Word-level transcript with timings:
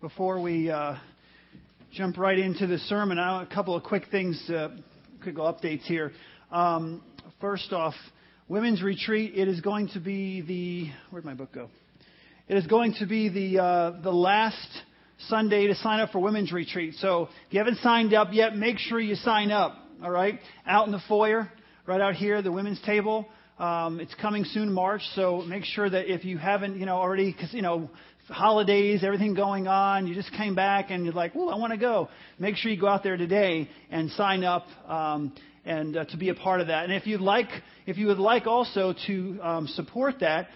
before 0.00 0.40
we 0.40 0.70
uh, 0.70 0.94
jump 1.92 2.18
right 2.18 2.38
into 2.38 2.68
the 2.68 2.78
sermon, 2.78 3.18
I, 3.18 3.42
a 3.42 3.46
couple 3.46 3.74
of 3.74 3.82
quick 3.82 4.04
things, 4.12 4.40
uh, 4.48 4.68
quick 5.22 5.34
updates 5.34 5.82
here. 5.82 6.12
Um, 6.52 7.02
first 7.40 7.72
off, 7.72 7.94
women's 8.48 8.80
retreat. 8.80 9.32
It 9.34 9.48
is 9.48 9.60
going 9.60 9.88
to 9.94 10.00
be 10.00 10.40
the 10.40 10.90
where'd 11.10 11.24
my 11.24 11.34
book 11.34 11.52
go? 11.52 11.68
It 12.46 12.56
is 12.56 12.66
going 12.68 12.94
to 13.00 13.06
be 13.06 13.28
the 13.28 13.60
uh, 13.60 14.00
the 14.02 14.12
last 14.12 14.68
Sunday 15.26 15.66
to 15.66 15.74
sign 15.74 15.98
up 15.98 16.12
for 16.12 16.20
women's 16.20 16.52
retreat. 16.52 16.94
So 16.98 17.24
if 17.48 17.52
you 17.52 17.58
haven't 17.58 17.78
signed 17.78 18.14
up 18.14 18.28
yet, 18.30 18.56
make 18.56 18.78
sure 18.78 19.00
you 19.00 19.16
sign 19.16 19.50
up. 19.50 19.76
All 20.00 20.12
right, 20.12 20.38
out 20.64 20.86
in 20.86 20.92
the 20.92 21.02
foyer, 21.08 21.50
right 21.86 22.00
out 22.00 22.14
here, 22.14 22.40
the 22.40 22.52
women's 22.52 22.80
table. 22.82 23.26
Um, 23.58 23.98
it's 23.98 24.14
coming 24.14 24.44
soon, 24.44 24.72
March. 24.72 25.02
So 25.16 25.42
make 25.42 25.64
sure 25.64 25.90
that 25.90 26.08
if 26.08 26.24
you 26.24 26.38
haven't, 26.38 26.78
you 26.78 26.86
know, 26.86 26.98
already, 26.98 27.32
because 27.32 27.52
you 27.52 27.62
know, 27.62 27.90
holidays, 28.28 29.02
everything 29.02 29.34
going 29.34 29.66
on, 29.66 30.06
you 30.06 30.14
just 30.14 30.32
came 30.32 30.54
back 30.54 30.90
and 30.90 31.04
you're 31.04 31.14
like, 31.14 31.32
"Oh, 31.34 31.48
I 31.48 31.56
want 31.56 31.72
to 31.72 31.78
go." 31.78 32.08
Make 32.38 32.56
sure 32.56 32.70
you 32.70 32.80
go 32.80 32.88
out 32.88 33.02
there 33.02 33.16
today 33.16 33.68
and 33.90 34.10
sign 34.12 34.44
up 34.44 34.66
um, 34.86 35.32
and 35.64 35.96
uh, 35.96 36.04
to 36.06 36.16
be 36.16 36.28
a 36.28 36.34
part 36.34 36.60
of 36.60 36.68
that. 36.68 36.84
And 36.84 36.92
if 36.92 37.06
you'd 37.06 37.20
like, 37.20 37.48
if 37.86 37.96
you 37.96 38.06
would 38.08 38.18
like 38.18 38.46
also 38.46 38.94
to 39.06 39.38
um, 39.42 39.66
support 39.68 40.20
that. 40.20 40.48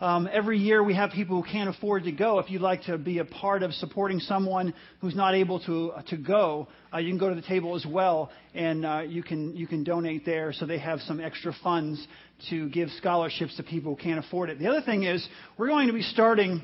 Um, 0.00 0.30
every 0.32 0.56
year 0.56 0.82
we 0.82 0.94
have 0.94 1.10
people 1.10 1.42
who 1.42 1.46
can't 1.46 1.68
afford 1.68 2.04
to 2.04 2.12
go. 2.12 2.38
If 2.38 2.48
you'd 2.48 2.62
like 2.62 2.84
to 2.84 2.96
be 2.96 3.18
a 3.18 3.24
part 3.26 3.62
of 3.62 3.74
supporting 3.74 4.18
someone 4.18 4.72
who's 5.02 5.14
not 5.14 5.34
able 5.34 5.60
to 5.66 5.92
uh, 5.92 6.02
to 6.04 6.16
go, 6.16 6.68
uh, 6.90 6.96
you 6.96 7.10
can 7.10 7.18
go 7.18 7.28
to 7.28 7.34
the 7.34 7.46
table 7.46 7.76
as 7.76 7.84
well, 7.84 8.30
and 8.54 8.86
uh, 8.86 9.02
you 9.06 9.22
can 9.22 9.54
you 9.54 9.66
can 9.66 9.84
donate 9.84 10.24
there 10.24 10.54
so 10.54 10.64
they 10.64 10.78
have 10.78 11.00
some 11.00 11.20
extra 11.20 11.52
funds 11.62 12.02
to 12.48 12.70
give 12.70 12.88
scholarships 12.96 13.54
to 13.58 13.62
people 13.62 13.94
who 13.94 14.02
can't 14.02 14.24
afford 14.24 14.48
it. 14.48 14.58
The 14.58 14.68
other 14.68 14.80
thing 14.80 15.02
is 15.02 15.28
we're 15.58 15.68
going 15.68 15.88
to 15.88 15.92
be 15.92 16.00
starting 16.00 16.62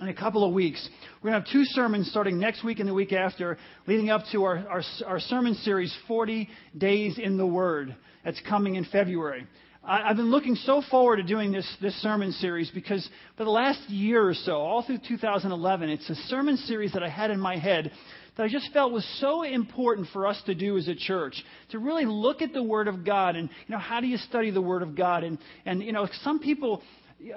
in 0.00 0.08
a 0.08 0.14
couple 0.14 0.44
of 0.44 0.54
weeks. 0.54 0.88
We're 1.22 1.30
going 1.30 1.42
to 1.42 1.46
have 1.46 1.52
two 1.52 1.64
sermons 1.64 2.08
starting 2.10 2.38
next 2.38 2.64
week 2.64 2.78
and 2.78 2.88
the 2.88 2.94
week 2.94 3.12
after, 3.12 3.58
leading 3.86 4.10
up 4.10 4.22
to 4.32 4.44
our, 4.44 4.58
our, 4.68 4.82
our 5.06 5.20
sermon 5.20 5.54
series, 5.54 5.94
40 6.06 6.48
Days 6.78 7.18
in 7.18 7.36
the 7.36 7.46
Word. 7.46 7.96
That's 8.24 8.40
coming 8.48 8.76
in 8.76 8.84
February. 8.84 9.46
I, 9.82 10.02
I've 10.02 10.16
been 10.16 10.30
looking 10.30 10.54
so 10.54 10.82
forward 10.90 11.16
to 11.16 11.22
doing 11.22 11.52
this, 11.52 11.68
this 11.82 11.94
sermon 12.02 12.32
series 12.32 12.70
because 12.70 13.06
for 13.36 13.44
the 13.44 13.50
last 13.50 13.80
year 13.90 14.26
or 14.26 14.34
so, 14.34 14.58
all 14.58 14.82
through 14.82 15.00
2011, 15.06 15.90
it's 15.90 16.08
a 16.08 16.14
sermon 16.14 16.56
series 16.56 16.92
that 16.92 17.02
I 17.02 17.08
had 17.08 17.30
in 17.30 17.40
my 17.40 17.58
head 17.58 17.90
that 18.36 18.44
I 18.44 18.48
just 18.48 18.72
felt 18.72 18.92
was 18.92 19.06
so 19.20 19.42
important 19.42 20.08
for 20.12 20.26
us 20.26 20.40
to 20.46 20.54
do 20.54 20.78
as 20.78 20.86
a 20.88 20.94
church 20.94 21.42
to 21.70 21.78
really 21.78 22.06
look 22.06 22.42
at 22.42 22.52
the 22.52 22.62
Word 22.62 22.88
of 22.88 23.04
God 23.04 23.36
and 23.36 23.50
you 23.66 23.74
know 23.74 23.80
how 23.80 24.00
do 24.00 24.06
you 24.06 24.18
study 24.18 24.50
the 24.50 24.62
Word 24.62 24.82
of 24.82 24.94
God 24.96 25.24
and 25.24 25.36
and 25.66 25.82
you 25.82 25.92
know 25.92 26.08
some 26.22 26.38
people 26.38 26.82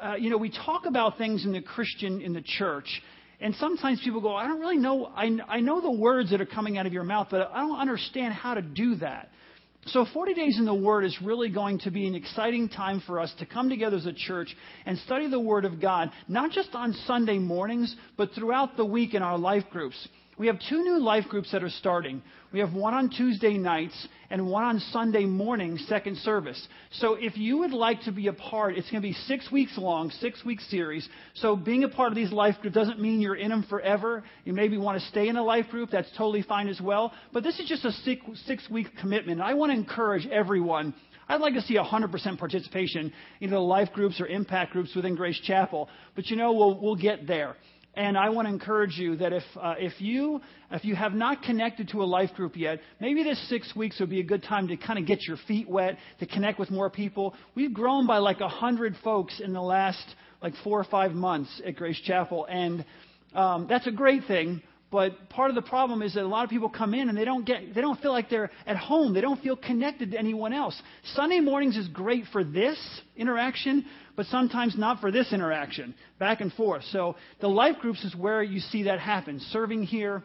uh, 0.02 0.16
you 0.16 0.30
know, 0.30 0.38
we 0.38 0.50
talk 0.50 0.86
about 0.86 1.18
things 1.18 1.46
in 1.46 1.52
the 1.52 1.62
Christian, 1.62 2.22
in 2.22 2.34
the 2.34 2.42
church, 2.42 3.02
and 3.40 3.54
sometimes 3.56 4.02
people 4.04 4.22
go, 4.22 4.36
I 4.36 4.48
don't 4.48 4.60
really 4.60 4.78
know, 4.78 5.08
I, 5.08 5.30
I 5.48 5.60
know 5.60 5.82
the 5.82 5.92
words 5.92 6.32
that 6.32 6.40
are 6.40 6.46
coming 6.46 6.78
out 6.78 6.86
of 6.86 6.94
your 6.94 7.04
mouth, 7.04 7.28
but 7.30 7.52
I 7.54 7.60
don't 7.60 7.80
understand 7.80 8.34
how 8.34 8.54
to 8.54 8.62
do 8.62 8.96
that. 8.96 9.30
So 9.88 10.06
40 10.14 10.34
Days 10.34 10.58
in 10.58 10.66
the 10.66 10.74
Word 10.74 11.04
is 11.04 11.18
really 11.22 11.50
going 11.50 11.80
to 11.80 11.92
be 11.92 12.08
an 12.08 12.16
exciting 12.16 12.70
time 12.70 13.04
for 13.06 13.20
us 13.20 13.34
to 13.40 13.46
come 13.46 13.70
together 13.70 13.98
as 13.98 14.06
a 14.06 14.14
church 14.14 14.56
and 14.86 14.98
study 15.00 15.30
the 15.30 15.40
Word 15.40 15.66
of 15.66 15.82
God, 15.82 16.10
not 16.30 16.52
just 16.52 16.70
on 16.74 16.94
Sunday 17.06 17.38
mornings, 17.38 17.94
but 18.16 18.30
throughout 18.34 18.78
the 18.78 18.86
week 18.86 19.14
in 19.14 19.22
our 19.22 19.38
life 19.38 19.66
groups. 19.72 20.08
We 20.38 20.48
have 20.48 20.58
two 20.70 20.82
new 20.82 21.00
life 21.00 21.26
groups 21.30 21.52
that 21.52 21.64
are 21.64 21.70
starting. 21.70 22.22
We 22.52 22.60
have 22.60 22.74
one 22.74 22.94
on 22.94 23.10
Tuesday 23.10 23.58
nights 23.58 24.08
and 24.30 24.48
one 24.48 24.64
on 24.64 24.80
Sunday 24.80 25.26
morning, 25.26 25.78
second 25.78 26.18
service. 26.18 26.68
So 26.94 27.16
if 27.16 27.38
you 27.38 27.60
would 27.60 27.72
like 27.72 28.02
to 28.04 28.12
be 28.12 28.28
a 28.28 28.34
part, 28.34 28.78
it's 28.78 28.90
going 28.90 29.02
to 29.02 29.08
be 29.08 29.14
six 29.14 29.52
weeks 29.52 29.78
long, 29.78 30.10
six 30.10 30.44
week 30.44 30.60
series. 30.62 31.08
So 31.36 31.56
being 31.56 31.84
a 31.84 31.90
part 31.90 32.12
of 32.12 32.16
these 32.16 32.32
life 32.32 32.56
groups 32.62 32.74
doesn't 32.74 33.00
mean 33.00 33.22
you're 33.22 33.36
in 33.36 33.50
them 33.50 33.64
forever. 33.70 34.24
You 34.44 34.54
maybe 34.54 34.78
want 34.78 35.00
to 35.00 35.08
stay 35.08 35.28
in 35.28 35.38
a 35.38 35.44
life 35.44 35.68
group. 35.70 35.92
That's 35.92 36.10
totally 36.18 36.42
fine 36.42 36.68
as 36.68 36.82
well. 36.82 37.14
But 37.32 37.44
this 37.44 37.60
is 37.60 37.68
just 37.68 37.86
a 37.86 37.92
six, 37.92 38.22
six 38.46 38.68
week 38.70 38.88
commitment. 39.00 39.40
I 39.40 39.54
want 39.54 39.72
to 39.72 39.78
encourage 39.78 40.26
everyone 40.28 40.94
I'd 41.28 41.42
like 41.42 41.54
to 41.54 41.62
see 41.62 41.76
100% 41.76 42.38
participation 42.38 43.14
in 43.40 43.50
the 43.50 43.60
life 43.60 43.92
groups 43.94 44.20
or 44.20 44.28
impact 44.28 44.74
groups 44.74 44.94
within 44.96 45.16
Grace 45.16 45.40
Chapel. 45.40 45.90
But 46.16 46.28
you 46.28 46.36
know, 46.36 46.52
we'll, 46.54 46.80
we'll 46.80 46.96
get 46.96 47.28
there. 47.28 47.56
And 47.96 48.18
I 48.18 48.30
want 48.30 48.48
to 48.48 48.54
encourage 48.54 48.98
you 48.98 49.18
that 49.18 49.34
if, 49.34 49.44
uh, 49.60 49.76
if, 49.78 50.02
you, 50.02 50.42
if 50.72 50.84
you 50.84 50.96
have 50.96 51.14
not 51.14 51.44
connected 51.44 51.90
to 51.90 52.02
a 52.02 52.06
life 52.06 52.34
group 52.34 52.58
yet, 52.58 52.80
maybe 53.00 53.24
this 53.24 53.40
six 53.50 53.76
weeks 53.76 54.00
would 54.00 54.10
be 54.10 54.20
a 54.20 54.24
good 54.24 54.42
time 54.42 54.68
to 54.70 54.78
kind 54.78 54.98
of 54.98 55.06
get 55.06 55.22
your 55.28 55.38
feet 55.48 55.70
wet, 55.70 55.98
to 56.20 56.26
connect 56.26 56.58
with 56.58 56.72
more 56.72 56.90
people. 56.90 57.36
We've 57.54 57.74
grown 57.74 58.08
by 58.08 58.18
like 58.18 58.40
100 58.40 58.96
folks 59.04 59.40
in 59.40 59.54
the 59.54 59.62
last 59.62 60.04
like 60.42 60.54
four 60.64 60.80
or 60.80 60.84
five 60.86 61.12
months 61.12 61.62
at 61.66 61.76
Grace 61.76 62.00
Chapel. 62.02 62.48
And 62.50 62.84
um, 63.36 63.68
that's 63.70 63.86
a 63.86 63.92
great 63.92 64.26
thing. 64.26 64.64
But 64.94 65.30
part 65.30 65.50
of 65.50 65.56
the 65.56 65.64
problem 65.64 66.04
is 66.04 66.14
that 66.14 66.24
a 66.24 66.28
lot 66.28 66.44
of 66.44 66.52
people 66.52 66.70
come 66.70 66.94
in 66.94 67.10
and 67.10 67.18
they 67.18 67.26
don't 67.26 67.46
get, 67.46 67.74
they 67.74 67.82
don't 67.82 68.00
feel 68.00 68.12
like 68.12 68.30
they're 68.30 68.52
at 68.68 68.78
home. 68.78 69.16
They 69.16 69.22
don't 69.22 69.42
feel 69.42 69.56
connected 69.56 70.12
to 70.12 70.18
anyone 70.20 70.54
else. 70.54 70.80
Sunday 71.16 71.40
mornings 71.40 71.78
is 71.78 71.88
great 71.88 72.26
for 72.32 72.44
this 72.44 72.78
interaction, 73.18 73.86
but 74.16 74.26
sometimes 74.28 74.78
not 74.78 75.00
for 75.00 75.12
this 75.12 75.34
interaction, 75.34 75.96
back 76.20 76.42
and 76.42 76.52
forth. 76.54 76.84
So 76.92 77.16
the 77.42 77.48
life 77.48 77.78
groups 77.80 78.04
is 78.04 78.16
where 78.16 78.44
you 78.44 78.60
see 78.60 78.84
that 78.84 79.00
happen. 79.00 79.40
Serving 79.52 79.84
here, 79.84 80.24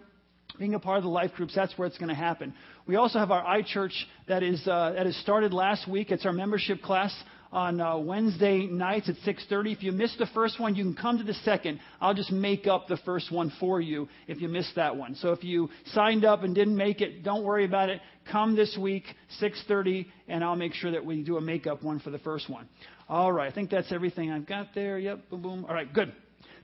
being 0.59 0.75
a 0.75 0.81
part 0.81 0.99
of 0.99 1.05
the 1.05 1.11
life 1.11 1.33
groups, 1.33 1.55
that's 1.55 1.77
where 1.79 1.87
it's 1.87 1.99
going 1.99 2.09
to 2.09 2.15
happen. 2.15 2.55
We 2.87 2.97
also 2.97 3.19
have 3.19 3.31
our 3.31 3.45
iChurch 3.61 3.95
that 4.29 4.43
is 4.43 4.67
uh, 4.67 4.93
that 4.97 5.07
has 5.07 5.17
started 5.17 5.53
last 5.53 5.89
week. 5.89 6.11
It's 6.11 6.27
our 6.27 6.33
membership 6.33 6.83
class 6.83 7.15
on 7.53 7.81
uh, 7.81 7.97
Wednesday 7.97 8.67
nights 8.67 9.09
at 9.09 9.17
6:30. 9.25 9.73
If 9.73 9.83
you 9.83 9.93
missed 9.93 10.19
the 10.19 10.27
first 10.35 10.61
one, 10.61 10.75
you 10.75 10.85
can 10.85 10.95
come 10.95 11.19
to 11.19 11.25
the 11.25 11.35
second. 11.35 11.81
I'll 12.01 12.15
just 12.15 12.31
make 12.31 12.67
up 12.67 12.89
the 12.89 12.99
first 12.99 13.33
one 13.33 13.53
for 13.59 13.81
you 13.81 14.09
if 14.27 14.41
you 14.41 14.49
missed 14.49 14.75
that 14.77 14.97
one. 14.97 15.15
So 15.17 15.33
if 15.33 15.43
you 15.43 15.71
signed 15.93 16.25
up 16.25 16.43
and 16.43 16.55
didn't 16.55 16.77
make 16.77 17.01
it, 17.01 17.23
don't 17.23 17.45
worry 17.45 17.65
about 17.65 17.89
it. 17.89 18.01
Come 18.31 18.57
this 18.57 18.77
week 18.79 19.05
6:30, 19.41 20.07
and 20.29 20.45
I'll 20.45 20.57
make 20.57 20.75
sure 20.75 20.91
that 20.91 21.05
we 21.05 21.23
do 21.23 21.37
a 21.37 21.41
makeup 21.41 21.83
one 21.83 22.01
for 22.01 22.11
the 22.11 22.19
first 22.19 22.49
one. 22.51 22.69
All 23.09 23.33
right, 23.33 23.51
I 23.51 23.55
think 23.55 23.71
that's 23.71 23.91
everything 23.93 24.31
I've 24.31 24.47
got 24.47 24.75
there. 24.75 24.99
Yep, 24.99 25.31
boom, 25.31 25.43
boom. 25.43 25.65
All 25.67 25.75
right, 25.75 25.93
good. 25.93 26.13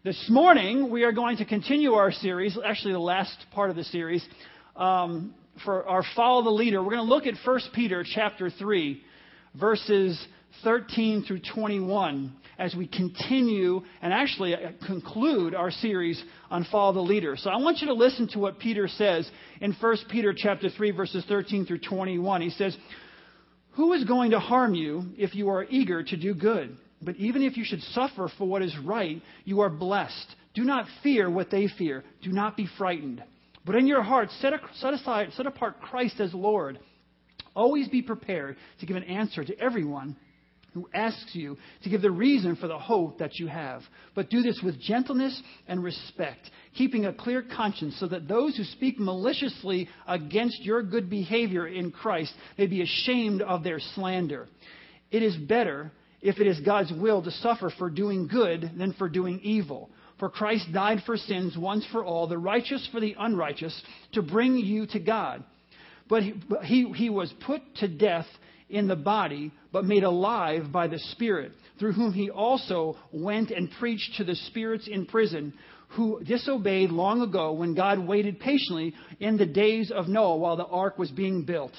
This 0.05 0.27
morning, 0.29 0.91
we 0.91 1.05
are 1.05 1.13
going 1.13 1.39
to 1.39 1.47
continue 1.47 1.95
our 1.95 2.13
series, 2.13 2.59
actually, 2.63 2.93
the 2.93 2.99
last 2.99 3.35
part 3.53 3.71
of 3.71 3.77
the 3.77 3.85
series, 3.85 4.23
um, 4.77 5.33
for 5.65 5.89
our 5.89 6.05
Follow 6.15 6.43
the 6.43 6.51
Leader. 6.51 6.83
We're 6.83 6.91
going 6.91 7.09
to 7.09 7.15
look 7.15 7.27
at 7.27 7.35
1 7.43 7.61
Peter 7.75 8.05
chapter 8.07 8.51
3, 8.51 9.03
verses 9.59 10.23
13 10.63 11.25
through 11.25 11.41
21 11.55 12.35
as 12.59 12.75
we 12.75 12.87
continue 12.87 13.83
and 14.01 14.13
actually 14.13 14.55
uh, 14.55 14.71
conclude 14.87 15.55
our 15.55 15.71
series 15.71 16.23
on 16.51 16.65
follow 16.71 16.93
the 16.93 17.01
leader. 17.01 17.37
So 17.37 17.51
I 17.51 17.57
want 17.57 17.79
you 17.79 17.89
to 17.89 17.95
listen 17.95 18.29
to 18.29 18.39
what 18.39 18.59
Peter 18.59 18.89
says 18.89 19.29
in 19.61 19.73
1 19.73 19.97
Peter 20.11 20.33
chapter 20.37 20.71
3 20.71 20.93
verses 20.93 21.25
13 21.29 21.67
through 21.67 21.81
21. 21.81 22.41
He 22.43 22.51
says, 22.51 22.77
who 23.73 23.93
is 23.93 24.05
going 24.05 24.31
to 24.31 24.39
harm 24.39 24.75
you 24.75 25.05
if 25.17 25.35
you 25.35 25.49
are 25.51 25.65
eager 25.65 26.03
to 26.03 26.17
do 26.17 26.35
good? 26.35 26.77
But 27.03 27.17
even 27.17 27.43
if 27.43 27.57
you 27.57 27.65
should 27.65 27.83
suffer 27.83 28.31
for 28.39 28.47
what 28.47 28.63
is 28.63 28.77
right, 28.79 29.21
you 29.45 29.61
are 29.61 29.71
blessed. 29.71 30.37
Do 30.55 30.63
not 30.63 30.87
fear 31.03 31.29
what 31.29 31.51
they 31.51 31.69
fear. 31.77 32.05
Do 32.23 32.31
not 32.31 32.57
be 32.57 32.69
frightened. 32.79 33.23
But 33.67 33.75
in 33.75 33.87
your 33.87 34.03
heart, 34.03 34.31
set, 34.41 34.53
set 34.75 34.95
aside, 34.95 35.33
set 35.33 35.47
apart 35.47 35.81
Christ 35.81 36.21
as 36.21 36.33
Lord. 36.33 36.79
Always 37.57 37.89
be 37.89 38.03
prepared 38.03 38.57
to 38.81 38.87
give 38.87 38.97
an 38.97 39.05
answer 39.05 39.45
to 39.45 39.59
everyone 39.59 40.17
who 40.75 40.89
asks 40.93 41.35
you 41.35 41.57
to 41.85 41.89
give 41.89 42.03
the 42.03 42.11
reason 42.11 42.57
for 42.57 42.67
the 42.67 42.79
hope 42.79 43.19
that 43.19 43.39
you 43.39 43.47
have. 43.47 43.83
But 44.15 44.29
do 44.29 44.43
this 44.43 44.61
with 44.63 44.81
gentleness 44.81 45.41
and 45.69 45.83
respect, 45.83 46.51
keeping 46.77 47.07
a 47.07 47.13
clear 47.13 47.43
conscience, 47.43 47.97
so 47.99 48.09
that 48.09 48.29
those 48.29 48.57
who 48.57 48.65
speak 48.65 48.99
maliciously 48.99 49.89
against 50.07 50.63
your 50.63 50.83
good 50.83 51.09
behavior 51.09 51.67
in 51.67 51.93
Christ 51.93 52.35
may 52.59 52.67
be 52.67 52.83
ashamed 52.83 53.41
of 53.41 53.63
their 53.63 53.79
slander. 53.95 54.49
It 55.13 55.23
is 55.23 55.37
better, 55.37 55.93
if 56.21 56.41
it 56.41 56.47
is 56.49 56.59
God's 56.61 56.93
will, 56.93 57.23
to 57.23 57.31
suffer 57.31 57.73
for 57.79 57.89
doing 57.89 58.27
good 58.27 58.73
than 58.77 58.93
for 58.95 59.09
doing 59.09 59.39
evil. 59.43 59.91
For 60.19 60.29
Christ 60.29 60.73
died 60.73 61.03
for 61.07 61.17
sins 61.17 61.57
once 61.57 61.87
for 61.93 62.05
all, 62.05 62.27
the 62.27 62.39
righteous 62.39 62.89
for 62.93 63.01
the 63.01 63.15
unrighteous, 63.19 63.81
to 64.13 64.23
bring 64.23 64.57
you 64.57 64.87
to 64.89 64.99
God. 64.99 65.45
But 66.09 66.23
he, 66.23 66.35
he, 66.65 66.93
he 66.93 67.11
was 67.11 67.33
put 67.47 67.63
to 67.77 67.89
death 67.89 68.27
in 68.69 68.89
the 68.89 68.97
body, 68.97 69.53
but 69.73 69.85
made 69.85 70.05
alive 70.05 70.73
by 70.73 70.87
the 70.87 70.99
Spirit, 70.99 71.53
through 71.79 71.93
whom 71.93 72.13
he 72.13 72.31
also 72.31 72.97
went 73.13 73.51
and 73.51 73.71
preached 73.79 74.15
to 74.17 74.25
the 74.25 74.35
spirits 74.35 74.89
in 74.89 75.07
prison, 75.07 75.53
who 75.91 76.23
disobeyed 76.25 76.91
long 76.91 77.21
ago 77.23 77.53
when 77.53 77.75
God 77.75 77.99
waited 77.99 78.41
patiently 78.41 78.95
in 79.21 79.37
the 79.37 79.47
days 79.47 79.91
of 79.91 80.09
Noah 80.09 80.37
while 80.37 80.57
the 80.57 80.67
ark 80.67 80.99
was 80.99 81.11
being 81.11 81.45
built. 81.45 81.73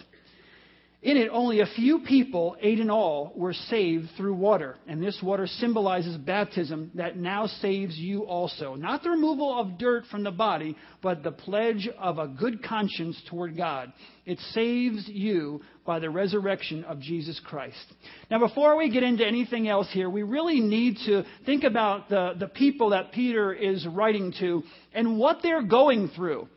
In 1.02 1.18
it, 1.18 1.30
only 1.32 1.60
a 1.60 1.68
few 1.68 2.00
people, 2.00 2.58
eight 2.62 2.80
in 2.80 2.90
all, 2.90 3.32
were 3.36 3.54
saved 3.54 4.08
through 4.18 4.34
water. 4.34 4.76
And 4.88 5.04
this 5.04 5.20
water 5.22 5.46
symbolizes 5.46 6.18
baptism 6.18 6.90
that 6.96 7.16
now 7.16 7.46
saves 7.46 7.96
you 7.96 8.24
also. 8.24 8.74
Not 8.74 9.04
the 9.04 9.12
removal 9.12 9.60
of 9.60 9.78
dirt 9.78 10.06
from 10.10 10.24
the 10.24 10.32
body, 10.32 10.76
but 11.04 11.22
the 11.22 11.32
pledge 11.32 11.88
of 12.00 12.18
a 12.18 12.28
good 12.28 12.64
conscience 12.64 13.22
toward 13.30 13.56
God. 13.56 13.94
It 14.26 14.40
saves 14.54 15.08
you 15.08 15.62
by 15.86 16.00
the 16.00 16.10
resurrection 16.10 16.84
of 16.86 17.00
Jesus 17.00 17.40
Christ. 17.46 17.94
Now, 18.32 18.40
before 18.40 18.76
we 18.76 18.90
get 18.90 19.04
into 19.04 19.26
anything 19.26 19.68
else 19.68 19.88
here, 19.92 20.10
we 20.10 20.24
really 20.24 20.60
need 20.60 20.98
to 21.06 21.24
think 21.46 21.64
about 21.64 22.10
the, 22.10 22.34
the 22.40 22.48
people 22.48 22.90
that 22.90 23.12
Peter 23.12 23.54
is 23.54 23.86
writing 23.86 24.34
to 24.40 24.64
and 24.94 25.20
what 25.20 25.40
they're 25.44 25.62
going 25.62 26.10
through. 26.16 26.48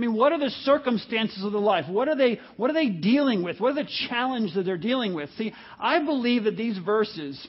I 0.00 0.06
mean, 0.06 0.14
what 0.14 0.32
are 0.32 0.38
the 0.38 0.48
circumstances 0.64 1.44
of 1.44 1.52
the 1.52 1.58
life? 1.58 1.84
What 1.86 2.08
are 2.08 2.16
they, 2.16 2.40
what 2.56 2.70
are 2.70 2.72
they 2.72 2.88
dealing 2.88 3.42
with? 3.42 3.60
What 3.60 3.72
are 3.72 3.84
the 3.84 3.90
challenges 4.08 4.54
that 4.54 4.64
they're 4.64 4.78
dealing 4.78 5.12
with? 5.12 5.28
See, 5.36 5.52
I 5.78 6.02
believe 6.02 6.44
that 6.44 6.56
these 6.56 6.78
verses 6.78 7.46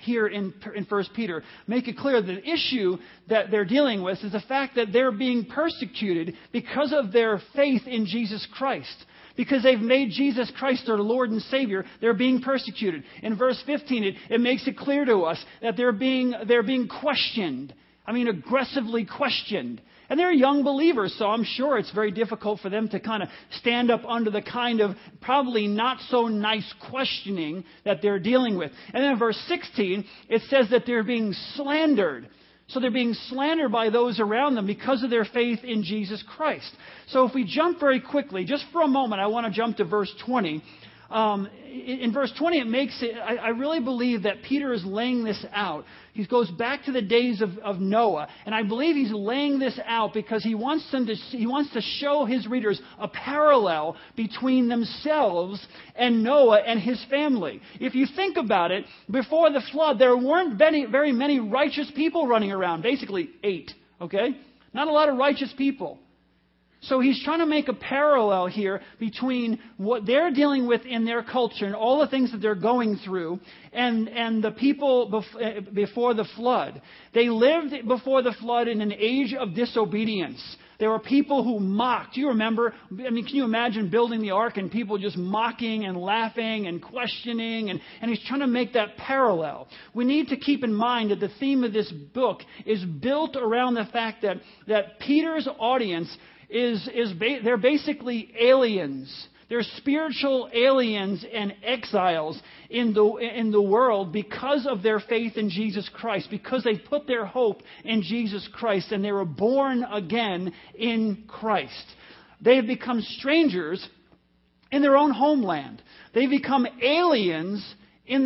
here 0.00 0.26
in, 0.26 0.52
in 0.76 0.84
1 0.84 1.04
Peter 1.16 1.42
make 1.66 1.88
it 1.88 1.96
clear 1.96 2.20
that 2.20 2.26
the 2.26 2.46
issue 2.46 2.98
that 3.30 3.50
they're 3.50 3.64
dealing 3.64 4.02
with 4.02 4.18
is 4.22 4.32
the 4.32 4.42
fact 4.46 4.74
that 4.76 4.92
they're 4.92 5.10
being 5.10 5.46
persecuted 5.46 6.34
because 6.52 6.92
of 6.94 7.12
their 7.12 7.40
faith 7.56 7.86
in 7.86 8.04
Jesus 8.04 8.46
Christ. 8.52 9.06
Because 9.38 9.62
they've 9.62 9.80
made 9.80 10.10
Jesus 10.10 10.52
Christ 10.58 10.82
their 10.84 10.98
Lord 10.98 11.30
and 11.30 11.40
Savior, 11.40 11.86
they're 12.02 12.12
being 12.12 12.42
persecuted. 12.42 13.04
In 13.22 13.38
verse 13.38 13.62
15, 13.64 14.04
it, 14.04 14.14
it 14.28 14.40
makes 14.42 14.66
it 14.66 14.76
clear 14.76 15.06
to 15.06 15.20
us 15.20 15.42
that 15.62 15.78
they're 15.78 15.92
being, 15.92 16.34
they're 16.46 16.62
being 16.62 16.88
questioned. 16.88 17.72
I 18.06 18.12
mean, 18.12 18.28
aggressively 18.28 19.06
questioned. 19.06 19.80
And 20.10 20.18
they're 20.18 20.32
young 20.32 20.64
believers, 20.64 21.14
so 21.16 21.26
I'm 21.26 21.44
sure 21.44 21.78
it's 21.78 21.92
very 21.92 22.10
difficult 22.10 22.58
for 22.58 22.68
them 22.68 22.88
to 22.88 22.98
kind 22.98 23.22
of 23.22 23.28
stand 23.60 23.92
up 23.92 24.04
under 24.04 24.28
the 24.28 24.42
kind 24.42 24.80
of 24.80 24.96
probably 25.20 25.68
not 25.68 25.98
so 26.08 26.26
nice 26.26 26.74
questioning 26.90 27.64
that 27.84 28.02
they're 28.02 28.18
dealing 28.18 28.58
with. 28.58 28.72
And 28.92 29.04
then 29.04 29.12
in 29.12 29.18
verse 29.20 29.40
16, 29.46 30.04
it 30.28 30.42
says 30.50 30.68
that 30.70 30.82
they're 30.84 31.04
being 31.04 31.32
slandered. 31.54 32.28
So 32.66 32.80
they're 32.80 32.90
being 32.90 33.14
slandered 33.28 33.70
by 33.70 33.90
those 33.90 34.18
around 34.18 34.56
them 34.56 34.66
because 34.66 35.04
of 35.04 35.10
their 35.10 35.24
faith 35.24 35.60
in 35.62 35.84
Jesus 35.84 36.24
Christ. 36.36 36.70
So 37.06 37.24
if 37.26 37.34
we 37.34 37.44
jump 37.44 37.78
very 37.78 38.00
quickly, 38.00 38.44
just 38.44 38.64
for 38.72 38.82
a 38.82 38.88
moment, 38.88 39.20
I 39.20 39.28
want 39.28 39.46
to 39.46 39.52
jump 39.52 39.76
to 39.76 39.84
verse 39.84 40.12
20 40.26 40.62
um, 41.10 41.48
in 41.66 42.12
verse 42.12 42.32
20, 42.38 42.60
it 42.60 42.66
makes 42.68 43.02
it, 43.02 43.16
I, 43.16 43.36
I, 43.36 43.48
really 43.48 43.80
believe 43.80 44.22
that 44.22 44.42
Peter 44.42 44.72
is 44.72 44.84
laying 44.84 45.24
this 45.24 45.44
out. 45.52 45.84
He 46.12 46.24
goes 46.24 46.48
back 46.52 46.84
to 46.84 46.92
the 46.92 47.02
days 47.02 47.40
of, 47.42 47.58
of 47.58 47.80
Noah, 47.80 48.28
and 48.46 48.54
I 48.54 48.62
believe 48.62 48.94
he's 48.94 49.12
laying 49.12 49.58
this 49.58 49.78
out 49.86 50.14
because 50.14 50.44
he 50.44 50.54
wants, 50.54 50.88
them 50.92 51.06
to, 51.06 51.14
he 51.14 51.48
wants 51.48 51.72
to 51.72 51.80
show 51.80 52.24
his 52.26 52.46
readers 52.46 52.80
a 52.98 53.08
parallel 53.08 53.96
between 54.14 54.68
themselves 54.68 55.64
and 55.96 56.22
Noah 56.22 56.60
and 56.60 56.78
his 56.78 57.04
family. 57.10 57.60
If 57.80 57.96
you 57.96 58.06
think 58.14 58.36
about 58.36 58.70
it, 58.70 58.84
before 59.10 59.50
the 59.50 59.62
flood, 59.72 59.98
there 59.98 60.16
weren't 60.16 60.58
very, 60.58 60.86
very 60.86 61.10
many 61.10 61.40
righteous 61.40 61.90
people 61.96 62.28
running 62.28 62.52
around, 62.52 62.82
basically 62.82 63.30
eight, 63.42 63.72
okay? 64.00 64.36
Not 64.72 64.86
a 64.86 64.92
lot 64.92 65.08
of 65.08 65.16
righteous 65.16 65.52
people. 65.58 65.98
So 66.82 67.00
he's 67.00 67.22
trying 67.22 67.40
to 67.40 67.46
make 67.46 67.68
a 67.68 67.74
parallel 67.74 68.46
here 68.46 68.80
between 68.98 69.58
what 69.76 70.06
they're 70.06 70.30
dealing 70.30 70.66
with 70.66 70.86
in 70.86 71.04
their 71.04 71.22
culture 71.22 71.66
and 71.66 71.74
all 71.74 72.00
the 72.00 72.08
things 72.08 72.32
that 72.32 72.40
they're 72.40 72.54
going 72.54 72.96
through 73.04 73.38
and, 73.72 74.08
and 74.08 74.42
the 74.42 74.52
people 74.52 75.24
eh, 75.38 75.60
before 75.74 76.14
the 76.14 76.24
flood. 76.36 76.80
They 77.12 77.28
lived 77.28 77.86
before 77.86 78.22
the 78.22 78.34
flood 78.40 78.66
in 78.66 78.80
an 78.80 78.92
age 78.92 79.34
of 79.34 79.54
disobedience. 79.54 80.40
There 80.78 80.88
were 80.88 80.98
people 80.98 81.44
who 81.44 81.60
mocked. 81.60 82.14
Do 82.14 82.22
you 82.22 82.28
remember? 82.28 82.72
I 82.90 83.10
mean, 83.10 83.26
can 83.26 83.36
you 83.36 83.44
imagine 83.44 83.90
building 83.90 84.22
the 84.22 84.30
ark 84.30 84.56
and 84.56 84.72
people 84.72 84.96
just 84.96 85.18
mocking 85.18 85.84
and 85.84 85.94
laughing 85.94 86.66
and 86.66 86.82
questioning? 86.82 87.68
And, 87.68 87.82
and 88.00 88.10
he's 88.10 88.26
trying 88.26 88.40
to 88.40 88.46
make 88.46 88.72
that 88.72 88.96
parallel. 88.96 89.68
We 89.92 90.06
need 90.06 90.28
to 90.28 90.38
keep 90.38 90.64
in 90.64 90.72
mind 90.72 91.10
that 91.10 91.20
the 91.20 91.28
theme 91.38 91.64
of 91.64 91.74
this 91.74 91.92
book 91.92 92.40
is 92.64 92.82
built 92.82 93.36
around 93.36 93.74
the 93.74 93.84
fact 93.92 94.22
that, 94.22 94.38
that 94.68 94.98
Peter's 95.00 95.46
audience 95.58 96.16
is, 96.50 96.88
is 96.92 97.12
ba- 97.12 97.38
they're 97.42 97.56
basically 97.56 98.32
aliens. 98.38 99.28
They're 99.48 99.62
spiritual 99.62 100.48
aliens 100.52 101.24
and 101.32 101.54
exiles 101.64 102.40
in 102.68 102.94
the, 102.94 103.04
in 103.16 103.50
the 103.50 103.60
world 103.60 104.12
because 104.12 104.66
of 104.66 104.82
their 104.82 105.00
faith 105.00 105.36
in 105.36 105.50
Jesus 105.50 105.88
Christ, 105.92 106.28
because 106.30 106.62
they 106.62 106.76
put 106.76 107.06
their 107.06 107.26
hope 107.26 107.62
in 107.84 108.02
Jesus 108.02 108.48
Christ 108.52 108.92
and 108.92 109.04
they 109.04 109.10
were 109.10 109.24
born 109.24 109.84
again 109.84 110.52
in 110.76 111.24
Christ. 111.26 111.84
They 112.40 112.56
have 112.56 112.66
become 112.66 113.00
strangers 113.00 113.86
in 114.70 114.82
their 114.82 114.96
own 114.96 115.10
homeland. 115.10 115.82
They 116.14 116.26
become 116.26 116.66
aliens 116.80 117.74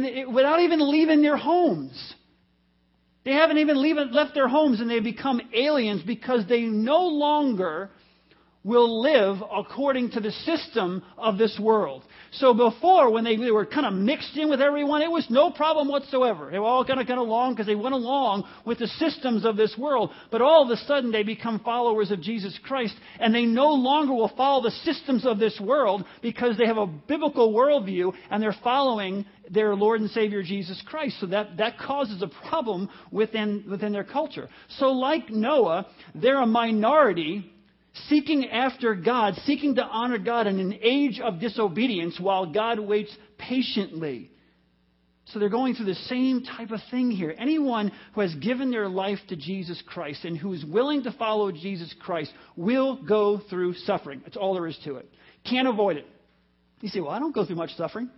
the, 0.02 0.26
without 0.26 0.60
even 0.60 0.90
leaving 0.90 1.22
their 1.22 1.38
homes. 1.38 2.14
They 3.24 3.32
haven't 3.32 3.58
even 3.58 3.80
leave, 3.80 3.96
left 3.96 4.34
their 4.34 4.48
homes 4.48 4.80
and 4.80 4.90
they 4.90 5.00
become 5.00 5.40
aliens 5.54 6.02
because 6.02 6.46
they 6.46 6.62
no 6.62 7.06
longer 7.06 7.90
will 8.64 9.02
live 9.02 9.42
according 9.54 10.10
to 10.10 10.20
the 10.20 10.30
system 10.30 11.02
of 11.18 11.36
this 11.36 11.58
world. 11.60 12.02
So 12.32 12.54
before, 12.54 13.10
when 13.10 13.22
they, 13.22 13.36
were 13.36 13.66
kind 13.66 13.86
of 13.86 13.92
mixed 13.92 14.36
in 14.36 14.48
with 14.48 14.62
everyone, 14.62 15.02
it 15.02 15.10
was 15.10 15.26
no 15.28 15.50
problem 15.50 15.88
whatsoever. 15.88 16.50
They 16.50 16.58
were 16.58 16.64
all 16.64 16.84
kind 16.84 16.98
of 16.98 17.06
get 17.06 17.18
along 17.18 17.52
because 17.52 17.66
they 17.66 17.74
went 17.74 17.94
along 17.94 18.48
with 18.64 18.78
the 18.78 18.86
systems 18.86 19.44
of 19.44 19.56
this 19.56 19.76
world. 19.78 20.10
But 20.30 20.40
all 20.40 20.64
of 20.64 20.70
a 20.70 20.80
sudden, 20.86 21.12
they 21.12 21.22
become 21.22 21.60
followers 21.60 22.10
of 22.10 22.22
Jesus 22.22 22.58
Christ, 22.64 22.94
and 23.20 23.34
they 23.34 23.44
no 23.44 23.68
longer 23.68 24.14
will 24.14 24.32
follow 24.34 24.62
the 24.62 24.70
systems 24.70 25.26
of 25.26 25.38
this 25.38 25.60
world 25.60 26.04
because 26.22 26.56
they 26.56 26.66
have 26.66 26.78
a 26.78 26.86
biblical 26.86 27.52
worldview 27.52 28.14
and 28.30 28.42
they're 28.42 28.56
following 28.64 29.26
their 29.50 29.74
Lord 29.74 30.00
and 30.00 30.10
Savior 30.10 30.42
Jesus 30.42 30.82
Christ. 30.86 31.20
So 31.20 31.26
that, 31.26 31.58
that 31.58 31.78
causes 31.78 32.22
a 32.22 32.48
problem 32.48 32.88
within, 33.10 33.64
within 33.68 33.92
their 33.92 34.04
culture. 34.04 34.48
So 34.78 34.86
like 34.86 35.28
Noah, 35.28 35.86
they're 36.14 36.40
a 36.40 36.46
minority 36.46 37.50
seeking 38.08 38.48
after 38.50 38.94
God, 38.94 39.34
seeking 39.44 39.76
to 39.76 39.82
honor 39.82 40.18
God 40.18 40.46
in 40.46 40.58
an 40.58 40.78
age 40.82 41.20
of 41.20 41.40
disobedience 41.40 42.18
while 42.18 42.46
God 42.46 42.78
waits 42.78 43.16
patiently. 43.38 44.30
So 45.26 45.38
they're 45.38 45.48
going 45.48 45.74
through 45.74 45.86
the 45.86 45.94
same 45.94 46.42
type 46.42 46.70
of 46.70 46.80
thing 46.90 47.10
here. 47.10 47.34
Anyone 47.38 47.92
who 48.14 48.20
has 48.20 48.34
given 48.34 48.70
their 48.70 48.88
life 48.88 49.18
to 49.28 49.36
Jesus 49.36 49.82
Christ 49.86 50.24
and 50.24 50.36
who 50.36 50.52
is 50.52 50.64
willing 50.64 51.04
to 51.04 51.12
follow 51.12 51.50
Jesus 51.50 51.94
Christ 52.00 52.30
will 52.56 53.02
go 53.02 53.40
through 53.48 53.74
suffering. 53.74 54.20
That's 54.24 54.36
all 54.36 54.54
there 54.54 54.66
is 54.66 54.78
to 54.84 54.96
it. 54.96 55.10
Can't 55.48 55.68
avoid 55.68 55.96
it. 55.96 56.06
You 56.80 56.88
say, 56.90 57.00
well, 57.00 57.12
I 57.12 57.18
don't 57.18 57.34
go 57.34 57.46
through 57.46 57.56
much 57.56 57.74
suffering. 57.76 58.10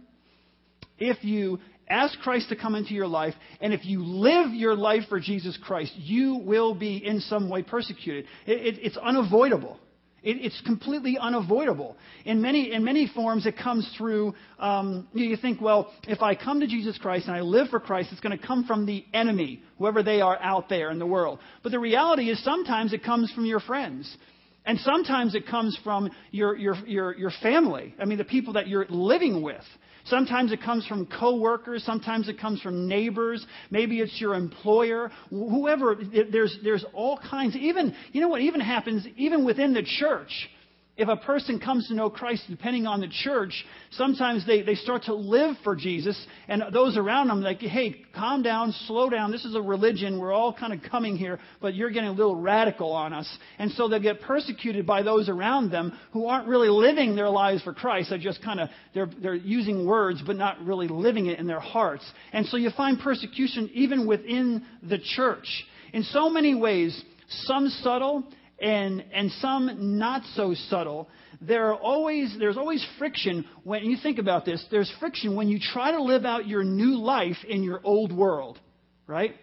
If 0.98 1.22
you 1.22 1.60
ask 1.88 2.18
Christ 2.20 2.48
to 2.48 2.56
come 2.56 2.74
into 2.74 2.94
your 2.94 3.06
life, 3.06 3.34
and 3.60 3.72
if 3.72 3.84
you 3.84 4.04
live 4.04 4.52
your 4.52 4.74
life 4.74 5.04
for 5.08 5.20
Jesus 5.20 5.58
Christ, 5.62 5.92
you 5.96 6.36
will 6.36 6.74
be 6.74 6.96
in 6.96 7.20
some 7.20 7.48
way 7.48 7.62
persecuted. 7.62 8.26
It, 8.46 8.74
it, 8.74 8.78
it's 8.82 8.96
unavoidable. 8.96 9.78
It, 10.22 10.38
it's 10.44 10.60
completely 10.62 11.16
unavoidable. 11.18 11.96
In 12.24 12.42
many, 12.42 12.72
in 12.72 12.82
many 12.82 13.06
forms, 13.14 13.46
it 13.46 13.56
comes 13.56 13.88
through, 13.96 14.34
um, 14.58 15.06
you 15.12 15.36
think, 15.36 15.60
well, 15.60 15.92
if 16.08 16.20
I 16.20 16.34
come 16.34 16.58
to 16.60 16.66
Jesus 16.66 16.98
Christ 16.98 17.28
and 17.28 17.36
I 17.36 17.42
live 17.42 17.68
for 17.68 17.78
Christ, 17.78 18.08
it's 18.10 18.20
going 18.20 18.36
to 18.36 18.44
come 18.46 18.64
from 18.64 18.86
the 18.86 19.04
enemy, 19.14 19.62
whoever 19.78 20.02
they 20.02 20.20
are 20.20 20.36
out 20.42 20.68
there 20.68 20.90
in 20.90 20.98
the 20.98 21.06
world. 21.06 21.38
But 21.62 21.70
the 21.70 21.78
reality 21.78 22.28
is 22.30 22.42
sometimes 22.42 22.92
it 22.92 23.04
comes 23.04 23.30
from 23.32 23.46
your 23.46 23.60
friends. 23.60 24.16
And 24.64 24.80
sometimes 24.80 25.36
it 25.36 25.46
comes 25.46 25.78
from 25.84 26.10
your, 26.32 26.56
your, 26.56 26.74
your, 26.86 27.16
your 27.16 27.30
family. 27.40 27.94
I 28.00 28.04
mean, 28.04 28.18
the 28.18 28.24
people 28.24 28.54
that 28.54 28.66
you're 28.66 28.86
living 28.88 29.40
with. 29.40 29.62
Sometimes 30.06 30.52
it 30.52 30.62
comes 30.62 30.86
from 30.86 31.06
coworkers. 31.06 31.84
Sometimes 31.84 32.28
it 32.28 32.40
comes 32.40 32.60
from 32.60 32.88
neighbors. 32.88 33.44
Maybe 33.70 34.00
it's 34.00 34.20
your 34.20 34.34
employer. 34.34 35.10
Whoever. 35.30 35.96
There's, 36.30 36.58
there's 36.62 36.84
all 36.92 37.18
kinds. 37.18 37.56
Even, 37.56 37.94
you 38.12 38.20
know 38.20 38.28
what 38.28 38.40
even 38.40 38.60
happens 38.60 39.06
even 39.16 39.44
within 39.44 39.72
the 39.72 39.82
church 39.82 40.48
if 40.96 41.08
a 41.08 41.16
person 41.16 41.60
comes 41.60 41.88
to 41.88 41.94
know 41.94 42.08
Christ, 42.08 42.44
depending 42.48 42.86
on 42.86 43.00
the 43.00 43.08
church, 43.08 43.66
sometimes 43.90 44.46
they, 44.46 44.62
they 44.62 44.76
start 44.76 45.02
to 45.04 45.14
live 45.14 45.54
for 45.62 45.76
Jesus, 45.76 46.18
and 46.48 46.62
those 46.72 46.96
around 46.96 47.28
them, 47.28 47.42
like, 47.42 47.60
hey, 47.60 47.96
calm 48.14 48.42
down, 48.42 48.72
slow 48.86 49.10
down. 49.10 49.30
This 49.30 49.44
is 49.44 49.54
a 49.54 49.60
religion. 49.60 50.18
We're 50.18 50.32
all 50.32 50.54
kind 50.54 50.72
of 50.72 50.80
coming 50.90 51.16
here, 51.16 51.38
but 51.60 51.74
you're 51.74 51.90
getting 51.90 52.08
a 52.08 52.12
little 52.12 52.36
radical 52.36 52.92
on 52.92 53.12
us. 53.12 53.28
And 53.58 53.70
so 53.72 53.88
they 53.88 54.00
get 54.00 54.22
persecuted 54.22 54.86
by 54.86 55.02
those 55.02 55.28
around 55.28 55.70
them 55.70 55.92
who 56.12 56.26
aren't 56.26 56.48
really 56.48 56.70
living 56.70 57.14
their 57.14 57.28
lives 57.28 57.62
for 57.62 57.74
Christ. 57.74 58.08
They're 58.08 58.18
just 58.18 58.42
kind 58.42 58.58
of, 58.58 58.70
they're, 58.94 59.10
they're 59.20 59.34
using 59.34 59.86
words, 59.86 60.22
but 60.26 60.36
not 60.36 60.64
really 60.64 60.88
living 60.88 61.26
it 61.26 61.38
in 61.38 61.46
their 61.46 61.60
hearts. 61.60 62.10
And 62.32 62.46
so 62.46 62.56
you 62.56 62.70
find 62.74 62.98
persecution 62.98 63.70
even 63.74 64.06
within 64.06 64.64
the 64.82 64.98
church. 64.98 65.46
In 65.92 66.04
so 66.04 66.30
many 66.30 66.54
ways, 66.54 67.04
some 67.28 67.68
subtle 67.68 68.24
and, 68.58 69.04
and 69.12 69.30
some 69.40 69.98
not 69.98 70.22
so 70.34 70.54
subtle. 70.68 71.08
There 71.40 71.66
are 71.66 71.74
always, 71.74 72.34
there's 72.38 72.56
always 72.56 72.84
friction 72.98 73.44
when 73.64 73.84
you 73.84 73.96
think 74.02 74.18
about 74.18 74.44
this. 74.44 74.64
There's 74.70 74.92
friction 74.98 75.36
when 75.36 75.48
you 75.48 75.58
try 75.60 75.90
to 75.90 76.02
live 76.02 76.24
out 76.24 76.46
your 76.46 76.64
new 76.64 76.96
life 76.96 77.36
in 77.46 77.62
your 77.62 77.80
old 77.84 78.12
world, 78.12 78.58
right? 79.06 79.34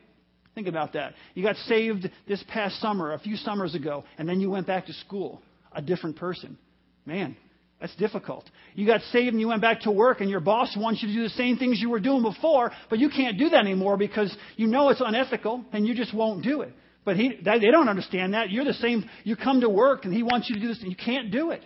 Think 0.56 0.68
about 0.68 0.94
that. 0.94 1.14
You 1.34 1.44
got 1.44 1.56
saved 1.68 2.10
this 2.28 2.44
past 2.48 2.80
summer, 2.80 3.14
a 3.14 3.20
few 3.20 3.36
summers 3.36 3.76
ago, 3.76 4.04
and 4.18 4.28
then 4.28 4.40
you 4.40 4.50
went 4.50 4.68
back 4.68 4.86
to 4.88 4.94
school, 4.94 5.42
a 5.72 5.82
different 5.82 6.16
person. 6.16 6.58
Man, 7.06 7.36
That's 7.84 7.96
difficult. 7.98 8.50
You 8.76 8.88
got 8.88 9.02
saved 9.12 9.34
and 9.34 9.42
you 9.42 9.50
went 9.50 9.62
back 9.62 9.82
to 9.82 9.92
work 9.92 10.22
and 10.22 10.30
your 10.30 10.40
boss 10.40 10.74
wants 10.78 11.04
you 11.04 11.10
to 11.10 11.14
do 11.14 11.24
the 11.24 11.30
same 11.32 11.58
things 11.58 11.82
you 11.82 11.90
were 11.90 12.00
doing 12.00 12.22
before, 12.22 12.72
but 12.90 12.98
you 12.98 13.10
can't 13.10 13.38
do 13.38 13.50
that 13.50 13.60
anymore 13.60 13.98
because 13.98 14.34
you 14.56 14.68
know 14.68 14.88
it's 14.88 15.02
unethical 15.06 15.66
and 15.74 15.86
you 15.86 15.94
just 15.94 16.14
won't 16.14 16.44
do 16.44 16.62
it. 16.62 16.74
But 17.06 17.18
he, 17.18 17.38
they 17.44 17.60
don't 17.72 17.90
understand 17.90 18.34
that. 18.34 18.50
You're 18.50 18.66
the 18.66 18.74
same. 18.74 19.10
You 19.24 19.36
come 19.36 19.62
to 19.62 19.70
work 19.70 20.06
and 20.06 20.14
he 20.14 20.24
wants 20.24 20.50
you 20.50 20.56
to 20.56 20.62
do 20.62 20.68
this 20.68 20.80
and 20.82 20.90
you 20.90 20.96
can't 20.96 21.32
do 21.32 21.52
it. 21.52 21.62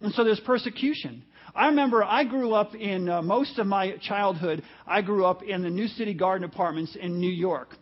And 0.00 0.12
so 0.14 0.24
there's 0.24 0.40
persecution. 0.40 1.22
I 1.54 1.66
remember 1.66 2.02
I 2.02 2.24
grew 2.24 2.54
up 2.54 2.74
in 2.74 3.08
uh, 3.08 3.22
most 3.22 3.58
of 3.58 3.66
my 3.66 3.96
childhood, 4.02 4.62
I 4.86 5.02
grew 5.02 5.24
up 5.24 5.42
in 5.42 5.62
the 5.62 5.70
New 5.70 5.88
City 5.88 6.14
Garden 6.14 6.44
Apartments 6.44 6.96
in 7.00 7.20
New 7.20 7.30
York. 7.30 7.74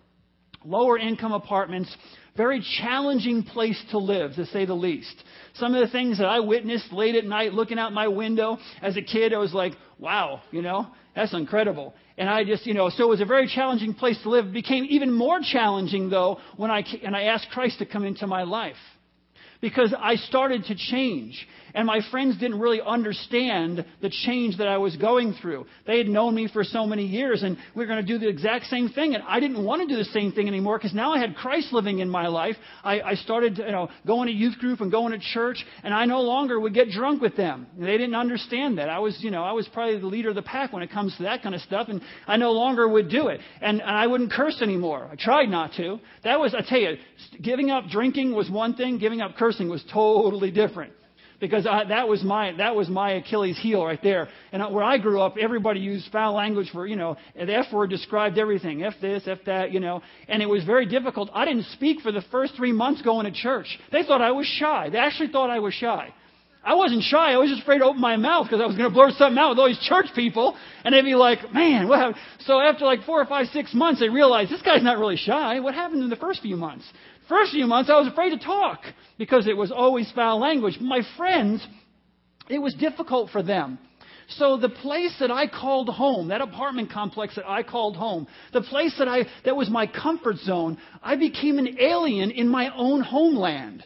Lower 0.65 0.99
income 0.99 1.33
apartments, 1.33 1.95
very 2.39 2.65
challenging 2.81 3.43
place 3.43 3.79
to 3.91 3.99
live, 3.99 4.35
to 4.37 4.47
say 4.47 4.65
the 4.65 4.73
least. 4.73 5.15
Some 5.55 5.75
of 5.75 5.85
the 5.85 5.93
things 5.93 6.19
that 6.19 6.27
I 6.27 6.39
witnessed 6.41 6.93
late 6.93 7.17
at 7.17 7.25
night 7.25 7.53
looking 7.53 7.79
out 7.79 7.93
my 7.93 8.09
window 8.09 8.59
as 8.81 8.97
a 8.97 9.03
kid, 9.03 9.35
I 9.35 9.39
was 9.39 9.53
like, 9.53 9.73
wow, 9.99 10.41
you 10.53 10.63
know, 10.63 10.87
that's 11.17 11.35
incredible. 11.35 11.95
And 12.17 12.31
I 12.31 12.45
just, 12.45 12.65
you 12.65 12.75
know, 12.75 12.91
so 12.91 13.05
it 13.05 13.09
was 13.09 13.21
a 13.21 13.27
very 13.27 13.49
challenging 13.49 13.93
place 13.93 14.19
to 14.23 14.31
live. 14.31 14.47
It 14.47 14.53
became 14.53 14.87
even 14.89 15.13
more 15.13 15.41
challenging, 15.43 16.11
though, 16.11 16.39
when 16.57 16.71
I, 16.71 16.85
and 17.03 17.15
I 17.15 17.25
asked 17.25 17.49
Christ 17.51 17.81
to 17.81 17.87
come 17.87 18.05
into 18.05 18.27
my 18.29 18.45
life. 18.45 18.77
Because 19.61 19.93
I 19.99 20.15
started 20.15 20.65
to 20.67 20.77
change. 20.77 21.45
And 21.75 21.87
my 21.87 22.01
friends 22.11 22.39
didn't 22.39 22.59
really 22.59 22.81
understand 22.85 23.85
the 24.01 24.11
change 24.11 24.59
that 24.59 24.69
I 24.69 24.79
was 24.79 24.97
going 24.97 25.35
through. 25.41 25.67
They 25.87 25.99
had 25.99 26.09
known 26.09 26.35
me 26.35 26.49
for 26.53 26.65
so 26.65 26.87
many 26.87 27.07
years, 27.07 27.43
and 27.43 27.57
we 27.75 27.85
were 27.85 27.87
going 27.87 28.05
to 28.05 28.13
do 28.13 28.19
the 28.19 28.29
exact 28.29 28.67
same 28.67 28.89
thing. 28.89 29.15
And 29.15 29.23
I 29.27 29.41
didn't 29.41 29.65
want 29.65 29.83
to 29.83 29.89
do 29.89 29.97
the 29.97 30.11
same 30.11 30.33
thing 30.33 30.49
anymore 30.49 30.79
because 30.79 30.95
now 30.95 31.13
I 31.13 31.19
had 31.19 31.37
Christ 31.37 31.73
living 31.73 31.99
in 31.99 32.09
my 32.09 32.29
life. 32.29 32.57
I, 32.83 33.01
I 33.01 33.15
started, 33.15 33.59
you 33.59 33.71
know, 33.71 33.89
going 34.07 34.29
to 34.29 34.33
youth 34.33 34.59
group 34.59 34.81
and 34.81 34.91
going 34.91 35.13
to 35.13 35.19
church, 35.19 35.65
and 35.83 35.93
I 35.93 36.05
no 36.05 36.21
longer 36.21 36.59
would 36.59 36.75
get 36.75 36.91
drunk 36.91 37.21
with 37.21 37.37
them. 37.37 37.67
They 37.79 37.99
didn't 37.99 38.15
understand 38.15 38.79
that. 38.79 38.89
I 38.89 38.99
was, 38.99 39.17
you 39.21 39.31
know, 39.31 39.45
I 39.45 39.53
was 39.53 39.69
probably 39.69 39.99
the 39.99 40.07
leader 40.07 40.31
of 40.31 40.35
the 40.35 40.43
pack 40.43 40.73
when 40.73 40.83
it 40.83 40.91
comes 40.91 41.17
to 41.17 41.25
that 41.25 41.43
kind 41.43 41.55
of 41.55 41.61
stuff, 41.63 41.89
and 41.89 42.01
I 42.27 42.37
no 42.37 42.53
longer 42.53 42.89
would 42.89 43.09
do 43.11 43.29
it. 43.29 43.41
And, 43.61 43.81
and 43.81 43.91
I 43.91 44.07
wouldn't 44.07 44.33
curse 44.33 44.61
anymore. 44.63 45.09
I 45.11 45.17
tried 45.17 45.47
not 45.47 45.73
to. 45.77 46.01
That 46.25 46.41
was, 46.41 46.55
I 46.55 46.63
tell 46.69 46.79
you, 46.79 46.97
giving 47.43 47.71
up 47.71 47.89
drinking 47.89 48.35
was 48.35 48.51
one 48.51 48.75
thing. 48.75 48.99
Giving 48.99 49.21
up 49.21 49.37
cursing 49.37 49.69
was 49.69 49.85
totally 49.93 50.51
different 50.51 50.93
because 51.41 51.67
I, 51.67 51.85
that 51.85 52.09
was 52.09 52.23
my 52.23 52.53
that 52.57 52.75
was 52.75 52.89
my 52.89 53.13
Achilles 53.13 53.59
heel 53.61 53.85
right 53.85 54.03
there. 54.03 54.29
And 54.53 54.63
where 54.75 54.85
I 54.85 54.99
grew 54.99 55.21
up, 55.21 55.37
everybody 55.41 55.81
used 55.81 56.11
foul 56.11 56.35
language 56.35 56.71
for 56.73 56.87
you 56.87 56.97
know 56.97 57.17
the 57.35 57.55
F 57.55 57.67
word 57.73 57.91
described 57.91 58.39
everything, 58.39 58.83
F 58.83 58.95
this, 59.01 59.25
F 59.27 59.39
that, 59.47 59.73
you 59.73 59.81
know, 59.81 60.03
and 60.29 60.43
it 60.43 60.47
was 60.49 60.65
very 60.65 60.87
difficult. 60.87 61.31
I 61.33 61.45
didn't 61.45 61.67
speak 61.67 62.01
for 62.01 62.13
the 62.13 62.23
first 62.31 62.55
three 62.57 62.73
months 62.73 63.03
going 63.03 63.27
to 63.27 63.33
church. 63.33 63.79
They 63.93 64.03
thought 64.03 64.21
I 64.21 64.33
was 64.33 64.47
shy. 64.47 64.91
They 64.91 64.99
actually 64.99 65.29
thought 65.29 65.51
I 65.51 65.61
was 65.61 65.75
shy. 65.75 66.13
I 66.65 66.75
wasn't 66.75 67.03
shy. 67.05 67.33
I 67.33 67.37
was 67.39 67.49
just 67.49 67.63
afraid 67.63 67.79
to 67.79 67.85
open 67.87 68.01
my 68.01 68.17
mouth 68.17 68.47
because 68.47 68.61
I 68.61 68.67
was 68.67 68.77
going 68.77 68.91
to 68.91 68.95
blurt 68.95 69.15
something 69.15 69.39
out 69.39 69.51
with 69.51 69.59
all 69.59 69.69
these 69.69 69.79
church 69.79 70.07
people, 70.15 70.57
and 70.85 70.93
they'd 70.93 71.03
be 71.03 71.15
like, 71.15 71.53
"Man, 71.53 71.89
what?" 71.89 71.99
Happened? 71.99 72.17
So 72.41 72.61
after 72.61 72.85
like 72.85 73.05
four 73.05 73.23
or 73.23 73.27
five, 73.27 73.47
six 73.49 73.73
months, 73.73 74.01
they 74.01 74.09
realized 74.09 74.51
this 74.51 74.61
guy's 74.61 74.83
not 74.83 74.99
really 74.99 75.17
shy. 75.17 75.61
What 75.61 75.75
happened 75.75 76.03
in 76.03 76.11
the 76.11 76.17
first 76.17 76.43
few 76.43 76.57
months? 76.57 76.85
First 77.29 77.53
few 77.53 77.67
months, 77.67 77.91
I 77.91 77.99
was 77.99 78.09
afraid 78.09 78.31
to 78.31 78.39
talk 78.39 78.81
because 79.19 79.47
it 79.47 79.57
was 79.57 79.71
always 79.71 80.11
foul 80.13 80.41
language. 80.41 80.79
My 80.81 81.03
friends, 81.17 81.67
it 82.49 82.59
was 82.59 82.75
difficult 82.75 83.31
for 83.31 83.43
them. 83.43 83.79
So 84.29 84.57
the 84.57 84.69
place 84.69 85.15
that 85.21 85.31
I 85.31 85.47
called 85.47 85.89
home, 85.89 86.29
that 86.29 86.41
apartment 86.41 86.91
complex 86.91 87.35
that 87.37 87.49
I 87.49 87.63
called 87.63 87.97
home, 87.97 88.27
the 88.53 88.61
place 88.61 88.95
that 88.99 89.09
I 89.09 89.27
that 89.45 89.57
was 89.57 89.71
my 89.71 89.87
comfort 89.87 90.37
zone, 90.37 90.79
I 91.03 91.17
became 91.17 91.59
an 91.59 91.79
alien 91.81 92.31
in 92.31 92.49
my 92.49 92.75
own 92.75 93.01
homeland. 93.01 93.85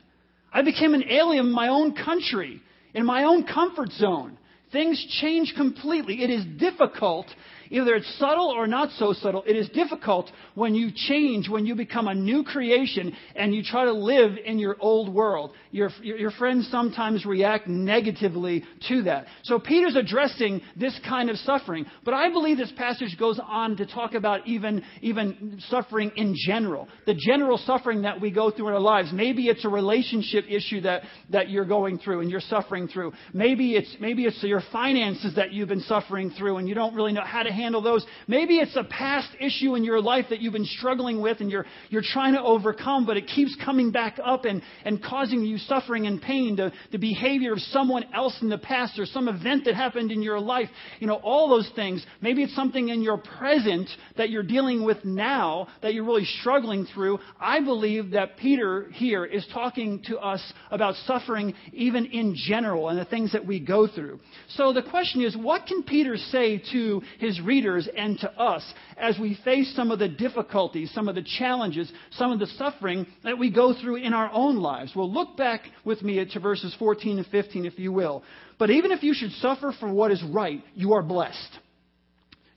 I 0.53 0.63
became 0.63 0.95
an 0.95 1.05
alien 1.09 1.47
in 1.47 1.53
my 1.53 1.69
own 1.69 1.95
country, 1.95 2.61
in 2.95 3.07
my 3.07 3.25
own 3.25 3.45
comfort 3.45 3.91
zone. 3.93 4.37
Things 4.73 5.05
change 5.21 5.55
completely. 5.57 6.23
It 6.23 6.31
is 6.31 6.45
difficult 6.59 7.27
Either 7.73 7.95
it's 7.95 8.19
subtle 8.19 8.49
or 8.49 8.67
not 8.67 8.91
so 8.99 9.15
subtle. 9.15 9.43
It 9.47 9.57
is 9.57 9.67
difficult 9.71 10.31
when 10.55 10.75
you 10.75 10.91
change, 10.95 11.49
when 11.49 11.65
you 11.65 11.75
become 11.75 12.07
a 12.07 12.15
new 12.15 12.45
creation 12.45 13.17
and 13.35 13.55
you 13.55 13.63
try 13.63 13.87
to 13.87 13.93
live 13.95 14.33
in 14.45 14.59
your 14.59 14.77
old 14.79 15.13
world. 15.13 15.53
Your, 15.71 15.89
your 16.03 16.31
friends 16.33 16.69
sometimes 16.71 17.25
react 17.25 17.67
negatively 17.69 18.63
to 18.89 19.05
that. 19.05 19.25
So 19.45 19.59
Peter's 19.59 19.97
addressing 19.97 20.61
this 20.77 21.01
kind 21.09 21.31
of 21.31 21.37
suffering. 21.39 21.87
But 22.05 22.13
I 22.13 22.31
believe 22.31 22.59
this 22.59 22.73
passage 22.77 23.17
goes 23.19 23.41
on 23.43 23.79
to 23.79 23.87
talk 23.87 24.13
about 24.13 24.47
even, 24.47 24.85
even 25.01 25.59
suffering 25.71 26.13
in 26.17 26.35
general. 26.37 26.89
The 27.07 27.15
general 27.15 27.57
suffering 27.57 28.03
that 28.03 28.21
we 28.21 28.31
go 28.31 28.51
through 28.51 28.69
in 28.69 28.75
our 28.75 28.81
lives. 28.81 29.13
Maybe 29.15 29.49
it's 29.49 29.65
a 29.65 29.71
relationship 29.71 30.45
issue 30.47 30.83
that, 30.83 31.05
that 31.31 31.49
you're 31.49 31.65
going 31.65 32.01
through 32.01 32.21
and 32.21 32.31
you're 32.31 32.41
suffering 32.41 32.87
through. 32.87 33.15
Maybe 33.33 33.77
it's, 33.77 33.97
maybe 33.99 34.27
it's 34.27 34.43
your 34.43 34.63
finances 34.71 35.37
that 35.37 35.55
you've 35.55 35.71
been 35.71 35.81
suffering 35.81 36.33
through 36.37 36.59
and 36.59 36.69
you 36.69 36.75
don't 36.75 36.95
really 36.95 37.15
know 37.15 37.25
how 37.25 37.43
to 37.43 37.51
handle 37.51 37.62
those. 37.83 38.05
Maybe 38.27 38.59
it's 38.59 38.77
a 38.77 38.85
past 38.85 39.29
issue 39.41 39.75
in 39.75 39.85
your 39.85 40.01
life 40.01 40.27
that 40.31 40.41
you've 40.41 40.53
been 40.53 40.65
struggling 40.65 41.21
with 41.21 41.41
and 41.41 41.51
you're, 41.51 41.67
you're 41.91 42.03
trying 42.03 42.35
to 42.35 42.43
overcome, 42.43 43.07
but 43.07 43.17
it 43.17 43.27
keeps 43.27 43.57
coming 43.65 43.91
back 43.91 44.19
up 44.25 44.45
and, 44.45 44.63
and 44.85 45.03
causing 45.03 45.43
you 45.43 45.59
suffering 45.59 46.07
and 46.07 46.21
pain. 46.21 46.57
The, 46.57 46.73
the 46.91 46.99
behavior 46.99 47.53
of 47.53 47.61
someone 47.61 48.05
else 48.15 48.37
in 48.43 48.49
the 48.49 48.59
past 48.59 48.99
or 48.99 49.07
some 49.07 49.29
event 49.29 49.65
that 49.65 49.75
happened 49.75 50.11
in 50.11 50.23
your 50.23 50.41
life. 50.41 50.69
You 50.99 51.07
know, 51.07 51.17
all 51.17 51.49
those 51.49 51.71
things. 51.75 52.05
Maybe 52.21 52.43
it's 52.43 52.55
something 52.55 52.89
in 52.89 53.03
your 53.03 53.19
present 53.19 53.89
that 54.17 54.31
you're 54.31 54.43
dealing 54.43 54.85
with 54.85 55.05
now 55.05 55.69
that 55.83 55.95
you're 55.95 56.05
really 56.05 56.25
struggling 56.41 56.87
through. 56.93 57.19
I 57.41 57.61
believe 57.61 58.11
that 58.13 58.37
Peter 58.37 58.89
here 58.93 59.25
is 59.25 59.47
talking 59.53 60.03
to 60.07 60.19
us 60.19 60.53
about 60.71 60.95
suffering 61.07 61.55
even 61.73 62.07
in 62.07 62.35
general 62.37 62.89
and 62.89 62.99
the 62.99 63.05
things 63.05 63.33
that 63.33 63.47
we 63.47 63.61
go 63.61 63.87
through. 63.87 64.21
So 64.49 64.73
the 64.73 64.83
question 64.83 65.23
is, 65.23 65.37
what 65.37 65.67
can 65.67 65.83
Peter 65.83 66.17
say 66.17 66.63
to 66.73 67.03
his 67.19 67.41
readers 67.43 67.89
and 67.97 68.19
to 68.21 68.31
us 68.33 68.63
as 68.97 69.19
we 69.19 69.39
face 69.45 69.75
some 69.75 69.91
of 69.91 69.99
the 69.99 70.09
difficulties, 70.09 70.91
some 70.93 71.09
of 71.09 71.15
the 71.15 71.25
challenges, 71.39 71.91
some 72.13 72.33
of 72.33 72.39
the 72.39 72.47
suffering 72.47 73.07
that 73.25 73.39
we 73.39 73.51
go 73.51 73.75
through 73.75 73.97
in 73.97 74.15
our 74.15 74.31
own 74.33 74.57
lives. 74.57 74.93
Well, 74.95 75.13
look 75.13 75.37
back 75.37 75.63
with 75.85 76.03
me 76.03 76.25
to 76.25 76.41
verses 76.41 76.75
14 76.79 77.19
and 77.19 77.27
15, 77.27 77.67
if 77.67 77.79
you 77.79 77.93
will. 77.93 78.23
But 78.59 78.71
even 78.71 78.93
if 78.93 79.03
you 79.03 79.15
should 79.15 79.33
suffer 79.33 79.75
for 79.79 79.93
what 79.93 80.13
is 80.13 80.23
right, 80.23 80.63
you 80.75 80.93
are 80.95 81.03
blessed. 81.03 81.59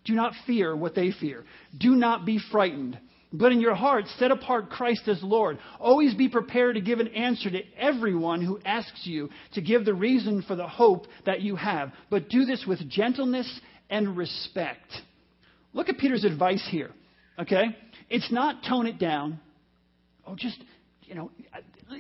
Do 0.06 0.13
not 0.13 0.34
fear 0.46 0.75
what 0.75 0.96
they 0.96 1.12
fear. 1.12 1.44
Do 1.77 1.96
not 1.96 2.25
be 2.25 2.39
frightened. 2.51 3.00
But 3.34 3.51
in 3.51 3.60
your 3.60 3.75
heart, 3.75 4.06
set 4.18 4.32
apart 4.32 4.70
Christ 4.70 5.08
as 5.08 5.22
Lord. 5.22 5.58
Always 5.80 6.13
be 6.13 6.30
prepared 6.30 6.75
to 6.75 6.82
give 6.82 7.00
an 7.00 7.10
answer 7.10 7.50
to 7.50 7.63
everyone 7.77 8.42
who 8.42 8.60
asks 8.63 9.01
you 9.06 9.30
to 9.54 9.62
give 9.62 9.84
the 9.84 9.94
reason 9.94 10.42
for 10.44 10.56
the 10.56 10.68
hope 10.68 11.08
that 11.25 11.42
you 11.42 11.56
have. 11.56 11.92
But 12.10 12.30
do 12.30 12.46
this 12.46 12.65
with 12.65 12.88
gentleness 12.89 13.60
and 13.89 14.18
respect. 14.18 14.92
Look 15.74 15.89
at 15.89 15.98
Peter's 15.98 16.24
advice 16.24 16.65
here, 16.72 16.92
okay? 17.39 17.75
It's 18.10 18.32
not 18.32 18.63
tone 18.68 18.88
it 18.88 19.00
down. 19.00 19.39
Oh, 20.25 20.36
just, 20.36 20.58
you 21.04 21.15
know, 21.15 21.32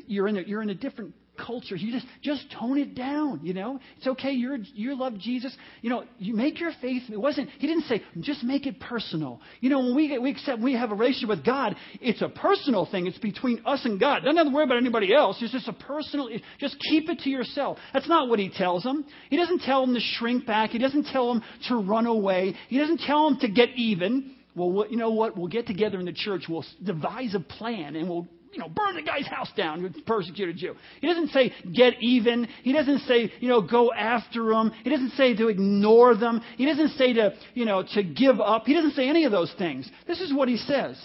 you're 0.07 0.27
in 0.27 0.37
a, 0.37 0.41
you're 0.41 0.61
in 0.61 0.69
a 0.69 0.75
different 0.75 1.13
culture. 1.37 1.75
You 1.75 1.91
just 1.91 2.05
just 2.21 2.45
tone 2.59 2.77
it 2.77 2.95
down. 2.95 3.41
You 3.43 3.53
know, 3.53 3.79
it's 3.97 4.07
okay. 4.07 4.31
You're 4.31 4.57
you 4.73 4.97
love 4.97 5.17
Jesus. 5.17 5.55
You 5.81 5.89
know, 5.89 6.03
you 6.17 6.35
make 6.35 6.59
your 6.59 6.71
faith. 6.81 7.03
It 7.11 7.19
wasn't. 7.19 7.49
He 7.59 7.67
didn't 7.67 7.85
say 7.85 8.01
just 8.19 8.43
make 8.43 8.65
it 8.65 8.79
personal. 8.79 9.41
You 9.61 9.69
know, 9.69 9.79
when 9.79 9.95
we 9.95 10.17
we 10.19 10.31
accept 10.31 10.61
we 10.61 10.73
have 10.73 10.91
a 10.91 10.95
relationship 10.95 11.29
with 11.29 11.45
God, 11.45 11.75
it's 12.01 12.21
a 12.21 12.29
personal 12.29 12.87
thing. 12.89 13.07
It's 13.07 13.17
between 13.17 13.61
us 13.65 13.85
and 13.85 13.99
God. 13.99 14.23
Don't 14.23 14.37
have 14.37 14.47
to 14.47 14.53
worry 14.53 14.65
about 14.65 14.77
anybody 14.77 15.13
else. 15.13 15.37
It's 15.41 15.51
just 15.51 15.67
a 15.67 15.73
personal. 15.73 16.29
Just 16.59 16.77
keep 16.89 17.09
it 17.09 17.19
to 17.19 17.29
yourself. 17.29 17.77
That's 17.93 18.09
not 18.09 18.29
what 18.29 18.39
he 18.39 18.49
tells 18.49 18.83
them. 18.83 19.05
He 19.29 19.37
doesn't 19.37 19.61
tell 19.61 19.85
them 19.85 19.93
to 19.95 20.01
shrink 20.01 20.45
back. 20.45 20.71
He 20.71 20.77
doesn't 20.77 21.07
tell 21.11 21.33
them 21.33 21.43
to 21.67 21.75
run 21.75 22.05
away. 22.05 22.55
He 22.69 22.77
doesn't 22.77 23.01
tell 23.01 23.29
them 23.29 23.39
to 23.39 23.49
get 23.49 23.69
even. 23.75 24.35
Well, 24.55 24.85
you 24.89 24.95
know 24.95 25.11
what? 25.11 25.37
We'll 25.37 25.47
get 25.47 25.67
together 25.67 25.99
in 25.99 26.05
the 26.05 26.13
church. 26.13 26.43
We'll 26.47 26.65
devise 26.81 27.35
a 27.35 27.41
plan 27.41 27.95
and 27.95 28.09
we'll 28.09 28.27
you 28.55 28.61
know, 28.61 28.69
burn 28.69 28.95
the 28.95 29.01
guy's 29.01 29.27
house 29.27 29.51
down 29.57 29.81
who 29.81 29.89
persecuted 30.03 30.61
you. 30.61 30.75
He 31.01 31.07
doesn't 31.07 31.29
say 31.29 31.53
get 31.73 31.95
even. 32.01 32.47
He 32.63 32.71
doesn't 32.71 32.99
say, 32.99 33.31
you 33.41 33.49
know, 33.49 33.61
go 33.61 33.91
after 33.91 34.49
them. 34.49 34.71
He 34.83 34.89
doesn't 34.89 35.11
say 35.11 35.35
to 35.35 35.49
ignore 35.49 36.15
them. 36.15 36.41
He 36.55 36.65
doesn't 36.65 36.91
say 36.91 37.13
to, 37.13 37.33
you 37.53 37.65
know, 37.65 37.83
to 37.93 38.03
give 38.03 38.39
up. 38.39 38.63
He 38.65 38.73
doesn't 38.73 38.93
say 38.93 39.09
any 39.09 39.25
of 39.25 39.31
those 39.33 39.53
things. 39.57 39.89
This 40.07 40.21
is 40.21 40.33
what 40.33 40.47
he 40.47 40.55
says. 40.55 40.95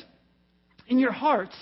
In 0.87 0.99
your 0.99 1.13
hearts, 1.13 1.55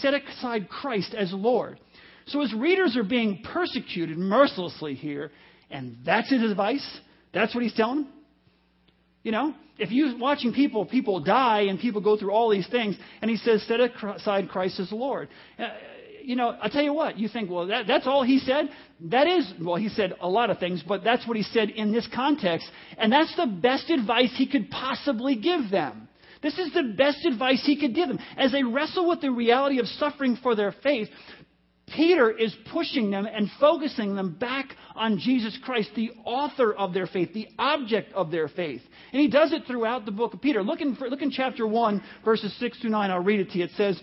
set 0.00 0.14
aside 0.14 0.68
Christ 0.68 1.14
as 1.14 1.32
Lord. 1.32 1.80
So 2.26 2.40
his 2.40 2.54
readers 2.54 2.96
are 2.96 3.04
being 3.04 3.42
persecuted 3.52 4.16
mercilessly 4.16 4.94
here, 4.94 5.32
and 5.70 5.98
that's 6.06 6.30
his 6.30 6.42
advice. 6.42 7.00
That's 7.32 7.54
what 7.54 7.64
he's 7.64 7.74
telling 7.74 8.04
them. 8.04 8.12
You 9.24 9.32
know, 9.32 9.54
if 9.78 9.90
you're 9.90 10.16
watching 10.18 10.52
people, 10.52 10.84
people 10.84 11.18
die 11.18 11.62
and 11.62 11.80
people 11.80 12.00
go 12.00 12.16
through 12.16 12.30
all 12.30 12.50
these 12.50 12.68
things, 12.68 12.96
and 13.20 13.30
he 13.30 13.38
says, 13.38 13.62
set 13.66 13.80
aside 13.80 14.48
Christ 14.50 14.78
as 14.78 14.92
Lord. 14.92 15.28
Uh, 15.58 15.68
you 16.22 16.36
know, 16.36 16.56
I'll 16.62 16.70
tell 16.70 16.82
you 16.82 16.92
what, 16.92 17.18
you 17.18 17.28
think, 17.28 17.50
well, 17.50 17.66
that, 17.66 17.86
that's 17.86 18.06
all 18.06 18.22
he 18.22 18.38
said? 18.38 18.68
That 19.00 19.26
is, 19.26 19.52
well, 19.60 19.76
he 19.76 19.88
said 19.88 20.14
a 20.20 20.28
lot 20.28 20.50
of 20.50 20.58
things, 20.58 20.82
but 20.86 21.02
that's 21.04 21.26
what 21.26 21.36
he 21.36 21.42
said 21.42 21.70
in 21.70 21.90
this 21.90 22.08
context. 22.14 22.66
And 22.96 23.12
that's 23.12 23.34
the 23.36 23.46
best 23.46 23.90
advice 23.90 24.32
he 24.36 24.46
could 24.46 24.70
possibly 24.70 25.36
give 25.36 25.70
them. 25.70 26.08
This 26.42 26.58
is 26.58 26.72
the 26.74 26.94
best 26.96 27.24
advice 27.24 27.62
he 27.64 27.78
could 27.80 27.94
give 27.94 28.08
them. 28.08 28.18
As 28.36 28.52
they 28.52 28.62
wrestle 28.62 29.08
with 29.08 29.22
the 29.22 29.30
reality 29.30 29.80
of 29.80 29.86
suffering 29.86 30.38
for 30.42 30.54
their 30.54 30.74
faith, 30.82 31.08
Peter 31.86 32.30
is 32.30 32.54
pushing 32.72 33.10
them 33.10 33.26
and 33.26 33.50
focusing 33.60 34.16
them 34.16 34.32
back 34.32 34.74
on 34.94 35.18
Jesus 35.18 35.58
Christ, 35.64 35.90
the 35.94 36.12
author 36.24 36.72
of 36.72 36.94
their 36.94 37.06
faith, 37.06 37.32
the 37.34 37.48
object 37.58 38.12
of 38.14 38.30
their 38.30 38.48
faith. 38.48 38.80
And 39.12 39.20
he 39.20 39.28
does 39.28 39.52
it 39.52 39.64
throughout 39.66 40.06
the 40.06 40.10
book 40.10 40.34
of 40.34 40.40
Peter. 40.40 40.62
Look 40.62 40.80
in, 40.80 40.94
look 40.94 41.22
in 41.22 41.30
chapter 41.30 41.66
1, 41.66 42.02
verses 42.24 42.56
6 42.58 42.80
through 42.80 42.90
9. 42.90 43.10
I'll 43.10 43.20
read 43.20 43.40
it 43.40 43.50
to 43.50 43.58
you. 43.58 43.64
It 43.64 43.72
says, 43.76 44.00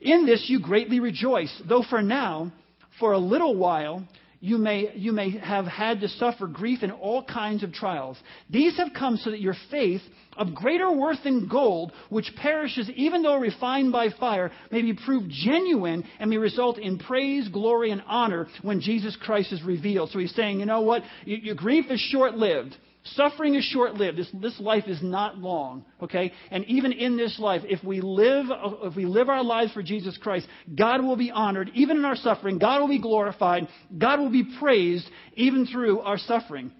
In 0.00 0.24
this 0.24 0.46
you 0.48 0.60
greatly 0.60 1.00
rejoice, 1.00 1.62
though 1.68 1.84
for 1.88 2.00
now, 2.00 2.52
for 3.00 3.12
a 3.12 3.18
little 3.18 3.56
while, 3.56 4.06
you 4.40 4.56
may, 4.56 4.92
you 4.94 5.12
may 5.12 5.30
have 5.38 5.66
had 5.66 6.00
to 6.00 6.08
suffer 6.08 6.46
grief 6.46 6.82
in 6.82 6.90
all 6.90 7.22
kinds 7.22 7.62
of 7.62 7.74
trials. 7.74 8.16
These 8.48 8.78
have 8.78 8.88
come 8.98 9.18
so 9.18 9.30
that 9.30 9.40
your 9.40 9.54
faith, 9.70 10.00
of 10.36 10.54
greater 10.54 10.90
worth 10.90 11.22
than 11.24 11.46
gold, 11.46 11.92
which 12.08 12.32
perishes 12.36 12.88
even 12.96 13.22
though 13.22 13.36
refined 13.36 13.92
by 13.92 14.08
fire, 14.18 14.50
may 14.70 14.80
be 14.80 14.94
proved 14.94 15.28
genuine 15.28 16.04
and 16.18 16.30
may 16.30 16.38
result 16.38 16.78
in 16.78 16.98
praise, 16.98 17.48
glory, 17.48 17.90
and 17.90 18.02
honor 18.06 18.48
when 18.62 18.80
Jesus 18.80 19.14
Christ 19.20 19.52
is 19.52 19.62
revealed. 19.62 20.10
So 20.10 20.18
he's 20.18 20.34
saying, 20.34 20.60
you 20.60 20.66
know 20.66 20.80
what? 20.80 21.02
Your 21.26 21.54
grief 21.54 21.86
is 21.90 22.00
short 22.00 22.34
lived. 22.34 22.74
Suffering 23.02 23.54
is 23.54 23.64
short 23.64 23.94
lived. 23.94 24.18
This, 24.18 24.30
this 24.34 24.60
life 24.60 24.84
is 24.86 25.02
not 25.02 25.38
long, 25.38 25.86
okay? 26.02 26.32
And 26.50 26.66
even 26.66 26.92
in 26.92 27.16
this 27.16 27.38
life, 27.38 27.62
if 27.64 27.82
we 27.82 28.02
live 28.02 28.46
if 28.82 28.94
we 28.94 29.06
live 29.06 29.30
our 29.30 29.42
lives 29.42 29.72
for 29.72 29.82
Jesus 29.82 30.18
Christ, 30.18 30.46
God 30.76 31.02
will 31.02 31.16
be 31.16 31.30
honored 31.30 31.70
even 31.74 31.96
in 31.96 32.04
our 32.04 32.16
suffering. 32.16 32.58
God 32.58 32.80
will 32.80 32.88
be 32.88 33.00
glorified. 33.00 33.68
God 33.96 34.20
will 34.20 34.30
be 34.30 34.44
praised 34.58 35.08
even 35.34 35.66
through 35.66 36.00
our 36.00 36.18
suffering. 36.18 36.72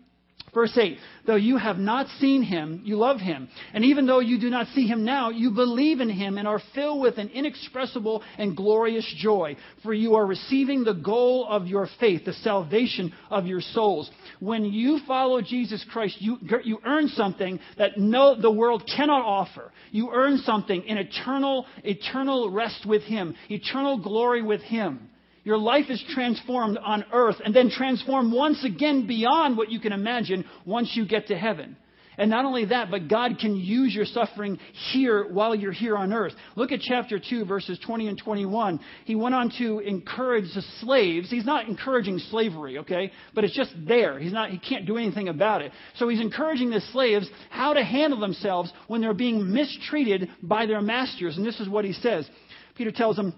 Verse 0.53 0.77
8, 0.77 0.99
though 1.27 1.37
you 1.37 1.57
have 1.59 1.79
not 1.79 2.09
seen 2.19 2.43
him, 2.43 2.83
you 2.85 2.97
love 2.97 3.21
him. 3.21 3.49
And 3.73 3.85
even 3.85 4.07
though 4.07 4.19
you 4.19 4.41
do 4.41 4.51
not 4.51 4.67
see 4.69 4.87
him 4.87 5.05
now, 5.05 5.31
you 5.31 5.53
believe 5.53 6.01
in 6.01 6.11
him 6.11 6.39
and 6.39 6.49
are 6.49 6.61
filled 6.75 7.01
with 7.01 7.19
an 7.19 7.29
inexpressible 7.29 8.23
and 8.37 8.57
glorious 8.57 9.07
joy. 9.19 9.57
For 9.85 9.95
you 9.95 10.17
are 10.17 10.27
receiving 10.27 10.83
the 10.83 10.95
goal 10.95 11.47
of 11.49 11.69
your 11.69 11.89
faith, 12.01 12.25
the 12.25 12.33
salvation 12.33 13.13
of 13.31 13.47
your 13.47 13.61
souls. 13.61 14.11
When 14.41 14.65
you 14.65 15.01
follow 15.07 15.43
Jesus 15.43 15.85
Christ, 15.93 16.17
you, 16.19 16.39
you 16.65 16.81
earn 16.85 17.09
something 17.09 17.61
that 17.77 17.99
no, 17.99 18.41
the 18.41 18.51
world 18.51 18.91
cannot 18.97 19.23
offer. 19.23 19.71
You 19.91 20.11
earn 20.13 20.39
something 20.39 20.83
in 20.83 20.97
eternal, 20.97 21.67
eternal 21.85 22.51
rest 22.51 22.87
with 22.87 23.03
him, 23.03 23.37
eternal 23.51 23.99
glory 23.99 24.43
with 24.43 24.63
him. 24.63 25.11
Your 25.45 25.59
life 25.59 25.87
is 25.91 26.03
transformed 26.15 26.79
on 26.79 27.05
earth 27.13 27.37
and 27.45 27.55
then 27.55 27.71
transformed 27.71 28.33
once 28.33 28.65
again 28.65 29.07
beyond 29.07 29.59
what 29.59 29.71
you 29.71 29.79
can 29.79 29.93
imagine 29.93 30.45
once 30.65 30.93
you 30.95 31.07
get 31.07 31.29
to 31.29 31.37
heaven. 31.37 31.77
And 32.19 32.29
not 32.29 32.45
only 32.45 32.67
that, 32.67 32.91
but 32.91 33.09
God 33.09 33.39
can 33.41 33.57
use 33.57 33.95
your 33.95 34.05
suffering 34.05 34.59
here 34.93 35.27
while 35.31 35.55
you're 35.55 35.73
here 35.73 35.97
on 35.97 36.13
earth. 36.13 36.33
Look 36.57 36.73
at 36.73 36.81
chapter 36.81 37.19
2, 37.19 37.45
verses 37.45 37.79
20 37.85 38.09
and 38.09 38.19
21. 38.19 38.81
He 39.05 39.15
went 39.15 39.35
on 39.35 39.53
to 39.59 39.79
encourage 39.79 40.53
the 40.55 40.63
slaves. 40.81 41.31
He's 41.31 41.47
not 41.47 41.69
encouraging 41.69 42.19
slavery, 42.31 42.79
okay? 42.79 43.13
But 43.35 43.45
it's 43.45 43.55
just 43.55 43.73
there. 43.87 44.19
He's 44.19 44.33
not, 44.33 44.51
he 44.51 44.59
can't 44.59 44.87
do 44.87 44.97
anything 44.97 45.29
about 45.29 45.63
it. 45.63 45.73
So 45.97 46.09
he's 46.09 46.21
encouraging 46.21 46.71
the 46.71 46.81
slaves 46.93 47.29
how 47.49 47.73
to 47.75 47.85
handle 47.85 48.21
themselves 48.21 48.73
when 48.89 49.01
they're 49.01 49.15
being 49.15 49.53
mistreated 49.53 50.29
by 50.43 50.67
their 50.67 50.83
masters. 50.83 51.37
And 51.37 51.47
this 51.47 51.61
is 51.61 51.69
what 51.69 51.85
he 51.85 51.93
says. 51.93 52.29
Peter 52.77 52.91
tells 52.91 53.17
them, 53.17 53.35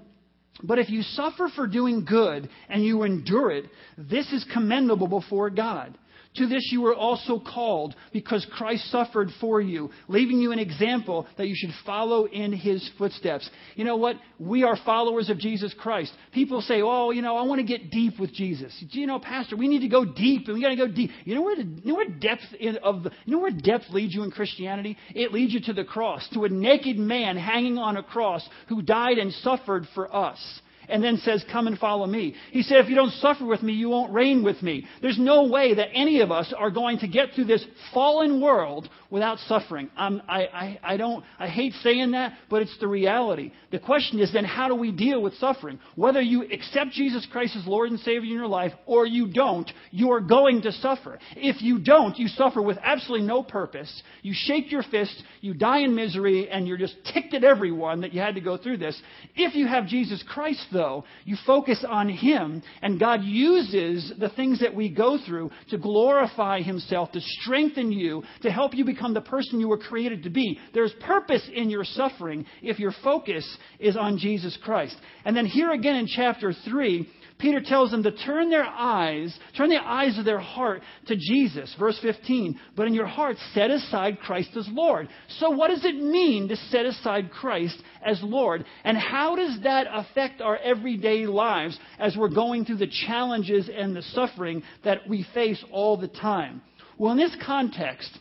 but 0.62 0.78
if 0.78 0.90
you 0.90 1.02
suffer 1.02 1.48
for 1.54 1.66
doing 1.66 2.04
good 2.04 2.48
and 2.68 2.84
you 2.84 3.02
endure 3.02 3.50
it, 3.50 3.64
this 3.96 4.30
is 4.32 4.44
commendable 4.52 5.08
before 5.08 5.50
God. 5.50 5.96
To 6.36 6.46
this 6.46 6.70
you 6.72 6.80
were 6.80 6.94
also 6.94 7.38
called 7.38 7.94
because 8.10 8.46
Christ 8.56 8.90
suffered 8.90 9.28
for 9.38 9.60
you, 9.60 9.90
leaving 10.08 10.38
you 10.38 10.52
an 10.52 10.58
example 10.58 11.26
that 11.36 11.46
you 11.46 11.54
should 11.54 11.74
follow 11.84 12.24
in 12.24 12.54
his 12.54 12.88
footsteps. 12.96 13.48
You 13.76 13.84
know 13.84 13.96
what? 13.96 14.16
We 14.38 14.62
are 14.62 14.76
followers 14.84 15.28
of 15.28 15.38
Jesus 15.38 15.74
Christ. 15.78 16.10
People 16.32 16.62
say, 16.62 16.80
oh, 16.80 17.10
you 17.10 17.20
know, 17.20 17.36
I 17.36 17.42
want 17.42 17.60
to 17.60 17.66
get 17.66 17.90
deep 17.90 18.18
with 18.18 18.32
Jesus. 18.32 18.72
You 18.90 19.06
know, 19.06 19.18
Pastor, 19.18 19.58
we 19.58 19.68
need 19.68 19.80
to 19.80 19.88
go 19.88 20.06
deep 20.06 20.46
and 20.46 20.54
we 20.54 20.62
got 20.62 20.70
to 20.70 20.76
go 20.76 20.88
deep. 20.88 21.10
You 21.24 21.34
know 21.34 21.42
where 21.42 21.56
the, 21.56 21.64
you 21.64 21.92
know 21.92 21.96
where 21.96 22.08
depth 22.08 22.44
in, 22.58 22.78
of 22.78 23.02
the, 23.02 23.10
you 23.26 23.34
know 23.34 23.40
where 23.40 23.50
depth 23.50 23.90
leads 23.90 24.14
you 24.14 24.22
in 24.22 24.30
Christianity? 24.30 24.96
It 25.14 25.32
leads 25.32 25.52
you 25.52 25.60
to 25.66 25.74
the 25.74 25.84
cross, 25.84 26.26
to 26.32 26.44
a 26.44 26.48
naked 26.48 26.96
man 26.96 27.36
hanging 27.36 27.76
on 27.76 27.98
a 27.98 28.02
cross 28.02 28.46
who 28.68 28.80
died 28.80 29.18
and 29.18 29.32
suffered 29.34 29.86
for 29.94 30.14
us 30.14 30.61
and 30.88 31.02
then 31.02 31.18
says, 31.18 31.44
Come 31.50 31.66
and 31.66 31.78
follow 31.78 32.06
me. 32.06 32.34
He 32.50 32.62
said, 32.62 32.78
If 32.78 32.88
you 32.88 32.94
don't 32.94 33.12
suffer 33.12 33.44
with 33.44 33.62
me, 33.62 33.72
you 33.72 33.88
won't 33.88 34.12
reign 34.12 34.42
with 34.42 34.62
me. 34.62 34.86
There's 35.00 35.18
no 35.18 35.44
way 35.44 35.74
that 35.74 35.88
any 35.94 36.20
of 36.20 36.30
us 36.30 36.52
are 36.56 36.70
going 36.70 36.98
to 36.98 37.08
get 37.08 37.32
through 37.34 37.44
this 37.44 37.64
fallen 37.92 38.40
world 38.40 38.88
without 39.12 39.38
suffering. 39.40 39.90
Um, 39.94 40.22
I, 40.26 40.46
I, 40.46 40.80
I, 40.82 40.96
don't, 40.96 41.22
I 41.38 41.46
hate 41.46 41.74
saying 41.82 42.12
that, 42.12 42.32
but 42.48 42.62
it's 42.62 42.76
the 42.80 42.88
reality. 42.88 43.52
The 43.70 43.78
question 43.78 44.18
is 44.20 44.32
then, 44.32 44.46
how 44.46 44.68
do 44.68 44.74
we 44.74 44.90
deal 44.90 45.20
with 45.20 45.34
suffering? 45.34 45.78
Whether 45.96 46.22
you 46.22 46.44
accept 46.50 46.92
Jesus 46.92 47.26
Christ 47.30 47.54
as 47.54 47.66
Lord 47.66 47.90
and 47.90 48.00
Savior 48.00 48.22
in 48.22 48.30
your 48.30 48.46
life 48.46 48.72
or 48.86 49.04
you 49.04 49.30
don't, 49.30 49.70
you 49.90 50.12
are 50.12 50.20
going 50.20 50.62
to 50.62 50.72
suffer. 50.72 51.18
If 51.36 51.60
you 51.60 51.78
don't, 51.78 52.18
you 52.18 52.26
suffer 52.26 52.62
with 52.62 52.78
absolutely 52.82 53.26
no 53.26 53.42
purpose. 53.42 54.02
You 54.22 54.32
shake 54.34 54.72
your 54.72 54.82
fist, 54.82 55.22
you 55.42 55.52
die 55.52 55.80
in 55.80 55.94
misery, 55.94 56.48
and 56.48 56.66
you're 56.66 56.78
just 56.78 56.96
ticked 57.12 57.34
at 57.34 57.44
everyone 57.44 58.00
that 58.00 58.14
you 58.14 58.20
had 58.22 58.36
to 58.36 58.40
go 58.40 58.56
through 58.56 58.78
this. 58.78 58.98
If 59.36 59.54
you 59.54 59.66
have 59.66 59.86
Jesus 59.88 60.24
Christ, 60.26 60.64
though, 60.72 61.04
you 61.26 61.36
focus 61.46 61.84
on 61.86 62.08
Him, 62.08 62.62
and 62.80 62.98
God 62.98 63.22
uses 63.24 64.10
the 64.18 64.30
things 64.30 64.60
that 64.60 64.74
we 64.74 64.88
go 64.88 65.18
through 65.26 65.50
to 65.68 65.76
glorify 65.76 66.62
Himself, 66.62 67.12
to 67.12 67.20
strengthen 67.20 67.92
you, 67.92 68.22
to 68.40 68.50
help 68.50 68.72
you 68.72 68.86
become 69.02 69.14
the 69.14 69.20
person 69.20 69.58
you 69.58 69.68
were 69.68 69.78
created 69.78 70.22
to 70.22 70.30
be. 70.30 70.58
There's 70.72 70.92
purpose 71.00 71.42
in 71.52 71.70
your 71.70 71.84
suffering 71.84 72.46
if 72.62 72.78
your 72.78 72.92
focus 73.02 73.44
is 73.80 73.96
on 73.96 74.16
Jesus 74.16 74.56
Christ. 74.62 74.96
And 75.24 75.36
then 75.36 75.44
here 75.44 75.72
again 75.72 75.96
in 75.96 76.06
chapter 76.06 76.52
3, 76.52 77.08
Peter 77.40 77.60
tells 77.60 77.90
them 77.90 78.04
to 78.04 78.12
turn 78.12 78.50
their 78.50 78.64
eyes, 78.64 79.36
turn 79.56 79.68
the 79.70 79.82
eyes 79.82 80.16
of 80.16 80.24
their 80.24 80.38
heart 80.38 80.82
to 81.08 81.16
Jesus. 81.16 81.74
Verse 81.76 81.98
15. 82.00 82.60
But 82.76 82.86
in 82.86 82.94
your 82.94 83.06
heart, 83.06 83.36
set 83.52 83.72
aside 83.72 84.20
Christ 84.20 84.50
as 84.56 84.68
Lord. 84.70 85.08
So 85.40 85.50
what 85.50 85.70
does 85.70 85.84
it 85.84 85.96
mean 85.96 86.46
to 86.48 86.56
set 86.56 86.86
aside 86.86 87.32
Christ 87.32 87.82
as 88.06 88.20
Lord? 88.22 88.64
And 88.84 88.96
how 88.96 89.34
does 89.34 89.58
that 89.64 89.88
affect 89.92 90.40
our 90.40 90.58
everyday 90.58 91.26
lives 91.26 91.76
as 91.98 92.16
we're 92.16 92.28
going 92.28 92.64
through 92.64 92.76
the 92.76 92.92
challenges 93.08 93.68
and 93.74 93.96
the 93.96 94.02
suffering 94.02 94.62
that 94.84 95.08
we 95.08 95.26
face 95.34 95.62
all 95.72 95.96
the 95.96 96.06
time? 96.06 96.62
Well, 96.98 97.10
in 97.10 97.18
this 97.18 97.36
context, 97.44 98.16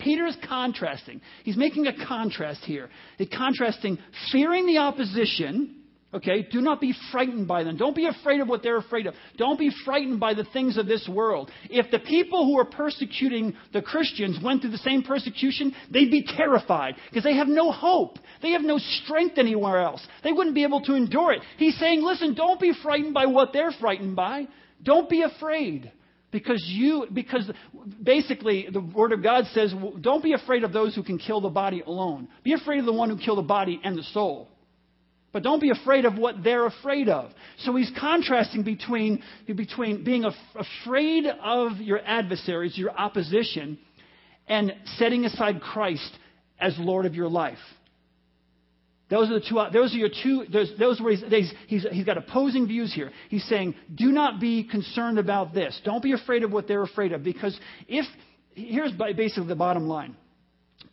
Peter 0.00 0.26
is 0.26 0.36
contrasting. 0.48 1.20
He's 1.44 1.56
making 1.56 1.86
a 1.86 2.06
contrast 2.06 2.64
here. 2.64 2.88
He's 3.18 3.28
contrasting 3.28 3.98
fearing 4.32 4.66
the 4.66 4.78
opposition 4.78 5.80
Okay? 6.12 6.42
Do 6.50 6.60
not 6.60 6.80
be 6.80 6.92
frightened 7.12 7.46
by 7.46 7.62
them. 7.62 7.76
Don't 7.76 7.94
be 7.94 8.06
afraid 8.06 8.40
of 8.40 8.48
what 8.48 8.62
they're 8.62 8.78
afraid 8.78 9.06
of. 9.06 9.14
Don't 9.36 9.58
be 9.58 9.70
frightened 9.84 10.18
by 10.18 10.34
the 10.34 10.44
things 10.44 10.76
of 10.76 10.86
this 10.86 11.08
world. 11.08 11.50
If 11.68 11.90
the 11.90 12.00
people 12.00 12.44
who 12.46 12.58
are 12.58 12.64
persecuting 12.64 13.54
the 13.72 13.82
Christians 13.82 14.38
went 14.42 14.60
through 14.60 14.72
the 14.72 14.78
same 14.78 15.02
persecution, 15.02 15.74
they'd 15.90 16.10
be 16.10 16.24
terrified 16.24 16.96
because 17.08 17.22
they 17.22 17.36
have 17.36 17.46
no 17.46 17.70
hope. 17.70 18.18
They 18.42 18.50
have 18.50 18.62
no 18.62 18.78
strength 18.78 19.38
anywhere 19.38 19.80
else. 19.80 20.04
They 20.24 20.32
wouldn't 20.32 20.54
be 20.54 20.64
able 20.64 20.80
to 20.82 20.94
endure 20.94 21.32
it. 21.32 21.42
He's 21.58 21.78
saying, 21.78 22.02
listen, 22.02 22.34
don't 22.34 22.60
be 22.60 22.72
frightened 22.82 23.14
by 23.14 23.26
what 23.26 23.52
they're 23.52 23.72
frightened 23.72 24.16
by. 24.16 24.48
Don't 24.82 25.08
be 25.08 25.22
afraid. 25.22 25.92
Because 26.30 26.62
you, 26.66 27.06
because 27.12 27.50
basically 28.02 28.68
the 28.72 28.80
Word 28.80 29.12
of 29.12 29.22
God 29.22 29.46
says, 29.52 29.74
don't 30.00 30.22
be 30.22 30.32
afraid 30.32 30.62
of 30.62 30.72
those 30.72 30.94
who 30.94 31.02
can 31.02 31.18
kill 31.18 31.40
the 31.40 31.48
body 31.48 31.82
alone. 31.84 32.28
Be 32.44 32.52
afraid 32.52 32.78
of 32.78 32.86
the 32.86 32.92
one 32.92 33.10
who 33.10 33.18
killed 33.18 33.38
the 33.38 33.42
body 33.42 33.80
and 33.82 33.98
the 33.98 34.04
soul. 34.04 34.48
But 35.32 35.42
don't 35.42 35.60
be 35.60 35.70
afraid 35.70 36.04
of 36.04 36.16
what 36.16 36.42
they're 36.42 36.66
afraid 36.66 37.08
of. 37.08 37.30
So 37.58 37.74
he's 37.76 37.90
contrasting 37.98 38.62
between, 38.62 39.22
between 39.46 40.04
being 40.04 40.24
af- 40.24 40.34
afraid 40.54 41.26
of 41.26 41.78
your 41.78 42.00
adversaries, 42.04 42.76
your 42.76 42.90
opposition, 42.90 43.78
and 44.48 44.72
setting 44.96 45.24
aside 45.24 45.60
Christ 45.60 46.10
as 46.60 46.76
Lord 46.78 47.06
of 47.06 47.14
your 47.14 47.28
life. 47.28 47.58
Those 49.10 49.28
are 49.28 49.34
the 49.34 49.46
two. 49.46 49.60
Those 49.72 49.92
are 49.92 49.98
your 49.98 50.08
two. 50.08 50.44
Those, 50.52 50.72
those 50.78 51.00
where 51.00 51.14
he's, 51.14 51.52
he's, 51.66 51.86
he's 51.90 52.04
got 52.04 52.16
opposing 52.16 52.68
views 52.68 52.94
here. 52.94 53.10
He's 53.28 53.44
saying, 53.44 53.74
do 53.94 54.12
not 54.12 54.40
be 54.40 54.64
concerned 54.64 55.18
about 55.18 55.52
this. 55.52 55.78
Don't 55.84 56.02
be 56.02 56.12
afraid 56.12 56.44
of 56.44 56.52
what 56.52 56.68
they're 56.68 56.82
afraid 56.82 57.12
of. 57.12 57.24
Because 57.24 57.58
if 57.88 58.06
here's 58.54 58.92
basically 58.92 59.48
the 59.48 59.56
bottom 59.56 59.88
line. 59.88 60.16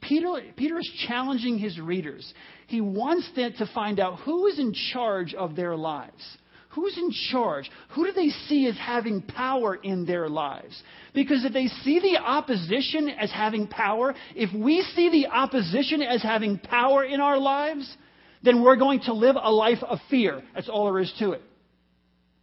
Peter, 0.01 0.27
Peter 0.55 0.77
is 0.77 0.89
challenging 1.07 1.57
his 1.57 1.79
readers. 1.79 2.33
He 2.67 2.81
wants 2.81 3.29
them 3.35 3.53
to 3.57 3.69
find 3.73 3.99
out 3.99 4.19
who 4.19 4.47
is 4.47 4.59
in 4.59 4.73
charge 4.93 5.33
of 5.33 5.55
their 5.55 5.75
lives. 5.75 6.37
Who's 6.69 6.97
in 6.97 7.11
charge? 7.31 7.71
Who 7.89 8.05
do 8.05 8.11
they 8.11 8.29
see 8.47 8.67
as 8.67 8.77
having 8.77 9.23
power 9.23 9.75
in 9.75 10.05
their 10.05 10.29
lives? 10.29 10.79
Because 11.13 11.43
if 11.43 11.51
they 11.51 11.67
see 11.67 11.99
the 11.99 12.17
opposition 12.17 13.09
as 13.09 13.31
having 13.31 13.67
power, 13.67 14.13
if 14.35 14.53
we 14.53 14.83
see 14.95 15.09
the 15.09 15.27
opposition 15.27 16.03
as 16.03 16.21
having 16.21 16.59
power 16.59 17.03
in 17.03 17.19
our 17.19 17.39
lives, 17.39 17.97
then 18.43 18.63
we're 18.63 18.75
going 18.75 19.01
to 19.01 19.13
live 19.13 19.35
a 19.41 19.51
life 19.51 19.83
of 19.83 19.99
fear. 20.09 20.41
That's 20.53 20.69
all 20.69 20.85
there 20.85 20.99
is 20.99 21.13
to 21.19 21.31
it. 21.31 21.41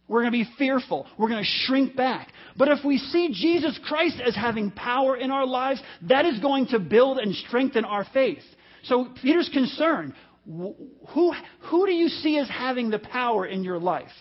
We're 0.07 0.21
going 0.21 0.33
to 0.33 0.45
be 0.45 0.51
fearful. 0.57 1.07
We're 1.17 1.29
going 1.29 1.43
to 1.43 1.49
shrink 1.65 1.95
back. 1.95 2.31
But 2.55 2.67
if 2.67 2.85
we 2.85 2.99
see 2.99 3.29
Jesus 3.33 3.79
Christ 3.85 4.21
as 4.23 4.35
having 4.35 4.71
power 4.71 5.17
in 5.17 5.31
our 5.31 5.47
lives, 5.47 5.81
that 6.03 6.25
is 6.25 6.39
going 6.39 6.67
to 6.67 6.79
build 6.79 7.17
and 7.17 7.33
strengthen 7.35 7.85
our 7.85 8.05
faith. 8.13 8.43
So 8.83 9.07
Peter's 9.21 9.49
concerned. 9.51 10.13
Who, 10.45 11.33
who 11.71 11.85
do 11.87 11.91
you 11.91 12.07
see 12.07 12.37
as 12.37 12.47
having 12.47 12.91
the 12.91 12.99
power 12.99 13.47
in 13.47 13.63
your 13.63 13.79
life? 13.79 14.11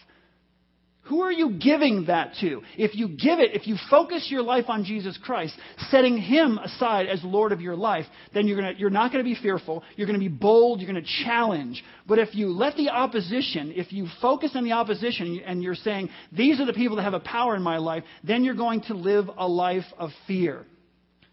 Who 1.04 1.20
are 1.20 1.32
you 1.32 1.58
giving 1.58 2.06
that 2.06 2.32
to? 2.40 2.62
If 2.78 2.94
you 2.94 3.08
give 3.08 3.38
it, 3.38 3.54
if 3.54 3.66
you 3.66 3.76
focus 3.90 4.28
your 4.30 4.42
life 4.42 4.64
on 4.68 4.84
Jesus 4.84 5.18
Christ, 5.22 5.54
setting 5.90 6.16
Him 6.16 6.56
aside 6.56 7.06
as 7.06 7.22
Lord 7.22 7.52
of 7.52 7.60
your 7.60 7.76
life, 7.76 8.06
then 8.32 8.46
you're, 8.46 8.56
gonna, 8.56 8.72
you're 8.78 8.88
not 8.88 9.12
going 9.12 9.22
to 9.22 9.28
be 9.28 9.36
fearful. 9.40 9.82
You're 9.96 10.06
going 10.06 10.18
to 10.18 10.24
be 10.28 10.34
bold. 10.34 10.80
You're 10.80 10.90
going 10.90 11.04
to 11.04 11.24
challenge. 11.24 11.84
But 12.08 12.18
if 12.18 12.34
you 12.34 12.48
let 12.48 12.76
the 12.76 12.88
opposition, 12.88 13.72
if 13.76 13.92
you 13.92 14.06
focus 14.22 14.52
on 14.54 14.64
the 14.64 14.72
opposition 14.72 15.42
and 15.44 15.62
you're 15.62 15.74
saying, 15.74 16.08
these 16.32 16.58
are 16.58 16.66
the 16.66 16.72
people 16.72 16.96
that 16.96 17.02
have 17.02 17.14
a 17.14 17.20
power 17.20 17.54
in 17.54 17.62
my 17.62 17.76
life, 17.76 18.04
then 18.22 18.42
you're 18.42 18.54
going 18.54 18.80
to 18.82 18.94
live 18.94 19.28
a 19.36 19.46
life 19.46 19.84
of 19.98 20.08
fear. 20.26 20.64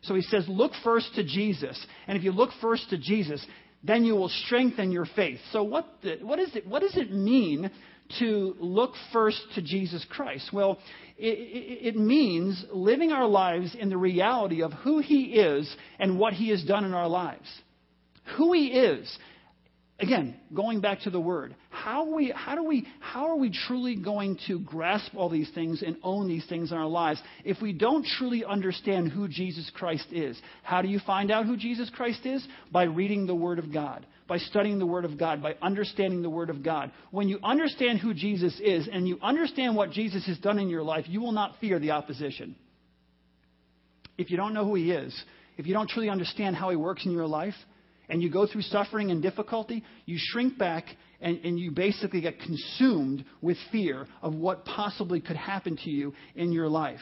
So 0.02 0.16
he 0.16 0.22
says, 0.22 0.46
look 0.50 0.74
first 0.84 1.16
to 1.16 1.24
Jesus. 1.24 1.86
And 2.08 2.18
if 2.18 2.24
you 2.26 2.32
look 2.32 2.50
first 2.60 2.90
to 2.90 2.98
Jesus, 2.98 3.46
then 3.84 4.04
you 4.04 4.16
will 4.16 4.30
strengthen 4.30 4.92
your 4.92 5.06
faith. 5.16 5.40
So 5.52 5.64
what, 5.64 5.88
the, 6.04 6.18
what, 6.22 6.40
is 6.40 6.56
it, 6.56 6.68
what 6.68 6.82
does 6.82 6.98
it 6.98 7.12
mean 7.12 7.72
to 8.20 8.56
look 8.60 8.94
first 9.12 9.42
to 9.56 9.62
Jesus 9.62 10.06
Christ? 10.10 10.52
Well, 10.52 10.80
it, 11.18 11.96
it, 11.96 11.96
means 11.96 12.66
living 12.72 13.12
our 13.12 13.28
lives 13.28 13.76
in 13.80 13.90
the 13.90 13.98
reality 13.98 14.64
of 14.64 14.74
who 14.74 15.00
He 15.00 15.26
is 15.26 15.76
and 16.00 16.18
what 16.18 16.34
He 16.34 16.50
has 16.50 16.64
done 16.64 16.86
in 16.86 16.94
our 16.94 17.08
lives. 17.08 17.48
Who 18.38 18.54
He 18.54 18.68
is 18.68 19.18
again, 20.02 20.36
going 20.54 20.82
back 20.82 21.02
to 21.02 21.10
the 21.10 21.20
word, 21.20 21.56
how, 21.70 22.14
we, 22.14 22.34
how, 22.36 22.56
do 22.56 22.64
we, 22.64 22.88
how 23.00 23.28
are 23.28 23.36
we 23.36 23.52
truly 23.68 23.96
going 23.96 24.38
to 24.48 24.60
grasp 24.60 25.14
all 25.16 25.30
these 25.30 25.50
things 25.54 25.84
and 25.84 25.96
own 26.04 26.28
these 26.28 26.46
things 26.48 26.72
in 26.72 26.78
our 26.78 26.88
lives 26.88 27.22
if 27.46 27.62
we 27.62 27.72
don't 27.72 28.06
truly 28.18 28.44
understand 28.44 29.12
who 29.12 29.28
Jesus 29.28 29.72
Christ 29.74 30.08
is? 30.12 30.40
How 30.64 30.82
do 30.82 30.88
you 30.88 31.00
find 31.06 31.32
out 31.32 31.46
who 31.46 31.56
Jesus 31.56 31.90
Christ 31.96 32.26
is? 32.26 32.46
By 32.72 32.84
reading 32.84 33.28
the 33.28 33.36
Word 33.36 33.60
of 33.60 33.72
God, 33.72 34.06
by 34.28 34.38
studying 34.38 34.80
the 34.80 34.86
Word 34.86 35.06
of 35.06 35.18
God, 35.18 35.42
by 35.42 35.56
understanding 35.62 36.22
the 36.22 36.30
Word 36.30 36.50
of 36.50 36.64
God. 36.64 36.92
When 37.12 37.30
you 37.30 37.40
understand 37.44 38.00
who 38.00 38.14
Jesus 38.14 38.60
is 38.60 38.90
and 38.92 39.08
you 39.08 39.20
understand 39.22 39.76
what 39.76 39.92
Jesus 39.92 40.26
has 40.26 40.40
done 40.40 40.60
in 40.60 40.70
your 40.70 40.84
life, 40.84 41.06
you 41.08 41.22
will 41.22 41.32
not 41.32 41.56
fear 41.62 41.80
the 41.80 41.92
opposition. 41.92 42.56
If 44.18 44.32
you 44.32 44.38
don't 44.38 44.54
know 44.54 44.66
who 44.66 44.76
He 44.76 44.92
is, 44.92 45.24
if 45.58 45.68
you 45.68 45.74
don't 45.74 45.90
truly 45.90 46.10
understand 46.10 46.56
how 46.56 46.70
He 46.70 46.76
works 46.76 47.06
in 47.06 47.12
your 47.12 47.28
life, 47.28 47.56
and 48.12 48.22
you 48.22 48.30
go 48.30 48.46
through 48.46 48.64
suffering 48.64 49.10
and 49.10 49.22
difficulty, 49.22 49.84
you 50.06 50.18
shrink 50.20 50.58
back 50.58 50.84
and, 51.22 51.40
and, 51.46 51.58
you 51.58 51.72
basically 51.72 52.20
get 52.20 52.40
consumed 52.40 53.24
with 53.42 53.56
fear 53.72 54.06
of 54.22 54.34
what 54.36 54.66
possibly 54.66 55.22
could 55.22 55.38
happen 55.38 55.78
to 55.78 55.90
you 55.90 56.14
in 56.36 56.52
your 56.52 56.68
life. 56.68 57.00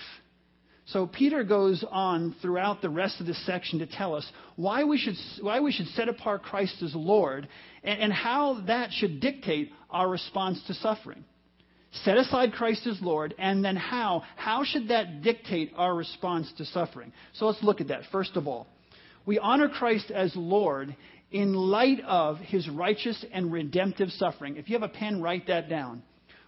So 0.87 1.07
Peter 1.07 1.43
goes 1.43 1.83
on 1.89 2.35
throughout 2.41 2.81
the 2.81 2.89
rest 2.89 3.19
of 3.19 3.25
this 3.25 3.43
section 3.45 3.79
to 3.79 3.87
tell 3.87 4.13
us 4.13 4.29
why 4.55 4.83
we 4.83 4.97
should, 4.97 5.15
why 5.41 5.61
we 5.61 5.71
should 5.71 5.87
set 5.87 6.09
apart 6.09 6.43
Christ 6.43 6.75
as 6.83 6.93
Lord 6.93 7.47
and, 7.83 8.01
and 8.01 8.13
how 8.13 8.63
that 8.67 8.91
should 8.91 9.19
dictate 9.19 9.71
our 9.89 10.07
response 10.07 10.61
to 10.67 10.73
suffering. 10.75 11.23
Set 12.03 12.17
aside 12.17 12.53
Christ 12.53 12.85
as 12.85 12.99
Lord, 13.01 13.33
and 13.39 13.65
then 13.65 13.75
how? 13.75 14.21
How 14.35 14.63
should 14.63 14.89
that 14.89 15.23
dictate 15.23 15.73
our 15.75 15.95
response 15.95 16.51
to 16.57 16.65
suffering? 16.65 17.11
So 17.33 17.47
let's 17.47 17.63
look 17.63 17.81
at 17.81 17.87
that. 17.87 18.01
First 18.11 18.35
of 18.35 18.47
all, 18.47 18.67
we 19.25 19.39
honor 19.39 19.69
Christ 19.69 20.11
as 20.11 20.33
Lord 20.35 20.95
in 21.31 21.53
light 21.53 21.99
of 22.05 22.37
his 22.37 22.67
righteous 22.69 23.23
and 23.31 23.51
redemptive 23.51 24.09
suffering. 24.11 24.57
If 24.57 24.69
you 24.69 24.79
have 24.79 24.89
a 24.89 24.93
pen, 24.93 25.21
write 25.21 25.47
that 25.47 25.69
down. 25.69 26.03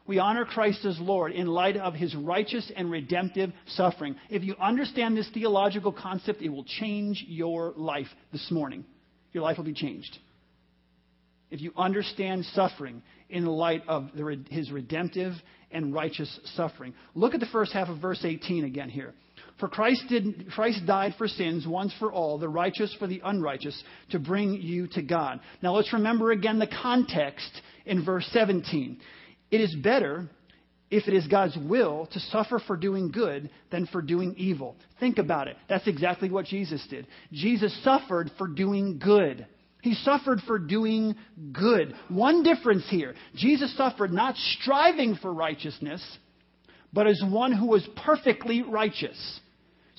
We 0.07 0.17
honor 0.19 0.45
Christ 0.45 0.83
as 0.83 0.99
Lord 0.99 1.31
in 1.31 1.47
light 1.47 1.77
of 1.77 1.93
his 1.93 2.15
righteous 2.15 2.71
and 2.75 2.89
redemptive 2.89 3.51
suffering. 3.67 4.15
If 4.29 4.43
you 4.43 4.55
understand 4.59 5.15
this 5.15 5.29
theological 5.33 5.91
concept, 5.91 6.41
it 6.41 6.49
will 6.49 6.65
change 6.65 7.23
your 7.27 7.73
life 7.75 8.07
this 8.31 8.49
morning. 8.49 8.83
Your 9.31 9.43
life 9.43 9.57
will 9.57 9.65
be 9.65 9.73
changed. 9.73 10.17
If 11.51 11.61
you 11.61 11.71
understand 11.77 12.45
suffering 12.53 13.03
in 13.29 13.45
light 13.45 13.83
of 13.87 14.09
the, 14.15 14.43
his 14.49 14.71
redemptive 14.71 15.33
and 15.71 15.93
righteous 15.93 16.39
suffering. 16.55 16.93
Look 17.15 17.33
at 17.33 17.39
the 17.39 17.45
first 17.47 17.71
half 17.71 17.87
of 17.87 17.99
verse 17.99 18.23
18 18.23 18.65
again 18.65 18.89
here. 18.89 19.13
For 19.61 19.69
Christ, 19.69 20.03
did, 20.09 20.51
Christ 20.51 20.87
died 20.87 21.13
for 21.19 21.27
sins 21.27 21.67
once 21.67 21.93
for 21.99 22.11
all, 22.11 22.39
the 22.39 22.49
righteous 22.49 22.93
for 22.97 23.05
the 23.05 23.21
unrighteous, 23.23 23.81
to 24.09 24.17
bring 24.17 24.55
you 24.55 24.87
to 24.87 25.03
God. 25.03 25.39
Now 25.61 25.75
let's 25.75 25.93
remember 25.93 26.31
again 26.31 26.57
the 26.57 26.67
context 26.81 27.61
in 27.85 28.03
verse 28.03 28.27
17. 28.33 28.99
It 29.51 29.61
is 29.61 29.75
better, 29.75 30.27
if 30.89 31.07
it 31.07 31.13
is 31.13 31.27
God's 31.27 31.55
will, 31.57 32.07
to 32.11 32.19
suffer 32.19 32.59
for 32.65 32.75
doing 32.75 33.11
good 33.11 33.51
than 33.69 33.85
for 33.85 34.01
doing 34.01 34.33
evil. 34.35 34.75
Think 34.99 35.19
about 35.19 35.47
it. 35.47 35.57
That's 35.69 35.87
exactly 35.87 36.31
what 36.31 36.45
Jesus 36.45 36.83
did. 36.89 37.05
Jesus 37.31 37.71
suffered 37.83 38.31
for 38.39 38.47
doing 38.47 38.97
good. 38.97 39.45
He 39.83 39.93
suffered 39.93 40.39
for 40.47 40.57
doing 40.57 41.15
good. 41.53 41.93
One 42.09 42.41
difference 42.41 42.87
here 42.89 43.13
Jesus 43.35 43.77
suffered 43.77 44.11
not 44.11 44.35
striving 44.59 45.17
for 45.21 45.31
righteousness, 45.31 46.03
but 46.91 47.05
as 47.05 47.21
one 47.23 47.51
who 47.51 47.67
was 47.67 47.87
perfectly 48.03 48.63
righteous. 48.63 49.39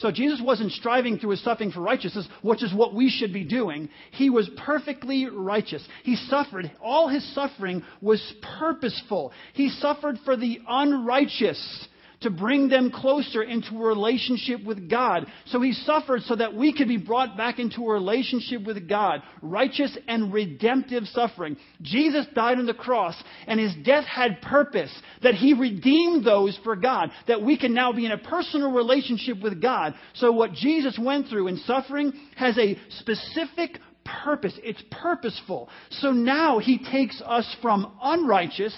So 0.02 0.10
Jesus 0.10 0.40
wasn't 0.42 0.72
striving 0.72 1.16
through 1.16 1.30
his 1.30 1.44
suffering 1.44 1.70
for 1.70 1.80
righteousness, 1.80 2.26
which 2.42 2.64
is 2.64 2.74
what 2.74 2.92
we 2.92 3.08
should 3.08 3.32
be 3.32 3.44
doing. 3.44 3.88
He 4.10 4.30
was 4.30 4.50
perfectly 4.56 5.26
righteous. 5.26 5.86
He 6.02 6.16
suffered. 6.16 6.72
All 6.82 7.06
his 7.06 7.24
suffering 7.36 7.84
was 8.00 8.20
purposeful. 8.58 9.32
He 9.52 9.68
suffered 9.68 10.18
for 10.24 10.36
the 10.36 10.58
unrighteous 10.68 11.86
to 12.22 12.30
bring 12.30 12.68
them 12.68 12.90
closer 12.90 13.42
into 13.42 13.74
a 13.74 13.86
relationship 13.86 14.64
with 14.64 14.88
God. 14.88 15.26
So 15.46 15.60
he 15.60 15.72
suffered 15.72 16.22
so 16.22 16.36
that 16.36 16.54
we 16.54 16.72
could 16.72 16.88
be 16.88 16.96
brought 16.96 17.36
back 17.36 17.58
into 17.58 17.82
a 17.82 17.92
relationship 17.92 18.64
with 18.64 18.88
God. 18.88 19.22
Righteous 19.40 19.96
and 20.08 20.32
redemptive 20.32 21.04
suffering. 21.08 21.56
Jesus 21.80 22.26
died 22.34 22.58
on 22.58 22.66
the 22.66 22.74
cross 22.74 23.14
and 23.46 23.58
his 23.60 23.74
death 23.84 24.04
had 24.04 24.42
purpose 24.42 24.92
that 25.22 25.34
he 25.34 25.54
redeemed 25.54 26.24
those 26.24 26.58
for 26.64 26.76
God, 26.76 27.10
that 27.28 27.42
we 27.42 27.58
can 27.58 27.74
now 27.74 27.92
be 27.92 28.06
in 28.06 28.12
a 28.12 28.18
personal 28.18 28.72
relationship 28.72 29.40
with 29.42 29.60
God. 29.60 29.94
So 30.14 30.32
what 30.32 30.52
Jesus 30.52 30.98
went 31.00 31.28
through 31.28 31.48
in 31.48 31.58
suffering 31.58 32.12
has 32.36 32.56
a 32.58 32.78
specific 33.00 33.78
purpose. 34.04 34.58
It's 34.62 34.82
purposeful. 34.90 35.68
So 35.90 36.10
now 36.10 36.58
he 36.58 36.78
takes 36.78 37.20
us 37.24 37.56
from 37.62 37.92
unrighteous 38.02 38.74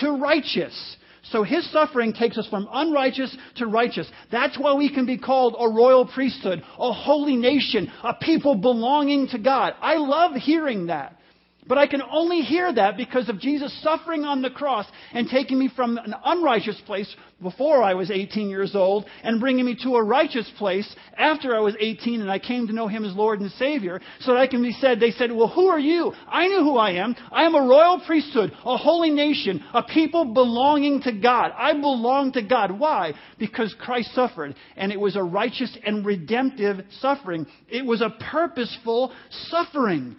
to 0.00 0.12
righteous. 0.12 0.96
So 1.30 1.44
his 1.44 1.70
suffering 1.70 2.12
takes 2.12 2.36
us 2.36 2.48
from 2.48 2.68
unrighteous 2.72 3.36
to 3.56 3.66
righteous. 3.66 4.10
That's 4.30 4.58
why 4.58 4.74
we 4.74 4.92
can 4.92 5.06
be 5.06 5.18
called 5.18 5.54
a 5.58 5.68
royal 5.68 6.06
priesthood, 6.06 6.62
a 6.78 6.92
holy 6.92 7.36
nation, 7.36 7.90
a 8.02 8.14
people 8.14 8.56
belonging 8.56 9.28
to 9.28 9.38
God. 9.38 9.74
I 9.80 9.96
love 9.96 10.34
hearing 10.34 10.86
that. 10.86 11.16
But 11.64 11.78
I 11.78 11.86
can 11.86 12.02
only 12.02 12.40
hear 12.40 12.72
that 12.72 12.96
because 12.96 13.28
of 13.28 13.38
Jesus 13.38 13.72
suffering 13.82 14.24
on 14.24 14.42
the 14.42 14.50
cross 14.50 14.84
and 15.12 15.28
taking 15.28 15.60
me 15.60 15.70
from 15.74 15.96
an 15.96 16.12
unrighteous 16.24 16.80
place 16.86 17.14
before 17.40 17.84
I 17.84 17.94
was 17.94 18.10
18 18.10 18.48
years 18.48 18.74
old 18.74 19.06
and 19.22 19.38
bringing 19.38 19.66
me 19.66 19.76
to 19.84 19.94
a 19.94 20.02
righteous 20.02 20.50
place 20.58 20.92
after 21.16 21.54
I 21.54 21.60
was 21.60 21.76
18 21.78 22.20
and 22.20 22.30
I 22.30 22.40
came 22.40 22.66
to 22.66 22.72
know 22.72 22.88
Him 22.88 23.04
as 23.04 23.14
Lord 23.14 23.40
and 23.40 23.50
Savior 23.52 24.00
so 24.20 24.32
that 24.32 24.40
I 24.40 24.48
can 24.48 24.60
be 24.60 24.72
said, 24.72 24.98
they 24.98 25.12
said, 25.12 25.30
well, 25.30 25.46
who 25.46 25.68
are 25.68 25.78
you? 25.78 26.12
I 26.26 26.48
knew 26.48 26.64
who 26.64 26.78
I 26.78 26.92
am. 26.92 27.14
I 27.30 27.44
am 27.44 27.54
a 27.54 27.62
royal 27.62 28.02
priesthood, 28.06 28.52
a 28.64 28.76
holy 28.76 29.10
nation, 29.10 29.62
a 29.72 29.84
people 29.84 30.34
belonging 30.34 31.02
to 31.02 31.12
God. 31.12 31.52
I 31.56 31.74
belong 31.74 32.32
to 32.32 32.42
God. 32.42 32.76
Why? 32.76 33.12
Because 33.38 33.72
Christ 33.78 34.12
suffered 34.16 34.56
and 34.76 34.90
it 34.90 34.98
was 34.98 35.14
a 35.14 35.22
righteous 35.22 35.76
and 35.84 36.04
redemptive 36.04 36.84
suffering. 37.00 37.46
It 37.68 37.86
was 37.86 38.00
a 38.00 38.10
purposeful 38.32 39.12
suffering. 39.48 40.16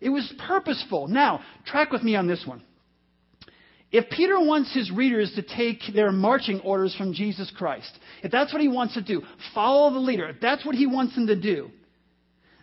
It 0.00 0.10
was 0.10 0.32
purposeful. 0.46 1.08
Now, 1.08 1.40
track 1.66 1.90
with 1.90 2.02
me 2.02 2.14
on 2.16 2.26
this 2.26 2.44
one. 2.46 2.62
If 3.90 4.10
Peter 4.10 4.38
wants 4.38 4.72
his 4.74 4.90
readers 4.90 5.32
to 5.34 5.42
take 5.42 5.80
their 5.94 6.12
marching 6.12 6.60
orders 6.60 6.94
from 6.94 7.14
Jesus 7.14 7.50
Christ, 7.56 7.90
if 8.22 8.30
that's 8.30 8.52
what 8.52 8.60
he 8.60 8.68
wants 8.68 8.94
to 8.94 9.02
do, 9.02 9.22
follow 9.54 9.92
the 9.92 9.98
leader, 9.98 10.28
if 10.28 10.40
that's 10.40 10.64
what 10.64 10.74
he 10.74 10.86
wants 10.86 11.14
them 11.14 11.26
to 11.26 11.40
do, 11.40 11.70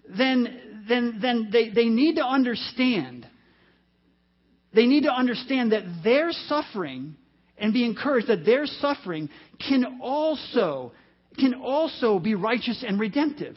then, 0.08 0.84
then, 0.88 1.18
then 1.20 1.50
they, 1.52 1.70
they 1.70 1.86
need 1.86 2.18
to 2.18 2.24
understand. 2.24 3.28
They 4.74 4.86
need 4.86 5.04
to 5.04 5.12
understand 5.12 5.72
that 5.72 5.84
their 6.04 6.32
suffering 6.32 7.16
and 7.58 7.74
be 7.74 7.86
encouraged 7.86 8.28
that 8.28 8.46
their 8.46 8.68
suffering 8.68 9.30
can 9.68 10.00
also, 10.02 10.92
can 11.40 11.56
also 11.56 12.20
be 12.20 12.36
righteous 12.36 12.84
and 12.88 13.00
redemptive. 13.00 13.56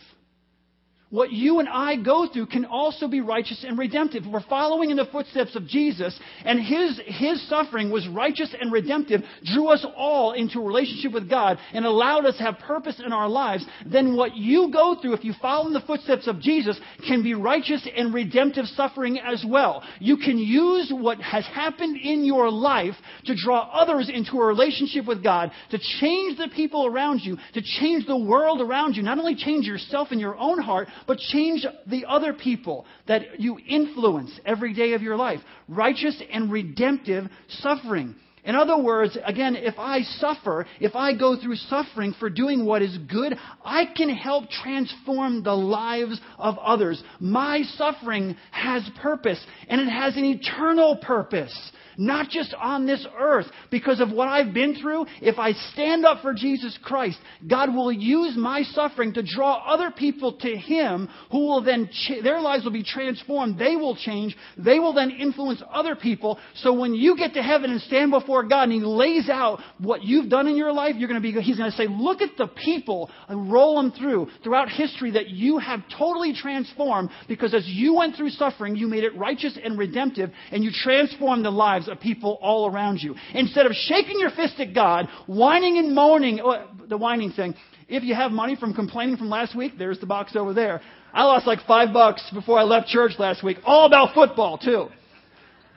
What 1.11 1.33
you 1.33 1.59
and 1.59 1.69
I 1.71 1.97
go 1.97 2.29
through 2.31 2.47
can 2.47 2.67
also 2.67 3.09
be 3.09 3.23
righteous 3.23 3.65
and 3.67 3.79
redemptive. 3.79 4.27
We're 4.27 4.43
following 4.43 4.91
in 4.91 4.99
the 4.99 5.07
footsteps 5.07 5.57
of 5.57 5.67
Jesus, 5.67 6.19
and 6.45 6.61
his, 6.61 7.01
his 7.07 7.49
suffering 7.49 7.91
was 7.91 8.07
righteous 8.09 8.55
and 8.61 8.71
redemptive, 8.71 9.23
drew 9.43 9.69
us 9.69 9.87
all 9.97 10.33
into 10.33 10.61
a 10.61 10.67
relationship 10.67 11.13
with 11.13 11.31
God, 11.31 11.59
and 11.73 11.87
allowed 11.87 12.27
us 12.27 12.37
to 12.37 12.43
have 12.43 12.59
purpose 12.59 13.01
in 13.05 13.15
our 13.15 13.29
lives. 13.29 13.65
Then 13.87 14.17
what 14.17 14.37
you 14.37 14.71
go 14.71 14.97
through, 15.01 15.15
if 15.15 15.25
you 15.25 15.33
follow 15.41 15.67
in 15.67 15.73
the 15.73 15.81
footsteps 15.81 16.27
of 16.27 16.41
Jesus, 16.41 16.79
can 17.07 17.23
be 17.23 17.33
righteous 17.33 17.89
and 17.97 18.13
redemptive 18.13 18.67
suffering 18.67 19.19
as 19.19 19.43
well. 19.49 19.83
You 20.01 20.19
can 20.19 20.37
use 20.37 20.93
what 20.95 21.19
has 21.23 21.47
happened 21.47 21.97
in 21.97 22.23
your 22.23 22.51
life 22.51 22.95
to 23.25 23.35
draw 23.35 23.71
others 23.73 24.11
into 24.13 24.37
a 24.37 24.47
relationship 24.47 25.07
with 25.07 25.23
God, 25.23 25.53
to 25.71 25.79
change 26.01 26.37
the 26.37 26.51
people 26.55 26.85
around 26.85 27.21
you, 27.21 27.39
to 27.55 27.63
change 27.63 28.07
the 28.07 28.19
world 28.19 28.61
around 28.61 28.95
you, 28.95 29.03
not 29.03 29.19
only 29.19 29.37
change 29.37 29.65
yourself 29.65 30.09
in 30.13 30.19
your 30.19 30.37
own 30.37 30.59
heart, 30.59 30.89
but 31.07 31.19
change 31.19 31.65
the 31.87 32.05
other 32.07 32.33
people 32.33 32.87
that 33.07 33.41
you 33.41 33.59
influence 33.69 34.39
every 34.45 34.75
day 34.75 34.93
of 34.93 35.03
your 35.03 35.17
life. 35.17 35.41
Righteous 35.69 36.21
and 36.33 36.51
redemptive 36.51 37.25
suffering. 37.49 38.15
In 38.49 38.55
other 38.55 38.79
words, 38.79 39.19
again, 39.27 39.57
if 39.57 39.79
I 39.79 40.01
suffer, 40.01 40.67
if 40.81 40.97
I 40.97 41.15
go 41.15 41.37
through 41.37 41.57
suffering 41.57 42.15
for 42.19 42.31
doing 42.31 42.65
what 42.65 42.81
is 42.81 42.97
good, 42.97 43.37
I 43.63 43.85
can 43.95 44.09
help 44.09 44.49
transform 44.49 45.43
the 45.43 45.53
lives 45.53 46.19
of 46.39 46.57
others. 46.57 47.03
My 47.21 47.61
suffering 47.77 48.37
has 48.51 48.89
purpose, 49.03 49.39
and 49.69 49.83
it 49.83 49.91
has 49.91 50.17
an 50.17 50.25
eternal 50.25 50.97
purpose 50.97 51.55
not 51.99 52.29
just 52.31 52.55
on 52.55 52.87
this 52.87 53.05
earth. 53.19 53.47
Because 53.71 54.01
of 54.01 54.11
what 54.11 54.29
I've 54.29 54.55
been 54.55 54.77
through, 54.81 55.07
if 55.21 55.39
I 55.39 55.53
stand 55.73 56.07
up 56.07 56.23
for 56.23 56.33
Jesus 56.33 56.79
Christ, 56.83 57.19
God 57.47 57.75
will 57.75 57.93
use 57.93 58.35
my 58.37 58.63
suffering 58.63 59.13
to 59.15 59.23
draw 59.23 59.57
other 59.67 59.91
people 59.91 60.35
to 60.39 60.57
Him 60.57 61.09
who 61.31 61.41
will 61.41 61.63
then, 61.63 61.91
ch- 61.93 62.23
their 62.23 62.41
lives 62.41 62.65
will 62.65 62.73
be 62.73 62.85
transformed. 62.85 63.59
They 63.59 63.75
will 63.75 63.97
change. 63.97 64.37
They 64.57 64.79
will 64.79 64.95
then 64.95 65.11
influence 65.11 65.61
other 65.73 65.97
people. 65.97 66.39
So 66.55 66.73
when 66.73 66.95
you 66.95 67.17
get 67.17 67.35
to 67.35 67.43
heaven 67.43 67.73
and 67.73 67.81
stand 67.83 68.13
before 68.13 68.38
God 68.43 68.65
and 68.65 68.73
He 68.73 68.81
lays 68.81 69.29
out 69.29 69.61
what 69.79 70.03
you've 70.03 70.29
done 70.29 70.47
in 70.47 70.57
your 70.57 70.73
life, 70.73 70.95
you're 70.97 71.09
going 71.09 71.21
to 71.21 71.33
be, 71.33 71.39
He's 71.41 71.57
going 71.57 71.71
to 71.71 71.77
say, 71.77 71.87
look 71.89 72.21
at 72.23 72.37
the 72.37 72.47
people 72.47 73.11
and 73.29 73.53
roll 73.53 73.77
them 73.77 73.93
through 73.93 74.29
throughout 74.43 74.69
history 74.69 75.13
that 75.13 75.31
you 75.31 75.59
have 75.59 75.81
totally 75.97 76.35
transformed 76.35 77.11
because 77.29 77.55
as 77.55 77.67
you 77.67 77.95
went 77.95 78.17
through 78.17 78.31
suffering, 78.31 78.77
you 78.77 78.87
made 78.87 79.05
it 79.05 79.17
righteous 79.17 79.59
and 79.63 79.79
redemptive 79.79 80.31
and 80.51 80.63
you 80.63 80.71
transformed 80.73 81.45
the 81.45 81.51
lives 81.51 81.89
of 81.89 82.01
people 82.01 82.39
all 82.41 82.71
around 82.71 82.99
you. 82.99 83.15
Instead 83.35 83.67
of 83.67 83.73
shaking 83.73 84.19
your 84.19 84.31
fist 84.31 84.55
at 84.59 84.75
God, 84.75 85.09
whining 85.27 85.79
and 85.79 85.95
moaning, 85.95 86.41
oh, 86.43 86.67
the 86.89 86.97
whining 86.97 87.33
thing. 87.33 87.55
If 87.89 88.03
you 88.03 88.15
have 88.15 88.33
money 88.33 88.55
from 88.55 88.75
complaining 88.75 89.17
from 89.17 89.31
last 89.31 89.57
week, 89.57 89.73
there's 89.79 89.99
the 89.99 90.07
box 90.07 90.37
over 90.37 90.53
there. 90.53 90.83
I 91.13 91.25
lost 91.25 91.47
like 91.47 91.61
five 91.67 91.93
bucks 91.93 92.23
before 92.33 92.59
I 92.59 92.65
left 92.65 92.89
church 92.89 93.13
last 93.19 93.43
week, 93.43 93.59
all 93.65 93.87
about 93.87 94.15
football 94.15 94.59
too. 94.59 94.89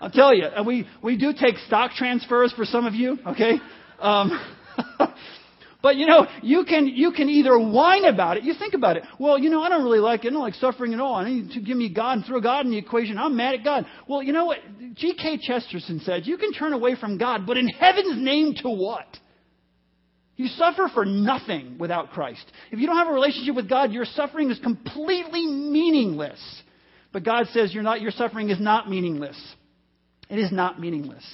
I'll 0.01 0.11
tell 0.11 0.35
you, 0.35 0.47
we, 0.65 0.87
we 1.01 1.15
do 1.15 1.31
take 1.31 1.57
stock 1.67 1.91
transfers 1.91 2.51
for 2.53 2.65
some 2.65 2.85
of 2.85 2.95
you, 2.95 3.17
okay? 3.27 3.59
Um, 3.99 4.37
But 5.81 5.95
you 5.95 6.05
know, 6.05 6.27
you 6.43 6.63
can, 6.63 6.87
you 6.87 7.11
can 7.11 7.27
either 7.27 7.57
whine 7.57 8.05
about 8.05 8.37
it. 8.37 8.43
You 8.43 8.53
think 8.53 8.73
about 8.73 8.97
it. 8.97 9.03
Well, 9.19 9.39
you 9.39 9.49
know, 9.49 9.63
I 9.63 9.69
don't 9.69 9.83
really 9.83 9.99
like 9.99 10.23
it. 10.23 10.27
I 10.27 10.31
don't 10.31 10.41
like 10.41 10.53
suffering 10.55 10.93
at 10.93 10.99
all. 10.99 11.15
I 11.15 11.27
need 11.27 11.51
to 11.51 11.59
give 11.59 11.75
me 11.75 11.89
God 11.89 12.17
and 12.17 12.25
throw 12.25 12.39
God 12.39 12.65
in 12.65 12.71
the 12.71 12.77
equation. 12.77 13.17
I'm 13.17 13.35
mad 13.35 13.55
at 13.55 13.63
God. 13.63 13.85
Well, 14.07 14.21
you 14.21 14.31
know 14.31 14.45
what? 14.45 14.59
G.K. 14.93 15.39
Chesterton 15.41 16.01
said, 16.05 16.27
you 16.27 16.37
can 16.37 16.53
turn 16.53 16.73
away 16.73 16.95
from 16.95 17.17
God, 17.17 17.47
but 17.47 17.57
in 17.57 17.67
heaven's 17.67 18.23
name 18.23 18.53
to 18.61 18.69
what? 18.69 19.07
You 20.35 20.47
suffer 20.47 20.89
for 20.93 21.03
nothing 21.03 21.77
without 21.79 22.11
Christ. 22.11 22.43
If 22.71 22.79
you 22.79 22.87
don't 22.87 22.97
have 22.97 23.07
a 23.07 23.13
relationship 23.13 23.55
with 23.55 23.69
God, 23.69 23.91
your 23.91 24.05
suffering 24.05 24.51
is 24.51 24.59
completely 24.59 25.47
meaningless. 25.47 26.39
But 27.11 27.23
God 27.23 27.47
says 27.53 27.73
you're 27.73 27.83
not, 27.83 28.01
your 28.01 28.11
suffering 28.11 28.49
is 28.49 28.59
not 28.59 28.89
meaningless. 28.89 29.37
It 30.31 30.39
is 30.39 30.51
not 30.51 30.79
meaningless 30.79 31.25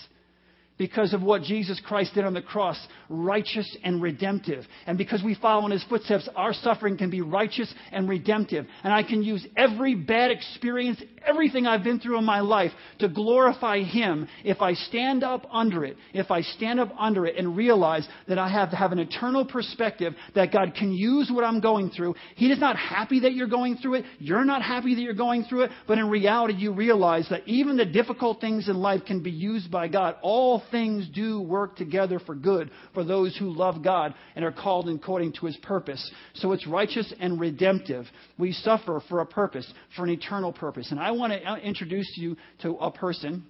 because 0.77 1.13
of 1.13 1.21
what 1.21 1.43
Jesus 1.43 1.79
Christ 1.85 2.13
did 2.13 2.25
on 2.25 2.33
the 2.33 2.41
cross, 2.41 2.77
righteous 3.09 3.77
and 3.83 4.01
redemptive. 4.01 4.65
And 4.85 4.97
because 4.97 5.23
we 5.23 5.35
follow 5.35 5.65
in 5.65 5.71
his 5.71 5.83
footsteps, 5.83 6.27
our 6.35 6.53
suffering 6.53 6.97
can 6.97 7.09
be 7.09 7.21
righteous 7.21 7.73
and 7.91 8.07
redemptive. 8.09 8.65
And 8.83 8.93
I 8.93 9.03
can 9.03 9.23
use 9.23 9.45
every 9.55 9.95
bad 9.95 10.31
experience, 10.31 11.01
everything 11.27 11.67
I've 11.67 11.83
been 11.83 11.99
through 11.99 12.17
in 12.17 12.25
my 12.25 12.39
life 12.39 12.71
to 12.99 13.09
glorify 13.09 13.81
him 13.81 14.27
if 14.43 14.61
I 14.61 14.73
stand 14.73 15.23
up 15.23 15.45
under 15.51 15.85
it, 15.85 15.97
if 16.13 16.31
I 16.31 16.41
stand 16.41 16.79
up 16.79 16.93
under 16.97 17.25
it 17.25 17.35
and 17.37 17.55
realize 17.55 18.07
that 18.27 18.37
I 18.37 18.49
have 18.49 18.71
to 18.71 18.75
have 18.75 18.91
an 18.91 18.99
eternal 18.99 19.45
perspective 19.45 20.13
that 20.35 20.51
God 20.51 20.73
can 20.77 20.91
use 20.91 21.29
what 21.33 21.43
I'm 21.43 21.59
going 21.59 21.89
through. 21.89 22.15
He 22.35 22.51
is 22.51 22.59
not 22.59 22.75
happy 22.75 23.21
that 23.21 23.33
you're 23.33 23.47
going 23.47 23.77
through 23.77 23.95
it. 23.95 24.05
You're 24.19 24.45
not 24.45 24.61
happy 24.61 24.95
that 24.95 25.01
you're 25.01 25.13
going 25.13 25.43
through 25.43 25.63
it. 25.63 25.71
But 25.87 25.97
in 25.97 26.09
reality, 26.09 26.53
you 26.55 26.73
realize 26.73 27.27
that 27.29 27.47
even 27.47 27.77
the 27.77 27.85
difficult 27.85 28.41
things 28.41 28.69
in 28.69 28.77
life 28.77 29.01
can 29.05 29.21
be 29.21 29.31
used 29.31 29.71
by 29.71 29.87
God. 29.87 30.15
All 30.21 30.63
things 30.71 31.07
do 31.13 31.41
work 31.41 31.75
together 31.75 32.19
for 32.19 32.35
good 32.35 32.71
for 32.93 33.03
those 33.03 33.35
who 33.37 33.55
love 33.55 33.83
God 33.83 34.13
and 34.35 34.43
are 34.45 34.51
called 34.51 34.89
according 34.89 35.33
to 35.33 35.45
his 35.45 35.57
purpose. 35.57 36.11
So 36.35 36.51
it's 36.51 36.67
righteous 36.67 37.13
and 37.19 37.39
redemptive. 37.39 38.05
We 38.37 38.51
suffer 38.51 39.01
for 39.09 39.21
a 39.21 39.25
purpose, 39.25 39.71
for 39.95 40.03
an 40.03 40.09
eternal 40.09 40.53
purpose. 40.53 40.91
And 40.91 40.99
I 40.99 41.11
want 41.17 41.33
to 41.33 41.43
uh, 41.43 41.57
introduce 41.57 42.11
you 42.15 42.37
to 42.61 42.71
a 42.75 42.91
person. 42.91 43.45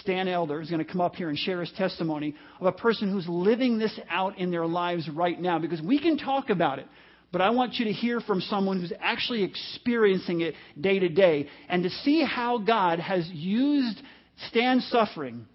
Stan 0.00 0.26
Elder 0.28 0.60
is 0.60 0.70
going 0.70 0.84
to 0.84 0.90
come 0.90 1.00
up 1.00 1.14
here 1.14 1.28
and 1.28 1.38
share 1.38 1.60
his 1.60 1.72
testimony 1.76 2.34
of 2.60 2.66
a 2.66 2.72
person 2.72 3.10
who's 3.10 3.28
living 3.28 3.78
this 3.78 3.98
out 4.10 4.38
in 4.38 4.50
their 4.50 4.66
lives 4.66 5.08
right 5.08 5.40
now 5.40 5.58
because 5.58 5.80
we 5.80 6.00
can 6.00 6.18
talk 6.18 6.50
about 6.50 6.78
it. 6.78 6.86
But 7.30 7.40
I 7.40 7.50
want 7.50 7.74
you 7.74 7.86
to 7.86 7.92
hear 7.92 8.20
from 8.20 8.40
someone 8.40 8.80
who's 8.80 8.92
actually 9.00 9.42
experiencing 9.42 10.40
it 10.40 10.54
day 10.80 10.98
to 11.00 11.08
day 11.08 11.48
and 11.68 11.82
to 11.82 11.90
see 11.90 12.24
how 12.24 12.58
God 12.58 13.00
has 13.00 13.28
used 13.32 14.00
Stan's 14.48 14.86
suffering 14.88 15.46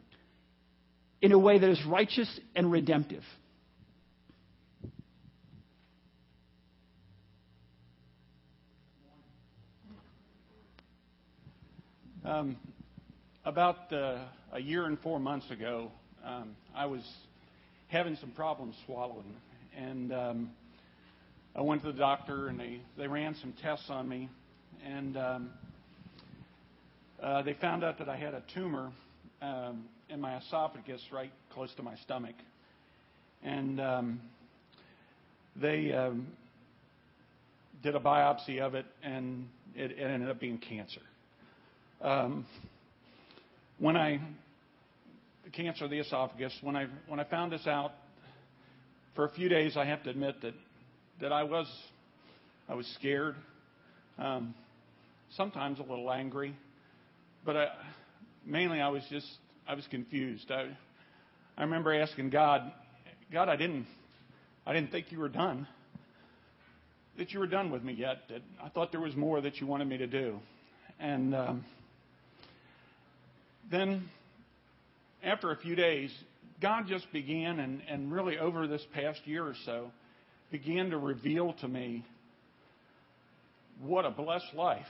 in 1.22 1.32
a 1.32 1.40
way 1.40 1.60
that 1.60 1.70
is 1.70 1.82
righteous 1.86 2.40
and 2.56 2.72
redemptive. 2.72 3.24
Um, 12.30 12.58
about 13.44 13.92
uh, 13.92 14.20
a 14.54 14.62
year 14.62 14.86
and 14.86 15.00
four 15.00 15.20
months 15.20 15.50
ago, 15.50 15.92
um, 16.24 16.56
I 16.76 16.86
was 16.86 17.02
having 17.88 18.18
some 18.18 18.30
problems 18.30 18.76
swallowing, 18.86 19.34
and 19.76 20.14
um, 20.14 20.52
I 21.56 21.64
went 21.64 21.82
to 21.82 21.92
the 21.92 21.98
doctor, 21.98 22.48
and 22.50 22.60
they 22.60 22.82
they 23.00 23.08
ran 23.08 23.34
some 23.42 23.56
tests 23.64 23.88
on 23.90 24.08
me, 24.08 24.30
and 24.86 25.18
um, 25.18 25.50
uh, 27.24 27.42
they 27.42 27.54
found 27.54 27.84
out 27.84 27.98
that 27.98 28.08
I 28.08 28.16
had 28.16 28.36
a 28.36 28.44
tumor 28.54 28.92
um, 29.42 29.86
in 30.08 30.22
my 30.22 30.38
esophagus, 30.38 31.02
right 31.12 31.32
close 31.52 31.74
to 31.78 31.82
my 31.82 31.96
stomach, 32.04 32.36
and 33.42 33.82
um, 33.82 34.22
they 35.56 35.92
um, 35.94 36.28
did 37.82 37.96
a 37.96 38.00
biopsy 38.00 38.60
of 38.60 38.76
it, 38.76 38.86
and 39.02 39.48
it, 39.76 39.94
it 39.94 40.04
ended 40.04 40.30
up 40.30 40.40
being 40.40 40.60
cancer. 40.60 41.02
Um, 42.02 42.46
when 43.78 43.98
I 43.98 44.22
the 45.44 45.50
cancer 45.52 45.84
of 45.84 45.92
the 45.92 46.00
esophagus, 46.00 46.54
when 46.62 46.76
I 46.76 46.88
when 47.08 47.20
I 47.20 47.26
found 47.26 47.52
this 47.52 47.68
out, 47.68 47.92
for 49.16 49.26
a 49.26 49.30
few 49.32 49.50
days, 49.50 49.76
I 49.76 49.84
have 49.86 50.04
to 50.04 50.10
admit 50.10 50.42
that 50.42 50.54
that 51.20 51.34
I 51.34 51.44
was 51.44 51.68
I 52.70 52.76
was 52.76 52.88
scared, 52.96 53.36
um, 54.18 54.54
sometimes 55.36 55.80
a 55.80 55.82
little 55.82 56.10
angry, 56.10 56.56
but 57.46 57.58
I, 57.58 57.68
mainly 58.46 58.80
I 58.80 58.88
was 58.90 59.04
just 59.10 59.28
I 59.68 59.74
was 59.74 59.86
confused. 59.92 60.50
I, 60.52 60.70
I 61.58 61.64
remember 61.64 61.94
asking 61.94 62.30
God, 62.30 62.72
God, 63.32 63.50
I 63.50 63.58
didn't, 63.58 63.88
I 64.66 64.72
didn't 64.72 64.92
think 64.92 65.12
you 65.12 65.20
were 65.20 65.30
done. 65.30 65.68
That 67.18 67.32
you 67.32 67.40
were 67.40 67.48
done 67.48 67.72
with 67.72 67.84
me 67.84 67.92
yet. 67.92 68.20
That 68.30 68.42
I 68.64 68.70
thought 68.70 68.92
there 68.92 69.02
was 69.02 69.18
more 69.18 69.42
that 69.42 69.58
you 69.58 69.68
wanted 69.68 69.90
me 69.90 69.98
to 69.98 70.08
do. 70.08 70.40
And 70.98 71.36
um, 71.36 71.66
then, 73.70 74.10
after 75.24 75.52
a 75.52 75.58
few 75.58 75.76
days, 75.76 76.12
God 76.62 76.86
just 76.88 77.12
began, 77.14 77.60
and, 77.60 77.82
and 77.88 78.12
really 78.12 78.38
over 78.38 78.68
this 78.68 78.86
past 78.94 79.20
year 79.26 79.46
or 79.46 79.56
so, 79.66 79.92
began 80.52 80.90
to 80.90 80.98
reveal 80.98 81.54
to 81.62 81.68
me 81.68 82.04
what 83.82 84.06
a 84.06 84.10
blessed 84.10 84.54
life 84.56 84.88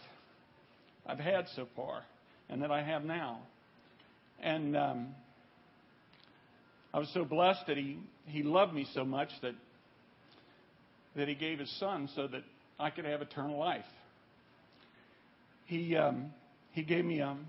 I've 1.06 1.20
had 1.20 1.48
so 1.56 1.68
far 1.76 2.04
and 2.50 2.62
that 2.62 2.72
I 2.72 2.82
have 2.82 3.04
now. 3.04 3.40
And 4.42 4.76
um, 4.76 5.08
I 6.94 7.00
was 7.00 7.10
so 7.14 7.26
blessed 7.26 7.68
that 7.68 7.78
he, 7.78 8.00
he 8.26 8.44
loved 8.44 8.74
me 8.74 8.88
so 8.94 9.04
much 9.04 9.30
that, 9.42 9.54
that 11.16 11.28
he 11.28 11.36
gave 11.36 11.60
his 11.60 11.72
son 11.80 12.10
so 12.16 12.28
that 12.28 12.44
I 12.80 12.90
could 12.90 13.06
have 13.06 13.22
eternal 13.22 13.60
life. 13.60 13.86
He, 15.66 15.96
um, 15.96 16.32
he 16.72 16.82
gave 16.82 17.06
me 17.06 17.22
um, 17.22 17.46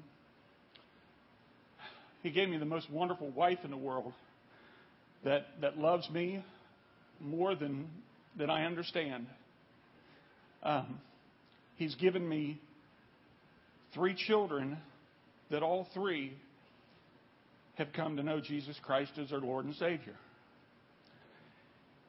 he 2.23 2.31
gave 2.31 2.49
me 2.49 2.59
the 2.59 2.65
most 2.65 2.91
wonderful 2.91 3.31
wife 3.31 3.59
in 3.65 3.71
the 3.71 3.77
world 3.77 4.13
that, 5.25 5.47
that 5.61 5.79
loves 5.79 6.09
me 6.11 6.45
more 7.21 7.55
than, 7.55 7.89
than 8.37 8.51
I 8.51 8.65
understand. 8.65 9.27
Um, 10.63 10.99
he's 11.77 11.95
given 11.97 12.27
me 12.27 12.61
three 13.95 14.15
children 14.15 14.79
that 15.51 15.63
all 15.63 15.89
three 15.95 16.33
have 17.75 17.89
come 17.95 18.17
to 18.17 18.23
know 18.23 18.41
Jesus 18.41 18.77
Christ 18.83 19.13
as 19.21 19.31
their 19.31 19.41
Lord 19.41 19.65
and 19.65 19.75
Savior. 19.77 20.15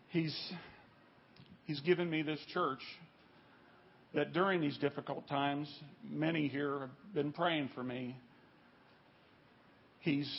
He's, 0.09 0.35
he's 1.65 1.79
given 1.81 2.09
me 2.09 2.21
this 2.21 2.39
church 2.53 2.81
that 4.13 4.33
during 4.33 4.59
these 4.59 4.77
difficult 4.77 5.27
times, 5.29 5.73
many 6.09 6.49
here 6.49 6.79
have 6.81 7.13
been 7.15 7.31
praying 7.31 7.69
for 7.73 7.81
me. 7.81 8.17
He's, 10.01 10.29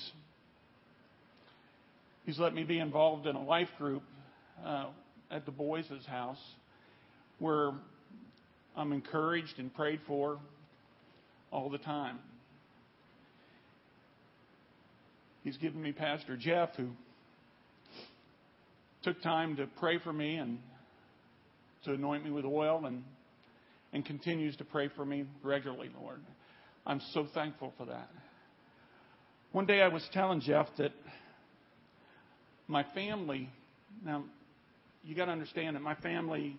he's 2.26 2.38
let 2.38 2.54
me 2.54 2.64
be 2.64 2.78
involved 2.78 3.26
in 3.26 3.36
a 3.36 3.42
life 3.42 3.68
group 3.78 4.02
uh, 4.64 4.86
at 5.30 5.46
the 5.46 5.52
boys' 5.52 5.86
house 6.06 6.40
where 7.38 7.72
I'm 8.76 8.92
encouraged 8.92 9.54
and 9.58 9.72
prayed 9.74 10.00
for 10.06 10.38
all 11.50 11.70
the 11.70 11.78
time. 11.78 12.18
He's 15.44 15.56
given 15.56 15.82
me 15.82 15.92
Pastor 15.92 16.36
Jeff, 16.36 16.70
who 16.76 16.88
took 19.02 19.20
time 19.22 19.56
to 19.56 19.66
pray 19.78 19.98
for 19.98 20.12
me 20.12 20.36
and 20.36 20.58
to 21.84 21.94
anoint 21.94 22.24
me 22.24 22.30
with 22.30 22.44
oil 22.44 22.84
and 22.86 23.02
and 23.92 24.04
continues 24.04 24.56
to 24.56 24.64
pray 24.64 24.88
for 24.96 25.04
me 25.04 25.24
regularly, 25.42 25.90
Lord. 26.00 26.20
I'm 26.86 27.00
so 27.12 27.26
thankful 27.34 27.72
for 27.76 27.86
that. 27.86 28.08
One 29.52 29.66
day 29.66 29.82
I 29.82 29.88
was 29.88 30.02
telling 30.14 30.40
Jeff 30.40 30.66
that 30.78 30.92
my 32.68 32.86
family, 32.94 33.50
now 34.02 34.24
you 35.04 35.14
got 35.14 35.26
to 35.26 35.30
understand 35.30 35.76
that 35.76 35.82
my 35.82 35.94
family, 35.96 36.56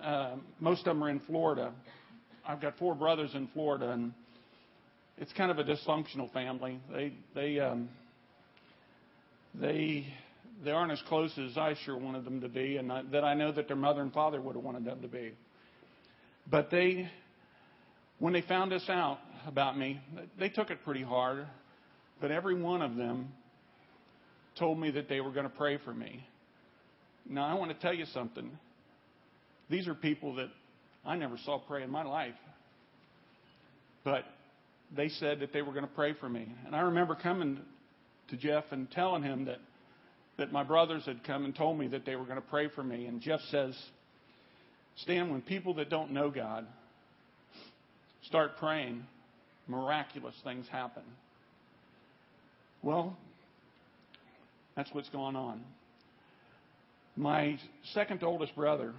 uh, 0.00 0.36
most 0.60 0.78
of 0.78 0.86
them 0.86 1.04
are 1.04 1.10
in 1.10 1.20
Florida. 1.20 1.74
I've 2.46 2.62
got 2.62 2.78
four 2.78 2.94
brothers 2.94 3.32
in 3.34 3.48
Florida, 3.48 3.90
and 3.90 4.14
it's 5.18 5.30
kind 5.34 5.50
of 5.50 5.58
a 5.58 5.64
dysfunctional 5.64 6.32
family. 6.32 6.80
They 6.90 7.12
they 7.34 7.60
um, 7.60 7.90
they 9.54 10.06
they 10.64 10.70
aren't 10.70 10.92
as 10.92 11.02
close 11.06 11.36
as 11.36 11.58
I 11.58 11.74
sure 11.84 11.98
wanted 11.98 12.24
them 12.24 12.40
to 12.40 12.48
be, 12.48 12.78
and 12.78 12.90
I, 12.90 13.02
that 13.12 13.24
I 13.24 13.34
know 13.34 13.52
that 13.52 13.68
their 13.68 13.76
mother 13.76 14.00
and 14.00 14.10
father 14.10 14.40
would 14.40 14.56
have 14.56 14.64
wanted 14.64 14.86
them 14.86 15.02
to 15.02 15.08
be. 15.08 15.34
But 16.50 16.70
they, 16.70 17.10
when 18.20 18.32
they 18.32 18.40
found 18.40 18.72
this 18.72 18.88
out 18.88 19.18
about 19.46 19.76
me, 19.76 20.00
they 20.38 20.48
took 20.48 20.70
it 20.70 20.82
pretty 20.82 21.02
hard. 21.02 21.46
But 22.20 22.30
every 22.30 22.60
one 22.60 22.82
of 22.82 22.96
them 22.96 23.28
told 24.58 24.78
me 24.78 24.90
that 24.92 25.08
they 25.08 25.20
were 25.20 25.30
going 25.30 25.44
to 25.44 25.56
pray 25.56 25.78
for 25.84 25.94
me. 25.94 26.26
Now, 27.28 27.46
I 27.46 27.54
want 27.54 27.70
to 27.70 27.78
tell 27.78 27.94
you 27.94 28.06
something. 28.06 28.50
These 29.70 29.86
are 29.86 29.94
people 29.94 30.36
that 30.36 30.48
I 31.04 31.16
never 31.16 31.36
saw 31.44 31.58
pray 31.58 31.82
in 31.82 31.90
my 31.90 32.02
life. 32.02 32.34
But 34.04 34.24
they 34.96 35.08
said 35.08 35.40
that 35.40 35.52
they 35.52 35.62
were 35.62 35.72
going 35.72 35.86
to 35.86 35.94
pray 35.94 36.14
for 36.14 36.28
me. 36.28 36.48
And 36.66 36.74
I 36.74 36.80
remember 36.80 37.14
coming 37.14 37.60
to 38.30 38.36
Jeff 38.36 38.64
and 38.70 38.90
telling 38.90 39.22
him 39.22 39.44
that, 39.44 39.58
that 40.38 40.52
my 40.52 40.64
brothers 40.64 41.04
had 41.04 41.24
come 41.24 41.44
and 41.44 41.54
told 41.54 41.78
me 41.78 41.88
that 41.88 42.06
they 42.06 42.16
were 42.16 42.24
going 42.24 42.36
to 42.36 42.48
pray 42.48 42.68
for 42.74 42.82
me. 42.82 43.06
And 43.06 43.20
Jeff 43.20 43.40
says, 43.50 43.76
Stan, 44.96 45.30
when 45.30 45.42
people 45.42 45.74
that 45.74 45.90
don't 45.90 46.12
know 46.12 46.30
God 46.30 46.66
start 48.22 48.56
praying, 48.58 49.04
miraculous 49.66 50.34
things 50.42 50.66
happen. 50.68 51.04
Well, 52.82 53.16
that's 54.76 54.92
what's 54.92 55.08
going 55.08 55.36
on. 55.36 55.62
My 57.16 57.58
second 57.94 58.22
oldest 58.22 58.54
brother, 58.54 58.94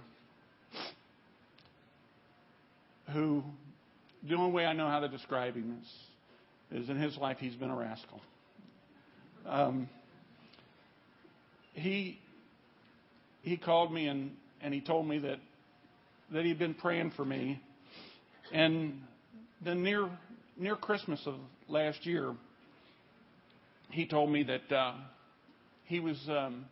who 3.12 3.42
the 4.28 4.34
only 4.34 4.52
way 4.52 4.66
I 4.66 4.74
know 4.74 4.88
how 4.88 5.00
to 5.00 5.08
describe 5.08 5.54
him 5.54 5.78
is, 5.80 6.82
is 6.82 6.90
in 6.90 6.96
his 6.96 7.16
life 7.16 7.38
he's 7.40 7.54
been 7.54 7.70
a 7.70 7.76
rascal. 7.76 8.20
Um, 9.46 9.88
he 11.72 12.18
he 13.42 13.56
called 13.56 13.92
me 13.92 14.06
and, 14.06 14.32
and 14.60 14.74
he 14.74 14.80
told 14.80 15.08
me 15.08 15.18
that 15.18 15.38
that 16.32 16.44
he'd 16.44 16.58
been 16.58 16.74
praying 16.74 17.12
for 17.16 17.24
me. 17.24 17.60
And 18.52 19.00
then 19.64 19.82
near 19.82 20.08
near 20.56 20.76
Christmas 20.76 21.20
of 21.26 21.34
last 21.68 22.04
year, 22.04 22.34
he 23.90 24.06
told 24.06 24.30
me 24.30 24.44
that 24.44 24.74
uh, 24.74 24.94
he 25.84 26.00
was 26.00 26.18
um, 26.28 26.66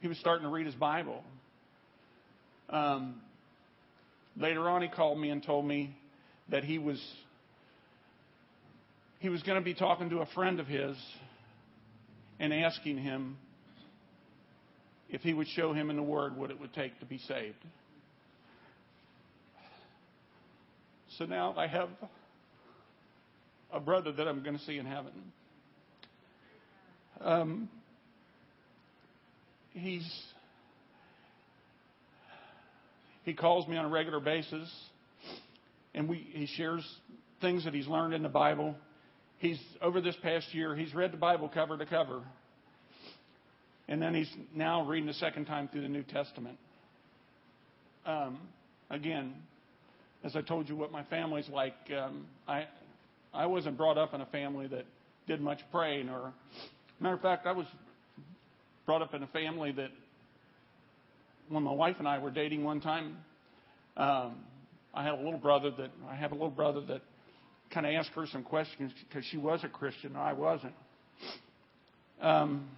he 0.00 0.08
was 0.08 0.18
starting 0.18 0.44
to 0.44 0.50
read 0.50 0.66
his 0.66 0.74
Bible. 0.74 1.22
Um, 2.68 3.20
later 4.36 4.68
on, 4.68 4.82
he 4.82 4.88
called 4.88 5.18
me 5.18 5.30
and 5.30 5.42
told 5.42 5.66
me 5.66 5.96
that 6.50 6.64
he 6.64 6.78
was 6.78 7.00
he 9.18 9.28
was 9.28 9.42
going 9.42 9.58
to 9.58 9.64
be 9.64 9.74
talking 9.74 10.10
to 10.10 10.20
a 10.20 10.26
friend 10.26 10.60
of 10.60 10.66
his 10.66 10.96
and 12.38 12.52
asking 12.54 12.96
him 12.96 13.36
if 15.10 15.20
he 15.20 15.34
would 15.34 15.48
show 15.48 15.72
him 15.72 15.90
in 15.90 15.96
the 15.96 16.02
Word 16.02 16.36
what 16.36 16.50
it 16.50 16.58
would 16.58 16.72
take 16.72 16.98
to 17.00 17.06
be 17.06 17.18
saved. 17.18 17.56
So 21.18 21.26
now 21.26 21.54
I 21.56 21.66
have 21.66 21.88
a 23.72 23.80
brother 23.80 24.12
that 24.12 24.26
I'm 24.26 24.42
going 24.42 24.56
to 24.56 24.64
see 24.64 24.78
in 24.78 24.86
heaven. 24.86 25.12
Um, 27.22 27.68
he's 29.72 30.08
he 33.24 33.34
calls 33.34 33.68
me 33.68 33.76
on 33.76 33.84
a 33.84 33.88
regular 33.88 34.20
basis, 34.20 34.70
and 35.94 36.08
we 36.08 36.26
he 36.32 36.46
shares 36.46 36.86
things 37.40 37.64
that 37.64 37.74
he's 37.74 37.86
learned 37.86 38.14
in 38.14 38.22
the 38.22 38.28
Bible. 38.28 38.74
He's 39.38 39.60
over 39.82 40.00
this 40.00 40.16
past 40.22 40.54
year 40.54 40.74
he's 40.74 40.94
read 40.94 41.12
the 41.12 41.18
Bible 41.18 41.50
cover 41.52 41.76
to 41.76 41.86
cover, 41.86 42.22
and 43.88 44.00
then 44.00 44.14
he's 44.14 44.30
now 44.54 44.86
reading 44.86 45.06
the 45.06 45.14
second 45.14 45.44
time 45.44 45.68
through 45.68 45.82
the 45.82 45.88
New 45.88 46.04
Testament. 46.04 46.58
Um, 48.06 48.38
again, 48.88 49.34
as 50.24 50.36
I 50.36 50.40
told 50.40 50.70
you 50.70 50.76
what 50.76 50.90
my 50.90 51.04
family's 51.04 51.48
like, 51.50 51.74
um, 51.96 52.26
I 52.48 52.66
I 53.34 53.44
wasn't 53.44 53.76
brought 53.76 53.98
up 53.98 54.14
in 54.14 54.22
a 54.22 54.26
family 54.26 54.66
that 54.68 54.86
did 55.26 55.40
much 55.40 55.60
praying. 55.70 56.08
Or 56.08 56.32
matter 57.00 57.14
of 57.14 57.22
fact, 57.22 57.46
I 57.46 57.52
was 57.52 57.66
brought 58.86 59.02
up 59.02 59.14
in 59.14 59.22
a 59.22 59.26
family 59.28 59.72
that 59.72 59.90
when 61.48 61.62
my 61.62 61.72
wife 61.72 61.96
and 61.98 62.06
I 62.06 62.18
were 62.18 62.30
dating 62.30 62.62
one 62.62 62.80
time, 62.80 63.16
um, 63.96 64.36
I 64.94 65.04
had 65.04 65.14
a 65.14 65.22
little 65.22 65.38
brother 65.38 65.70
that 65.70 65.90
I 66.08 66.14
have 66.14 66.32
a 66.32 66.34
little 66.34 66.50
brother 66.50 66.80
that 66.82 67.02
kind 67.72 67.86
of 67.86 67.92
asked 67.92 68.10
her 68.10 68.26
some 68.26 68.42
questions 68.42 68.92
because 69.08 69.24
she 69.24 69.36
was 69.36 69.62
a 69.64 69.68
Christian 69.68 70.10
and 70.10 70.18
I 70.18 70.32
wasn't. 70.32 70.74
Um, 72.20 72.68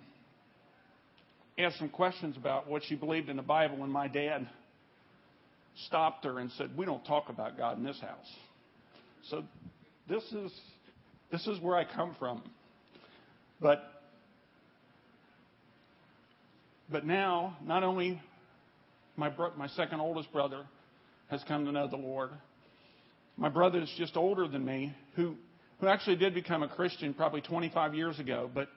asked 1.58 1.78
some 1.78 1.88
questions 1.88 2.36
about 2.36 2.68
what 2.68 2.82
she 2.84 2.94
believed 2.94 3.28
in 3.28 3.36
the 3.36 3.42
Bible, 3.42 3.82
and 3.82 3.92
my 3.92 4.08
dad 4.08 4.48
stopped 5.86 6.24
her 6.24 6.38
and 6.38 6.50
said, 6.52 6.76
"We 6.76 6.86
don't 6.86 7.04
talk 7.04 7.28
about 7.28 7.56
God 7.56 7.78
in 7.78 7.84
this 7.84 8.00
house." 8.00 8.36
So 9.24 9.44
this 10.08 10.22
is 10.32 10.52
this 11.30 11.46
is 11.46 11.60
where 11.60 11.76
I 11.76 11.84
come 11.84 12.14
from. 12.18 12.42
But 13.60 14.01
but 16.92 17.06
now, 17.06 17.56
not 17.64 17.82
only 17.82 18.20
my 19.16 19.30
bro- 19.30 19.52
my 19.56 19.66
second 19.68 20.00
oldest 20.00 20.30
brother 20.30 20.64
has 21.28 21.42
come 21.48 21.64
to 21.64 21.72
know 21.72 21.88
the 21.88 21.96
Lord. 21.96 22.30
My 23.38 23.48
brother 23.48 23.80
is 23.80 23.92
just 23.96 24.16
older 24.16 24.46
than 24.46 24.64
me, 24.64 24.94
who 25.16 25.36
who 25.80 25.88
actually 25.88 26.16
did 26.16 26.34
become 26.34 26.62
a 26.62 26.68
Christian 26.68 27.12
probably 27.14 27.40
25 27.40 27.94
years 27.94 28.18
ago, 28.20 28.48
but 28.54 28.68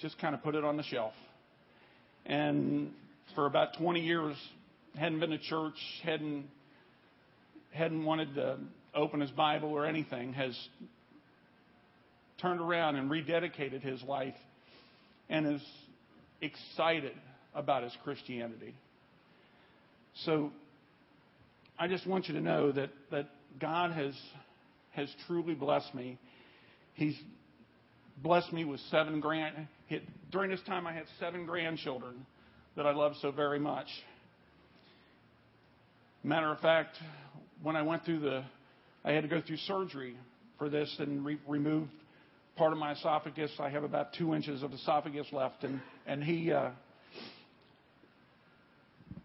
just 0.00 0.18
kind 0.18 0.34
of 0.34 0.42
put 0.42 0.56
it 0.56 0.64
on 0.64 0.76
the 0.76 0.82
shelf. 0.82 1.12
And 2.26 2.90
for 3.36 3.46
about 3.46 3.76
20 3.78 4.00
years, 4.00 4.34
hadn't 4.98 5.20
been 5.20 5.30
to 5.30 5.38
church, 5.38 5.76
hadn't 6.02 6.46
hadn't 7.72 8.04
wanted 8.04 8.34
to 8.36 8.58
open 8.94 9.20
his 9.20 9.30
Bible 9.30 9.68
or 9.68 9.84
anything, 9.84 10.32
has 10.32 10.58
turned 12.40 12.60
around 12.60 12.96
and 12.96 13.10
rededicated 13.10 13.82
his 13.82 14.02
life 14.02 14.34
and 15.28 15.46
is 15.46 15.62
excited 16.40 17.14
about 17.54 17.82
his 17.82 17.92
Christianity. 18.02 18.74
So 20.24 20.50
I 21.78 21.88
just 21.88 22.06
want 22.06 22.28
you 22.28 22.34
to 22.34 22.40
know 22.40 22.72
that, 22.72 22.90
that 23.10 23.28
God 23.60 23.92
has 23.92 24.14
has 24.92 25.08
truly 25.26 25.54
blessed 25.54 25.92
me. 25.94 26.18
He's 26.94 27.16
blessed 28.22 28.52
me 28.52 28.64
with 28.64 28.80
seven 28.90 29.20
grand. 29.20 29.66
During 30.30 30.50
this 30.50 30.60
time, 30.66 30.86
I 30.86 30.92
had 30.92 31.04
seven 31.18 31.46
grandchildren 31.46 32.26
that 32.76 32.86
I 32.86 32.92
love 32.92 33.14
so 33.20 33.30
very 33.30 33.58
much. 33.58 33.88
Matter 36.22 36.50
of 36.50 36.60
fact, 36.60 36.96
when 37.62 37.76
I 37.76 37.82
went 37.82 38.04
through 38.04 38.20
the, 38.20 38.44
I 39.04 39.12
had 39.12 39.22
to 39.22 39.28
go 39.28 39.42
through 39.44 39.58
surgery 39.58 40.16
for 40.58 40.68
this 40.68 40.94
and 40.98 41.24
re- 41.24 41.40
remove 41.46 41.88
part 42.56 42.72
of 42.72 42.78
my 42.78 42.92
esophagus. 42.92 43.50
I 43.58 43.68
have 43.68 43.82
about 43.82 44.14
two 44.14 44.34
inches 44.34 44.62
of 44.62 44.72
esophagus 44.72 45.26
left, 45.32 45.64
and 45.64 45.80
and 46.06 46.22
he 46.22 46.52
uh, 46.52 46.70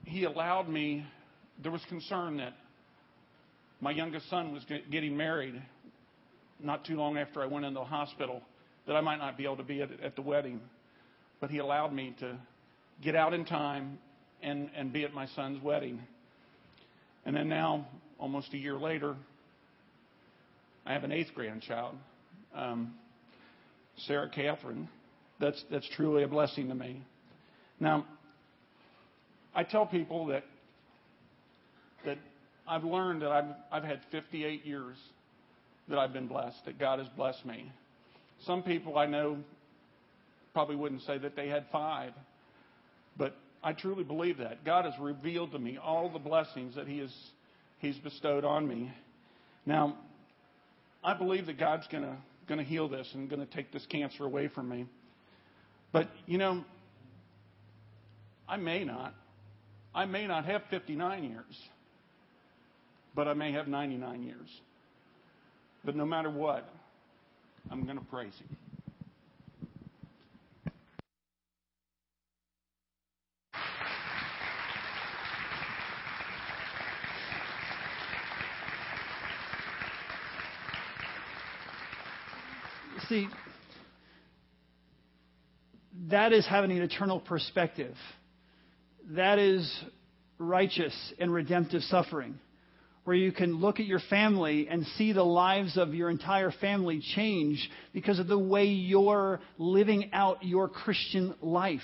he 0.09 0.23
allowed 0.25 0.67
me. 0.67 1.05
There 1.61 1.71
was 1.71 1.81
concern 1.89 2.37
that 2.37 2.53
my 3.81 3.91
youngest 3.91 4.29
son 4.29 4.53
was 4.53 4.63
getting 4.91 5.15
married 5.15 5.61
not 6.61 6.85
too 6.85 6.95
long 6.95 7.17
after 7.17 7.41
I 7.41 7.45
went 7.45 7.65
into 7.65 7.79
the 7.79 7.85
hospital 7.85 8.41
that 8.87 8.95
I 8.95 9.01
might 9.01 9.17
not 9.17 9.37
be 9.37 9.45
able 9.45 9.57
to 9.57 9.63
be 9.63 9.81
at, 9.81 9.89
at 10.01 10.15
the 10.15 10.21
wedding, 10.21 10.59
but 11.39 11.49
he 11.49 11.59
allowed 11.59 11.93
me 11.93 12.15
to 12.19 12.37
get 13.03 13.15
out 13.15 13.33
in 13.33 13.45
time 13.45 13.97
and 14.41 14.69
and 14.75 14.91
be 14.91 15.03
at 15.03 15.13
my 15.13 15.27
son's 15.27 15.61
wedding. 15.63 16.01
And 17.25 17.35
then 17.35 17.49
now, 17.49 17.87
almost 18.17 18.53
a 18.53 18.57
year 18.57 18.77
later, 18.77 19.15
I 20.85 20.93
have 20.93 21.03
an 21.03 21.11
eighth 21.11 21.33
grandchild, 21.35 21.95
um, 22.55 22.95
Sarah 24.07 24.29
Catherine. 24.29 24.89
That's, 25.39 25.63
that's 25.69 25.87
truly 25.95 26.23
a 26.23 26.27
blessing 26.27 26.67
to 26.69 26.75
me. 26.75 27.01
Now, 27.79 28.05
I 29.55 29.63
tell 29.63 29.85
people 29.85 30.27
that, 30.27 30.43
that 32.05 32.17
I've 32.67 32.83
learned 32.83 33.21
that 33.23 33.31
I've, 33.31 33.55
I've 33.71 33.83
had 33.83 34.01
58 34.11 34.65
years 34.65 34.97
that 35.87 35.97
I've 35.97 36.13
been 36.13 36.27
blessed, 36.27 36.65
that 36.65 36.79
God 36.79 36.99
has 36.99 37.07
blessed 37.09 37.45
me. 37.45 37.71
Some 38.45 38.63
people 38.63 38.97
I 38.97 39.05
know 39.05 39.37
probably 40.53 40.75
wouldn't 40.75 41.01
say 41.03 41.17
that 41.17 41.35
they 41.35 41.47
had 41.47 41.65
five. 41.71 42.13
But 43.17 43.35
I 43.63 43.73
truly 43.73 44.03
believe 44.03 44.37
that. 44.37 44.63
God 44.63 44.85
has 44.85 44.93
revealed 44.99 45.51
to 45.51 45.59
me 45.59 45.77
all 45.77 46.09
the 46.09 46.19
blessings 46.19 46.75
that 46.75 46.87
He 46.87 46.99
has 46.99 47.13
He's 47.79 47.97
bestowed 47.97 48.43
on 48.43 48.67
me. 48.67 48.91
Now, 49.65 49.97
I 51.03 51.13
believe 51.13 51.45
that 51.45 51.57
God's 51.57 51.87
going 51.87 52.03
to 52.47 52.63
heal 52.63 52.89
this 52.89 53.07
and 53.13 53.29
to 53.29 53.45
take 53.45 53.71
this 53.71 53.85
cancer 53.89 54.25
away 54.25 54.49
from 54.49 54.67
me. 54.67 54.85
But, 55.91 56.09
you 56.25 56.37
know, 56.37 56.63
I 58.47 58.57
may 58.57 58.83
not. 58.83 59.13
I 59.93 60.05
may 60.05 60.27
not 60.27 60.45
have 60.45 60.61
59 60.69 61.23
years, 61.23 61.69
but 63.15 63.27
I 63.27 63.33
may 63.33 63.51
have 63.53 63.67
99 63.67 64.23
years. 64.23 64.49
But 65.83 65.95
no 65.95 66.05
matter 66.05 66.29
what, 66.29 66.69
I'm 67.71 67.83
going 67.83 67.97
to 67.97 68.05
praise 68.05 68.33
Him. 68.39 68.57
See, 83.09 83.27
that 86.09 86.31
is 86.31 86.45
having 86.45 86.69
an 86.71 86.83
eternal 86.83 87.19
perspective. 87.19 87.95
That 89.15 89.39
is 89.39 89.83
righteous 90.37 90.93
and 91.19 91.33
redemptive 91.33 91.81
suffering, 91.83 92.39
where 93.05 93.15
you 93.15 93.31
can 93.31 93.59
look 93.59 93.79
at 93.79 93.87
your 93.87 94.01
family 94.09 94.67
and 94.69 94.85
see 94.97 95.13
the 95.13 95.23
lives 95.23 95.77
of 95.77 95.95
your 95.95 96.11
entire 96.11 96.51
family 96.51 97.01
change 97.15 97.69
because 97.91 98.19
of 98.19 98.27
the 98.27 98.37
way 98.37 98.65
you're 98.65 99.39
living 99.57 100.11
out 100.13 100.43
your 100.43 100.69
Christian 100.69 101.33
life 101.41 101.81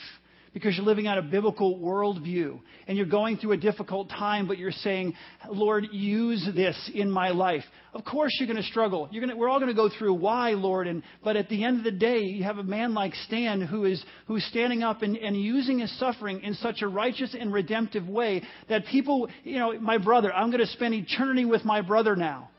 because 0.56 0.78
you're 0.78 0.86
living 0.86 1.06
out 1.06 1.18
a 1.18 1.22
biblical 1.22 1.78
worldview 1.80 2.58
and 2.88 2.96
you're 2.96 3.06
going 3.06 3.36
through 3.36 3.52
a 3.52 3.58
difficult 3.58 4.08
time, 4.08 4.48
but 4.48 4.58
you're 4.58 4.72
saying, 4.72 5.14
Lord, 5.50 5.84
use 5.92 6.48
this 6.56 6.90
in 6.96 7.12
my 7.12 7.32
life. 7.32 7.66
Of 7.94 8.06
course, 8.06 8.32
you're 8.40 8.48
going 8.48 8.64
to 8.64 8.64
struggle. 8.64 9.10
You're 9.12 9.20
going 9.20 9.32
to, 9.32 9.36
we're 9.36 9.50
all 9.50 9.60
going 9.60 9.68
to 9.68 9.76
go 9.76 9.90
through 9.90 10.14
why, 10.14 10.52
Lord. 10.52 10.88
And, 10.88 11.04
but 11.26 11.36
at 11.36 11.50
the 11.50 11.66
end 11.66 11.80
of 11.80 11.84
the 11.84 11.92
day, 11.92 12.20
you 12.20 12.46
have 12.46 12.58
a 12.58 12.64
man 12.64 12.94
like 12.94 13.14
Stan 13.28 13.60
who 13.60 13.84
is, 13.84 14.02
who's 14.28 14.46
standing 14.46 14.82
up 14.82 15.02
and, 15.02 15.18
and 15.18 15.36
using 15.36 15.80
his 15.80 16.00
suffering 16.00 16.42
in 16.42 16.54
such 16.54 16.82
a 16.82 16.88
righteous 16.88 17.36
and 17.38 17.52
redemptive 17.52 18.08
way 18.08 18.42
that 18.70 18.86
people, 18.86 19.28
you 19.44 19.60
know, 19.60 19.78
my 19.82 19.98
brother, 19.98 20.34
I'm 20.34 20.52
going 20.52 20.66
to 20.66 20.72
spend 20.72 20.94
eternity 20.94 21.44
with 21.44 21.66
my 21.66 21.82
brother 21.82 22.16
now. 22.16 22.50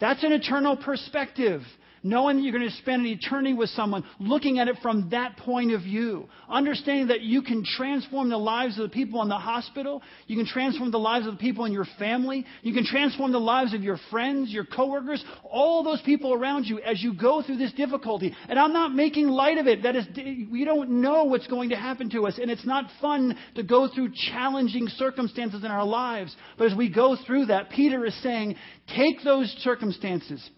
That's 0.00 0.22
an 0.22 0.30
eternal 0.30 0.76
perspective 0.76 1.62
knowing 2.02 2.36
that 2.36 2.42
you're 2.42 2.52
going 2.52 2.68
to 2.68 2.76
spend 2.76 3.02
an 3.02 3.12
eternity 3.12 3.54
with 3.54 3.68
someone, 3.70 4.04
looking 4.18 4.58
at 4.58 4.68
it 4.68 4.76
from 4.82 5.10
that 5.10 5.36
point 5.36 5.72
of 5.72 5.82
view, 5.82 6.28
understanding 6.48 7.08
that 7.08 7.20
you 7.20 7.42
can 7.42 7.64
transform 7.64 8.28
the 8.28 8.38
lives 8.38 8.78
of 8.78 8.84
the 8.84 8.94
people 8.94 9.22
in 9.22 9.28
the 9.28 9.34
hospital, 9.38 10.02
you 10.26 10.36
can 10.36 10.46
transform 10.46 10.90
the 10.90 10.98
lives 10.98 11.26
of 11.26 11.32
the 11.34 11.38
people 11.38 11.64
in 11.64 11.72
your 11.72 11.86
family, 11.98 12.46
you 12.62 12.72
can 12.72 12.84
transform 12.84 13.32
the 13.32 13.38
lives 13.38 13.74
of 13.74 13.82
your 13.82 13.98
friends, 14.10 14.50
your 14.50 14.64
coworkers, 14.64 15.24
all 15.44 15.82
those 15.82 16.00
people 16.02 16.32
around 16.32 16.64
you 16.64 16.80
as 16.80 17.02
you 17.02 17.14
go 17.14 17.42
through 17.42 17.58
this 17.58 17.72
difficulty. 17.72 18.34
And 18.48 18.58
I'm 18.58 18.72
not 18.72 18.94
making 18.94 19.28
light 19.28 19.58
of 19.58 19.66
it. 19.66 19.82
That 19.82 19.96
is, 19.96 20.06
we 20.50 20.64
don't 20.64 21.02
know 21.02 21.24
what's 21.24 21.46
going 21.46 21.70
to 21.70 21.76
happen 21.76 22.10
to 22.10 22.26
us, 22.26 22.38
and 22.40 22.50
it's 22.50 22.66
not 22.66 22.86
fun 23.00 23.36
to 23.56 23.62
go 23.62 23.88
through 23.92 24.12
challenging 24.30 24.88
circumstances 24.88 25.64
in 25.64 25.70
our 25.70 25.84
lives. 25.84 26.34
But 26.56 26.70
as 26.70 26.76
we 26.76 26.92
go 26.92 27.16
through 27.26 27.46
that, 27.46 27.70
Peter 27.70 28.04
is 28.04 28.22
saying, 28.22 28.56
take 28.94 29.22
those 29.22 29.48
circumstances 29.60 30.48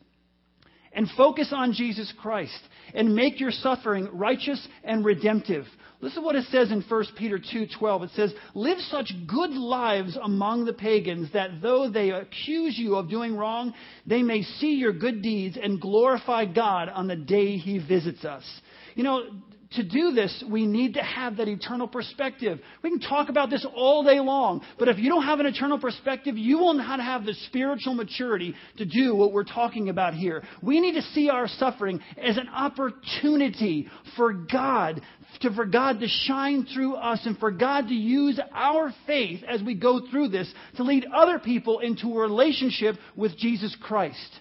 and 0.95 1.09
focus 1.16 1.53
on 1.53 1.72
Jesus 1.72 2.12
Christ 2.20 2.59
and 2.95 3.14
make 3.14 3.40
your 3.40 3.51
suffering 3.51 4.09
righteous 4.12 4.66
and 4.84 5.05
redemptive. 5.05 5.66
Listen 6.01 6.22
to 6.22 6.26
what 6.26 6.34
it 6.34 6.47
says 6.47 6.72
in 6.72 6.82
1 6.82 7.05
Peter 7.16 7.38
2:12. 7.38 8.03
It 8.03 8.11
says, 8.11 8.34
"Live 8.55 8.80
such 8.80 9.14
good 9.26 9.53
lives 9.53 10.16
among 10.20 10.64
the 10.64 10.72
pagans 10.72 11.30
that 11.30 11.62
though 11.62 11.88
they 11.88 12.11
accuse 12.11 12.76
you 12.76 12.97
of 12.97 13.09
doing 13.09 13.36
wrong, 13.36 13.72
they 14.05 14.22
may 14.22 14.43
see 14.43 14.74
your 14.74 14.93
good 14.93 15.22
deeds 15.22 15.57
and 15.57 15.80
glorify 15.80 16.45
God 16.45 16.88
on 16.88 17.07
the 17.07 17.16
day 17.16 17.57
he 17.57 17.78
visits 17.78 18.24
us." 18.24 18.45
You 18.97 19.05
know, 19.05 19.24
to 19.75 19.83
do 19.83 20.12
this, 20.12 20.45
we 20.49 20.66
need 20.66 20.95
to 20.95 21.03
have 21.03 21.37
that 21.37 21.49
eternal 21.49 21.89
perspective. 21.89 22.61
We 22.83 22.91
can 22.91 23.01
talk 23.01 23.29
about 23.29 23.51
this 23.51 23.66
all 23.75 24.05
day 24.05 24.20
long, 24.20 24.62
but 24.79 24.89
if 24.89 24.99
you 24.99 25.09
don't 25.09 25.25
have 25.25 25.41
an 25.41 25.47
eternal 25.47 25.79
perspective, 25.79 26.37
you 26.37 26.59
will 26.59 26.75
not 26.75 27.01
have 27.01 27.25
the 27.25 27.35
spiritual 27.47 27.95
maturity 27.95 28.55
to 28.79 28.85
do 28.85 29.14
what 29.14 29.33
we're 29.33 29.45
talking 29.45 29.89
about 29.89 30.14
here. 30.14 30.43
We 30.62 30.81
need 30.81 30.95
to 30.95 31.03
see 31.03 31.29
our 31.29 31.49
suffering 31.49 32.01
as 32.16 32.37
an 32.37 32.49
opportunity 32.49 33.89
for 34.16 34.33
God, 34.33 35.01
to, 35.41 35.55
for 35.55 35.66
God 35.66 36.01
to 36.01 36.09
shine 36.09 36.66
through 36.73 36.95
us 36.95 37.20
and 37.25 37.39
for 37.39 37.51
God 37.51 37.89
to 37.89 37.95
use 37.95 38.41
our 38.53 38.93
faith 39.07 39.43
as 39.49 39.62
we 39.62 39.75
go 39.75 40.01
through 40.11 40.29
this 40.29 40.53
to 40.77 40.83
lead 40.83 41.07
other 41.14 41.39
people 41.39 41.81
into 41.81 42.09
a 42.09 42.20
relationship 42.20 42.97
with 43.16 43.37
Jesus 43.37 43.77
Christ. 43.81 44.41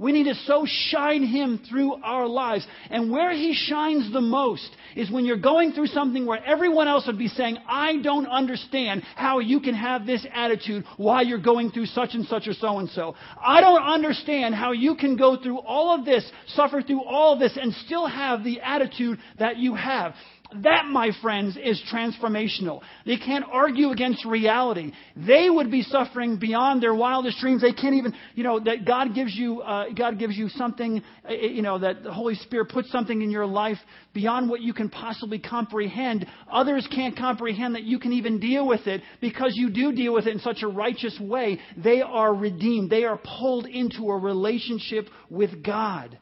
We 0.00 0.12
need 0.12 0.24
to 0.24 0.34
so 0.34 0.64
shine 0.66 1.22
Him 1.22 1.60
through 1.68 1.96
our 2.02 2.26
lives. 2.26 2.66
And 2.88 3.10
where 3.10 3.32
He 3.32 3.52
shines 3.52 4.10
the 4.10 4.22
most 4.22 4.70
is 4.96 5.10
when 5.10 5.26
you're 5.26 5.36
going 5.36 5.72
through 5.72 5.88
something 5.88 6.24
where 6.24 6.42
everyone 6.42 6.88
else 6.88 7.06
would 7.06 7.18
be 7.18 7.28
saying, 7.28 7.58
I 7.68 7.98
don't 7.98 8.26
understand 8.26 9.02
how 9.14 9.40
you 9.40 9.60
can 9.60 9.74
have 9.74 10.06
this 10.06 10.26
attitude 10.32 10.84
while 10.96 11.24
you're 11.24 11.38
going 11.38 11.70
through 11.70 11.86
such 11.86 12.14
and 12.14 12.24
such 12.24 12.48
or 12.48 12.54
so 12.54 12.78
and 12.78 12.88
so. 12.88 13.14
I 13.44 13.60
don't 13.60 13.82
understand 13.82 14.54
how 14.54 14.72
you 14.72 14.94
can 14.94 15.16
go 15.16 15.36
through 15.36 15.58
all 15.58 15.94
of 15.94 16.06
this, 16.06 16.24
suffer 16.46 16.80
through 16.80 17.04
all 17.04 17.34
of 17.34 17.38
this, 17.38 17.58
and 17.60 17.74
still 17.74 18.06
have 18.06 18.42
the 18.42 18.60
attitude 18.62 19.18
that 19.38 19.58
you 19.58 19.74
have. 19.74 20.14
That, 20.62 20.86
my 20.86 21.10
friends, 21.22 21.56
is 21.62 21.80
transformational. 21.92 22.80
They 23.06 23.16
can't 23.16 23.44
argue 23.50 23.90
against 23.90 24.24
reality. 24.24 24.92
They 25.14 25.48
would 25.48 25.70
be 25.70 25.82
suffering 25.82 26.38
beyond 26.38 26.82
their 26.82 26.94
wildest 26.94 27.38
dreams. 27.38 27.62
They 27.62 27.72
can't 27.72 27.94
even, 27.94 28.14
you 28.34 28.42
know, 28.42 28.58
that 28.58 28.84
God 28.84 29.14
gives 29.14 29.34
you, 29.34 29.60
uh, 29.60 29.90
God 29.96 30.18
gives 30.18 30.36
you 30.36 30.48
something, 30.48 31.02
uh, 31.28 31.32
you 31.32 31.62
know, 31.62 31.78
that 31.78 32.02
the 32.02 32.12
Holy 32.12 32.34
Spirit 32.34 32.68
puts 32.70 32.90
something 32.90 33.22
in 33.22 33.30
your 33.30 33.46
life 33.46 33.78
beyond 34.12 34.50
what 34.50 34.60
you 34.60 34.72
can 34.72 34.88
possibly 34.88 35.38
comprehend. 35.38 36.26
Others 36.50 36.88
can't 36.92 37.16
comprehend 37.16 37.76
that 37.76 37.84
you 37.84 38.00
can 38.00 38.12
even 38.12 38.40
deal 38.40 38.66
with 38.66 38.86
it 38.86 39.02
because 39.20 39.52
you 39.54 39.70
do 39.70 39.92
deal 39.92 40.12
with 40.12 40.26
it 40.26 40.32
in 40.34 40.40
such 40.40 40.62
a 40.62 40.68
righteous 40.68 41.16
way. 41.20 41.60
They 41.76 42.02
are 42.02 42.34
redeemed. 42.34 42.90
They 42.90 43.04
are 43.04 43.20
pulled 43.38 43.66
into 43.66 44.10
a 44.10 44.18
relationship 44.18 45.08
with 45.28 45.62
God. 45.62 46.18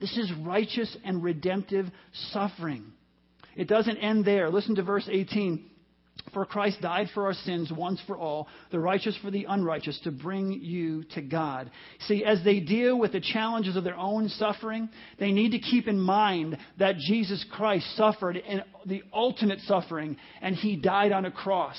This 0.00 0.16
is 0.16 0.32
righteous 0.44 0.94
and 1.04 1.22
redemptive 1.22 1.86
suffering. 2.32 2.92
It 3.56 3.68
doesn't 3.68 3.96
end 3.96 4.24
there. 4.24 4.50
Listen 4.50 4.74
to 4.76 4.82
verse 4.82 5.08
18. 5.10 5.70
For 6.32 6.44
Christ 6.44 6.80
died 6.80 7.08
for 7.14 7.26
our 7.26 7.34
sins 7.34 7.70
once 7.72 8.00
for 8.06 8.16
all, 8.16 8.48
the 8.70 8.80
righteous 8.80 9.16
for 9.22 9.30
the 9.30 9.46
unrighteous, 9.48 10.00
to 10.04 10.10
bring 10.10 10.52
you 10.52 11.04
to 11.14 11.22
God. 11.22 11.70
See, 12.00 12.24
as 12.24 12.42
they 12.42 12.60
deal 12.60 12.98
with 12.98 13.12
the 13.12 13.20
challenges 13.20 13.76
of 13.76 13.84
their 13.84 13.96
own 13.96 14.28
suffering, 14.28 14.88
they 15.18 15.30
need 15.30 15.52
to 15.52 15.58
keep 15.58 15.88
in 15.88 16.00
mind 16.00 16.58
that 16.78 16.96
Jesus 16.96 17.44
Christ 17.52 17.86
suffered 17.96 18.36
in 18.36 18.62
the 18.86 19.02
ultimate 19.12 19.60
suffering, 19.60 20.16
and 20.42 20.56
he 20.56 20.76
died 20.76 21.12
on 21.12 21.26
a 21.26 21.30
cross 21.30 21.78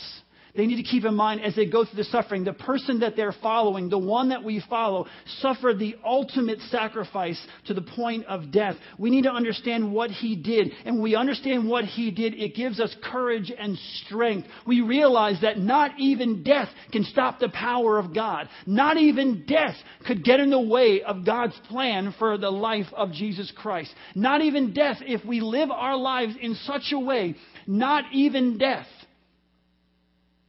they 0.58 0.66
need 0.66 0.78
to 0.78 0.89
keep 0.89 1.05
in 1.05 1.14
mind 1.14 1.41
as 1.41 1.55
they 1.55 1.68
go 1.68 1.86
through 1.86 1.97
the 1.97 2.10
suffering, 2.10 2.43
the 2.43 2.51
person 2.51 2.99
that 3.01 3.16
they're 3.16 3.36
following, 3.43 3.89
the 3.89 3.97
one 3.97 4.30
that 4.30 4.43
we 4.43 4.62
follow, 4.68 5.05
suffered 5.39 5.78
the 5.78 5.95
ultimate 6.03 6.60
sacrifice 6.72 7.39
to 7.68 7.76
the 7.76 7.82
point 7.82 8.26
of 8.26 8.51
death. 8.51 8.76
We 8.97 9.12
need 9.12 9.24
to 9.24 9.32
understand 9.32 9.93
what 9.93 10.10
he 10.10 10.36
did. 10.36 10.72
And 10.84 10.95
when 10.95 11.03
we 11.03 11.16
understand 11.16 11.70
what 11.70 11.86
he 11.86 12.10
did, 12.10 12.34
it 12.34 12.55
gives 12.55 12.80
us 12.80 12.93
courage 13.03 13.53
and 13.58 13.78
strength. 14.05 14.47
We 14.66 14.82
realize 14.82 15.39
that 15.43 15.60
not 15.60 15.91
even 15.99 16.41
death 16.43 16.70
can 16.91 17.03
stop 17.03 17.39
the 17.39 17.49
power 17.49 17.99
of 17.99 18.16
God. 18.16 18.49
Not 18.66 18.97
even 18.97 19.45
death 19.45 19.76
could 20.08 20.24
get 20.24 20.39
in 20.39 20.49
the 20.49 20.60
way 20.60 21.03
of 21.03 21.24
God's 21.24 21.60
plan 21.70 22.16
for 22.18 22.39
the 22.39 22.49
life 22.49 22.88
of 22.95 23.12
Jesus 23.12 23.53
Christ. 23.55 23.93
Not 24.16 24.41
even 24.41 24.74
death, 24.74 24.97
if 25.01 25.24
we 25.24 25.39
live 25.39 25.70
our 25.70 25.97
lives 25.97 26.34
in 26.41 26.55
such 26.55 26.91
a 26.91 26.99
way, 26.99 27.36
not 27.68 28.05
even 28.12 28.58
death 28.58 28.88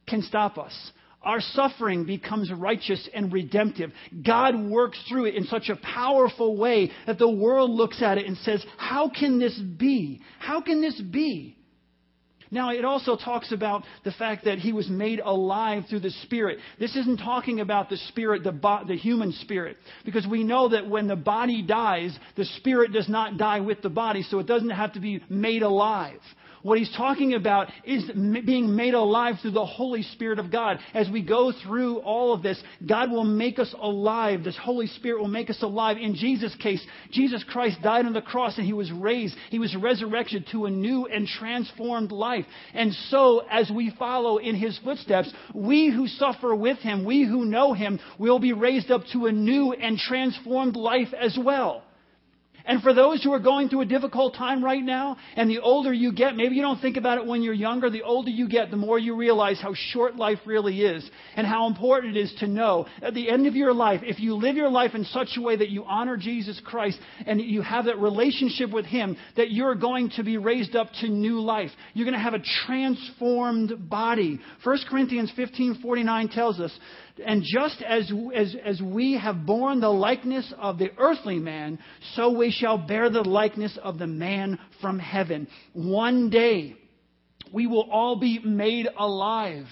can 0.09 0.21
stop 0.21 0.57
us. 0.57 0.73
Our 1.21 1.41
suffering 1.41 2.05
becomes 2.05 2.51
righteous 2.51 3.07
and 3.13 3.31
redemptive. 3.31 3.91
God 4.25 4.57
works 4.57 4.97
through 5.09 5.25
it 5.25 5.35
in 5.35 5.43
such 5.45 5.67
a 5.67 5.75
powerful 5.75 6.55
way 6.55 6.91
that 7.07 7.19
the 7.19 7.29
world 7.29 7.71
looks 7.71 8.01
at 8.01 8.17
it 8.17 8.25
and 8.25 8.37
says, 8.37 8.65
How 8.77 9.09
can 9.09 9.37
this 9.37 9.57
be? 9.59 10.21
How 10.39 10.61
can 10.61 10.81
this 10.81 10.99
be? 10.99 11.57
Now, 12.51 12.71
it 12.71 12.83
also 12.83 13.15
talks 13.15 13.51
about 13.51 13.83
the 14.03 14.11
fact 14.11 14.45
that 14.45 14.57
he 14.57 14.73
was 14.73 14.89
made 14.89 15.19
alive 15.19 15.83
through 15.87 15.99
the 15.99 16.09
Spirit. 16.09 16.57
This 16.79 16.95
isn't 16.95 17.17
talking 17.17 17.59
about 17.59 17.89
the 17.89 17.97
Spirit, 17.97 18.43
the, 18.43 18.51
bo- 18.51 18.85
the 18.87 18.95
human 18.95 19.31
Spirit, 19.33 19.77
because 20.03 20.25
we 20.25 20.43
know 20.43 20.69
that 20.69 20.89
when 20.89 21.07
the 21.07 21.15
body 21.15 21.61
dies, 21.61 22.17
the 22.35 22.45
Spirit 22.45 22.91
does 22.91 23.07
not 23.07 23.37
die 23.37 23.59
with 23.59 23.81
the 23.83 23.89
body, 23.89 24.23
so 24.23 24.39
it 24.39 24.47
doesn't 24.47 24.71
have 24.71 24.93
to 24.93 24.99
be 24.99 25.21
made 25.29 25.61
alive. 25.61 26.21
What 26.61 26.77
he's 26.77 26.93
talking 26.95 27.33
about 27.33 27.69
is 27.85 28.09
being 28.45 28.75
made 28.75 28.93
alive 28.93 29.35
through 29.41 29.51
the 29.51 29.65
Holy 29.65 30.03
Spirit 30.03 30.39
of 30.39 30.51
God. 30.51 30.79
As 30.93 31.09
we 31.09 31.21
go 31.21 31.51
through 31.63 31.99
all 31.99 32.33
of 32.33 32.43
this, 32.43 32.61
God 32.85 33.11
will 33.11 33.23
make 33.23 33.59
us 33.59 33.73
alive. 33.79 34.43
This 34.43 34.57
Holy 34.57 34.87
Spirit 34.87 35.21
will 35.21 35.27
make 35.27 35.49
us 35.49 35.61
alive. 35.61 35.97
In 35.97 36.15
Jesus' 36.15 36.55
case, 36.55 36.85
Jesus 37.11 37.43
Christ 37.43 37.81
died 37.81 38.05
on 38.05 38.13
the 38.13 38.21
cross 38.21 38.57
and 38.57 38.65
he 38.65 38.73
was 38.73 38.91
raised. 38.91 39.35
He 39.49 39.59
was 39.59 39.75
resurrected 39.75 40.47
to 40.51 40.65
a 40.65 40.69
new 40.69 41.05
and 41.05 41.27
transformed 41.27 42.11
life. 42.11 42.45
And 42.73 42.93
so, 43.09 43.43
as 43.49 43.71
we 43.71 43.93
follow 43.97 44.37
in 44.37 44.55
his 44.55 44.77
footsteps, 44.83 45.31
we 45.53 45.89
who 45.89 46.07
suffer 46.07 46.53
with 46.53 46.79
him, 46.79 47.05
we 47.05 47.25
who 47.25 47.45
know 47.45 47.73
him, 47.73 47.99
will 48.17 48.39
be 48.39 48.53
raised 48.53 48.91
up 48.91 49.03
to 49.13 49.27
a 49.27 49.31
new 49.31 49.73
and 49.73 49.97
transformed 49.97 50.75
life 50.75 51.13
as 51.19 51.37
well. 51.41 51.83
And 52.69 52.83
for 52.83 52.93
those 52.93 53.23
who 53.23 53.33
are 53.33 53.39
going 53.39 53.67
through 53.67 53.81
a 53.81 53.85
difficult 53.85 54.35
time 54.35 54.63
right 54.63 54.83
now, 54.83 55.17
and 55.35 55.49
the 55.49 55.57
older 55.57 55.91
you 55.91 56.13
get, 56.13 56.35
maybe 56.35 56.53
you 56.53 56.61
don't 56.61 56.79
think 56.79 56.97
about 56.97 57.17
it 57.17 57.25
when 57.25 57.41
you're 57.41 57.51
younger, 57.51 57.89
the 57.89 58.03
older 58.03 58.29
you 58.29 58.47
get, 58.47 58.69
the 58.69 58.77
more 58.77 58.99
you 58.99 59.15
realize 59.15 59.59
how 59.59 59.73
short 59.73 60.17
life 60.17 60.37
really 60.45 60.83
is 60.83 61.09
and 61.35 61.47
how 61.47 61.65
important 61.65 62.15
it 62.15 62.19
is 62.19 62.31
to 62.41 62.47
know 62.47 62.85
at 63.01 63.15
the 63.15 63.27
end 63.27 63.47
of 63.47 63.55
your 63.55 63.73
life, 63.73 64.01
if 64.03 64.19
you 64.19 64.35
live 64.35 64.55
your 64.55 64.69
life 64.69 64.93
in 64.93 65.03
such 65.05 65.29
a 65.35 65.41
way 65.41 65.55
that 65.55 65.71
you 65.71 65.83
honor 65.83 66.15
Jesus 66.15 66.61
Christ 66.63 66.99
and 67.25 67.41
you 67.41 67.63
have 67.63 67.85
that 67.85 67.97
relationship 67.97 68.69
with 68.69 68.85
Him, 68.85 69.17
that 69.35 69.49
you're 69.49 69.73
going 69.73 70.11
to 70.17 70.23
be 70.23 70.37
raised 70.37 70.75
up 70.75 70.91
to 71.01 71.09
new 71.09 71.39
life. 71.41 71.71
You're 71.95 72.05
going 72.05 72.13
to 72.13 72.23
have 72.23 72.35
a 72.35 72.43
transformed 72.67 73.89
body. 73.89 74.39
1 74.63 74.77
Corinthians 74.87 75.33
15 75.35 75.79
49 75.81 76.29
tells 76.29 76.59
us 76.59 76.77
and 77.25 77.43
just 77.43 77.81
as, 77.81 78.11
as, 78.35 78.55
as 78.63 78.81
we 78.81 79.17
have 79.17 79.45
borne 79.45 79.79
the 79.79 79.89
likeness 79.89 80.53
of 80.57 80.77
the 80.77 80.91
earthly 80.97 81.39
man, 81.39 81.79
so 82.15 82.37
we 82.37 82.51
shall 82.51 82.77
bear 82.77 83.09
the 83.09 83.21
likeness 83.21 83.77
of 83.81 83.97
the 83.97 84.07
man 84.07 84.59
from 84.81 84.99
heaven. 84.99 85.47
One 85.73 86.29
day, 86.29 86.75
we 87.53 87.67
will 87.67 87.89
all 87.91 88.19
be 88.19 88.39
made 88.39 88.87
alive 88.97 89.65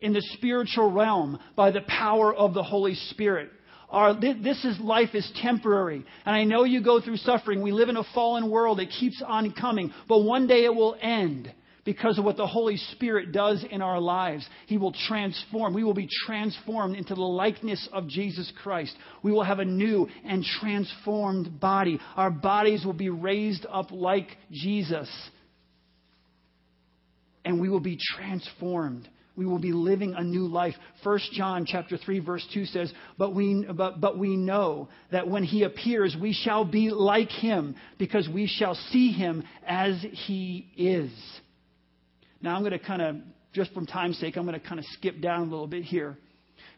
in 0.00 0.12
the 0.12 0.22
spiritual 0.34 0.90
realm 0.92 1.38
by 1.54 1.70
the 1.70 1.82
power 1.82 2.34
of 2.34 2.54
the 2.54 2.62
Holy 2.62 2.94
Spirit. 2.94 3.50
Our, 3.88 4.18
this 4.18 4.64
is 4.64 4.78
life 4.80 5.14
is 5.14 5.30
temporary. 5.40 6.04
And 6.24 6.34
I 6.34 6.44
know 6.44 6.64
you 6.64 6.82
go 6.82 7.00
through 7.00 7.18
suffering. 7.18 7.62
We 7.62 7.72
live 7.72 7.88
in 7.88 7.96
a 7.96 8.04
fallen 8.14 8.50
world. 8.50 8.80
It 8.80 8.90
keeps 8.98 9.22
on 9.24 9.52
coming. 9.52 9.92
But 10.08 10.24
one 10.24 10.46
day 10.46 10.64
it 10.64 10.74
will 10.74 10.96
end 11.00 11.52
because 11.86 12.18
of 12.18 12.24
what 12.24 12.36
the 12.36 12.46
Holy 12.46 12.76
Spirit 12.76 13.32
does 13.32 13.64
in 13.70 13.80
our 13.80 13.98
lives. 13.98 14.46
He 14.66 14.76
will 14.76 14.92
transform. 15.08 15.72
We 15.72 15.84
will 15.84 15.94
be 15.94 16.10
transformed 16.26 16.96
into 16.96 17.14
the 17.14 17.22
likeness 17.22 17.88
of 17.92 18.08
Jesus 18.08 18.52
Christ. 18.62 18.94
We 19.22 19.32
will 19.32 19.44
have 19.44 19.60
a 19.60 19.64
new 19.64 20.08
and 20.24 20.44
transformed 20.60 21.58
body. 21.58 21.98
Our 22.16 22.30
bodies 22.30 22.84
will 22.84 22.92
be 22.92 23.08
raised 23.08 23.64
up 23.70 23.90
like 23.92 24.36
Jesus. 24.50 25.08
And 27.44 27.60
we 27.60 27.70
will 27.70 27.80
be 27.80 27.98
transformed. 28.16 29.08
We 29.36 29.46
will 29.46 29.60
be 29.60 29.72
living 29.72 30.14
a 30.16 30.24
new 30.24 30.48
life. 30.48 30.74
1 31.04 31.18
John 31.32 31.66
chapter 31.66 31.96
3 31.96 32.18
verse 32.20 32.44
2 32.52 32.64
says, 32.64 32.92
but 33.16 33.34
we, 33.34 33.64
but, 33.72 34.00
but 34.00 34.18
we 34.18 34.34
know 34.34 34.88
that 35.12 35.28
when 35.28 35.44
he 35.44 35.62
appears, 35.62 36.16
we 36.20 36.32
shall 36.32 36.64
be 36.64 36.90
like 36.90 37.28
him 37.28 37.76
because 37.98 38.28
we 38.28 38.48
shall 38.48 38.74
see 38.90 39.12
him 39.12 39.44
as 39.66 40.04
he 40.26 40.66
is. 40.76 41.12
Now 42.46 42.54
I'm 42.54 42.62
going 42.62 42.70
to 42.70 42.78
kind 42.78 43.02
of, 43.02 43.16
just 43.54 43.74
from 43.74 43.86
time's 43.86 44.18
sake, 44.18 44.36
I'm 44.36 44.46
going 44.46 44.58
to 44.58 44.64
kind 44.64 44.78
of 44.78 44.84
skip 44.92 45.20
down 45.20 45.40
a 45.40 45.50
little 45.50 45.66
bit 45.66 45.82
here. 45.82 46.16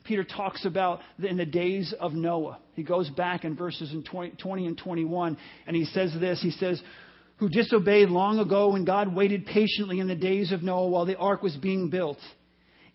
Peter 0.03 0.25
talks 0.25 0.65
about 0.65 1.01
in 1.23 1.37
the 1.37 1.45
days 1.45 1.93
of 2.01 2.15
Noah. 2.15 2.59
He 2.73 2.83
goes 2.83 3.11
back 3.11 3.45
in 3.45 3.55
verses 3.55 3.93
in 3.93 4.03
20, 4.03 4.37
20 4.39 4.67
and 4.67 4.79
21, 4.79 5.37
and 5.67 5.77
he 5.77 5.85
says 5.85 6.17
this. 6.19 6.41
He 6.41 6.53
says, 6.53 6.81
who 7.37 7.51
disobeyed 7.51 8.09
long 8.09 8.39
ago 8.39 8.71
when 8.73 8.87
God 8.87 9.15
waited 9.15 9.45
patiently 9.45 10.01
in 10.01 10.09
the 10.09 10.15
days 10.15 10.53
of 10.53 10.63
Noah 10.63 10.89
while 10.89 11.05
the 11.05 11.19
ark 11.19 11.43
was 11.43 11.55
being 11.55 11.91
built. 11.91 12.17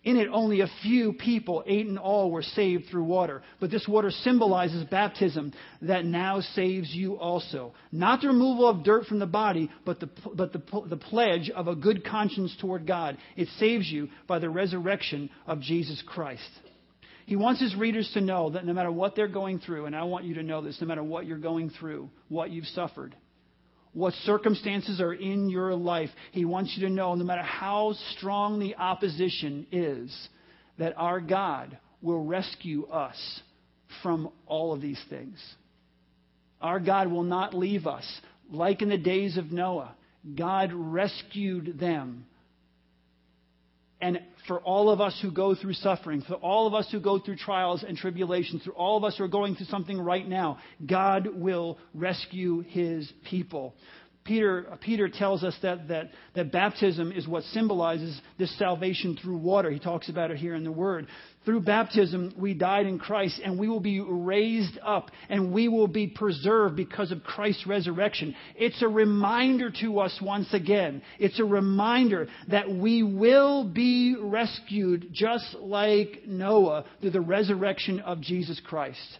In 0.04 0.18
it, 0.18 0.28
only 0.30 0.60
a 0.60 0.68
few 0.82 1.14
people, 1.14 1.64
eight 1.66 1.86
in 1.86 1.96
all, 1.96 2.30
were 2.30 2.42
saved 2.42 2.84
through 2.90 3.04
water. 3.04 3.42
But 3.58 3.70
this 3.70 3.88
water 3.88 4.10
symbolizes 4.10 4.84
baptism 4.84 5.52
that 5.80 6.04
now 6.04 6.40
saves 6.40 6.94
you 6.94 7.14
also. 7.18 7.72
Not 7.90 8.20
the 8.20 8.28
removal 8.28 8.68
of 8.68 8.84
dirt 8.84 9.06
from 9.06 9.18
the 9.18 9.26
body, 9.26 9.70
but 9.86 10.00
the, 10.00 10.10
but 10.34 10.52
the, 10.52 10.62
the 10.88 10.98
pledge 10.98 11.48
of 11.48 11.68
a 11.68 11.74
good 11.74 12.04
conscience 12.04 12.54
toward 12.60 12.86
God. 12.86 13.16
It 13.34 13.48
saves 13.58 13.90
you 13.90 14.10
by 14.26 14.40
the 14.40 14.50
resurrection 14.50 15.30
of 15.46 15.62
Jesus 15.62 16.02
Christ. 16.06 16.42
He 17.24 17.36
wants 17.36 17.62
his 17.62 17.74
readers 17.74 18.10
to 18.12 18.20
know 18.20 18.50
that 18.50 18.66
no 18.66 18.74
matter 18.74 18.92
what 18.92 19.16
they're 19.16 19.26
going 19.26 19.58
through, 19.58 19.86
and 19.86 19.96
I 19.96 20.02
want 20.02 20.26
you 20.26 20.34
to 20.34 20.42
know 20.42 20.60
this, 20.60 20.78
no 20.82 20.86
matter 20.86 21.02
what 21.02 21.24
you're 21.24 21.38
going 21.38 21.70
through, 21.70 22.10
what 22.28 22.50
you've 22.50 22.66
suffered, 22.66 23.16
what 23.94 24.12
circumstances 24.24 25.00
are 25.00 25.12
in 25.12 25.48
your 25.48 25.74
life, 25.74 26.10
He 26.32 26.44
wants 26.44 26.74
you 26.76 26.86
to 26.86 26.92
know, 26.92 27.14
no 27.14 27.24
matter 27.24 27.42
how 27.42 27.94
strong 28.16 28.58
the 28.58 28.76
opposition 28.76 29.66
is, 29.72 30.28
that 30.78 30.94
our 30.96 31.20
God 31.20 31.78
will 32.02 32.22
rescue 32.22 32.86
us 32.86 33.40
from 34.02 34.30
all 34.46 34.74
of 34.74 34.80
these 34.80 35.00
things. 35.08 35.38
Our 36.60 36.80
God 36.80 37.10
will 37.10 37.22
not 37.22 37.54
leave 37.54 37.86
us. 37.86 38.04
Like 38.50 38.82
in 38.82 38.88
the 38.88 38.98
days 38.98 39.36
of 39.36 39.52
Noah, 39.52 39.94
God 40.36 40.72
rescued 40.72 41.78
them 41.78 42.26
and 44.04 44.20
for 44.46 44.60
all 44.60 44.90
of 44.90 45.00
us 45.00 45.18
who 45.22 45.30
go 45.30 45.54
through 45.54 45.74
suffering, 45.74 46.22
for 46.22 46.34
all 46.34 46.66
of 46.66 46.74
us 46.74 46.88
who 46.90 47.00
go 47.00 47.18
through 47.18 47.36
trials 47.36 47.82
and 47.86 47.96
tribulations, 47.96 48.62
for 48.62 48.72
all 48.72 48.96
of 48.96 49.04
us 49.04 49.16
who 49.16 49.24
are 49.24 49.28
going 49.28 49.54
through 49.54 49.66
something 49.66 49.98
right 49.98 50.28
now, 50.28 50.58
God 50.84 51.28
will 51.34 51.78
rescue 51.94 52.60
his 52.60 53.10
people. 53.28 53.74
Peter, 54.24 54.66
uh, 54.72 54.76
Peter 54.80 55.08
tells 55.08 55.44
us 55.44 55.54
that, 55.60 55.88
that, 55.88 56.10
that 56.34 56.50
baptism 56.50 57.12
is 57.12 57.28
what 57.28 57.42
symbolizes 57.44 58.18
this 58.38 58.56
salvation 58.58 59.18
through 59.20 59.36
water. 59.36 59.70
He 59.70 59.78
talks 59.78 60.08
about 60.08 60.30
it 60.30 60.38
here 60.38 60.54
in 60.54 60.64
the 60.64 60.72
Word. 60.72 61.08
Through 61.44 61.60
baptism, 61.60 62.32
we 62.38 62.54
died 62.54 62.86
in 62.86 62.98
Christ, 62.98 63.38
and 63.44 63.58
we 63.58 63.68
will 63.68 63.80
be 63.80 64.00
raised 64.00 64.78
up, 64.82 65.10
and 65.28 65.52
we 65.52 65.68
will 65.68 65.88
be 65.88 66.06
preserved 66.06 66.74
because 66.74 67.12
of 67.12 67.22
Christ's 67.22 67.66
resurrection. 67.66 68.34
It's 68.56 68.80
a 68.80 68.88
reminder 68.88 69.70
to 69.82 70.00
us 70.00 70.18
once 70.22 70.54
again. 70.54 71.02
It's 71.18 71.38
a 71.38 71.44
reminder 71.44 72.28
that 72.48 72.70
we 72.70 73.02
will 73.02 73.64
be 73.64 74.16
rescued 74.18 75.08
just 75.12 75.54
like 75.60 76.22
Noah 76.26 76.86
through 77.02 77.10
the 77.10 77.20
resurrection 77.20 78.00
of 78.00 78.22
Jesus 78.22 78.58
Christ. 78.64 79.18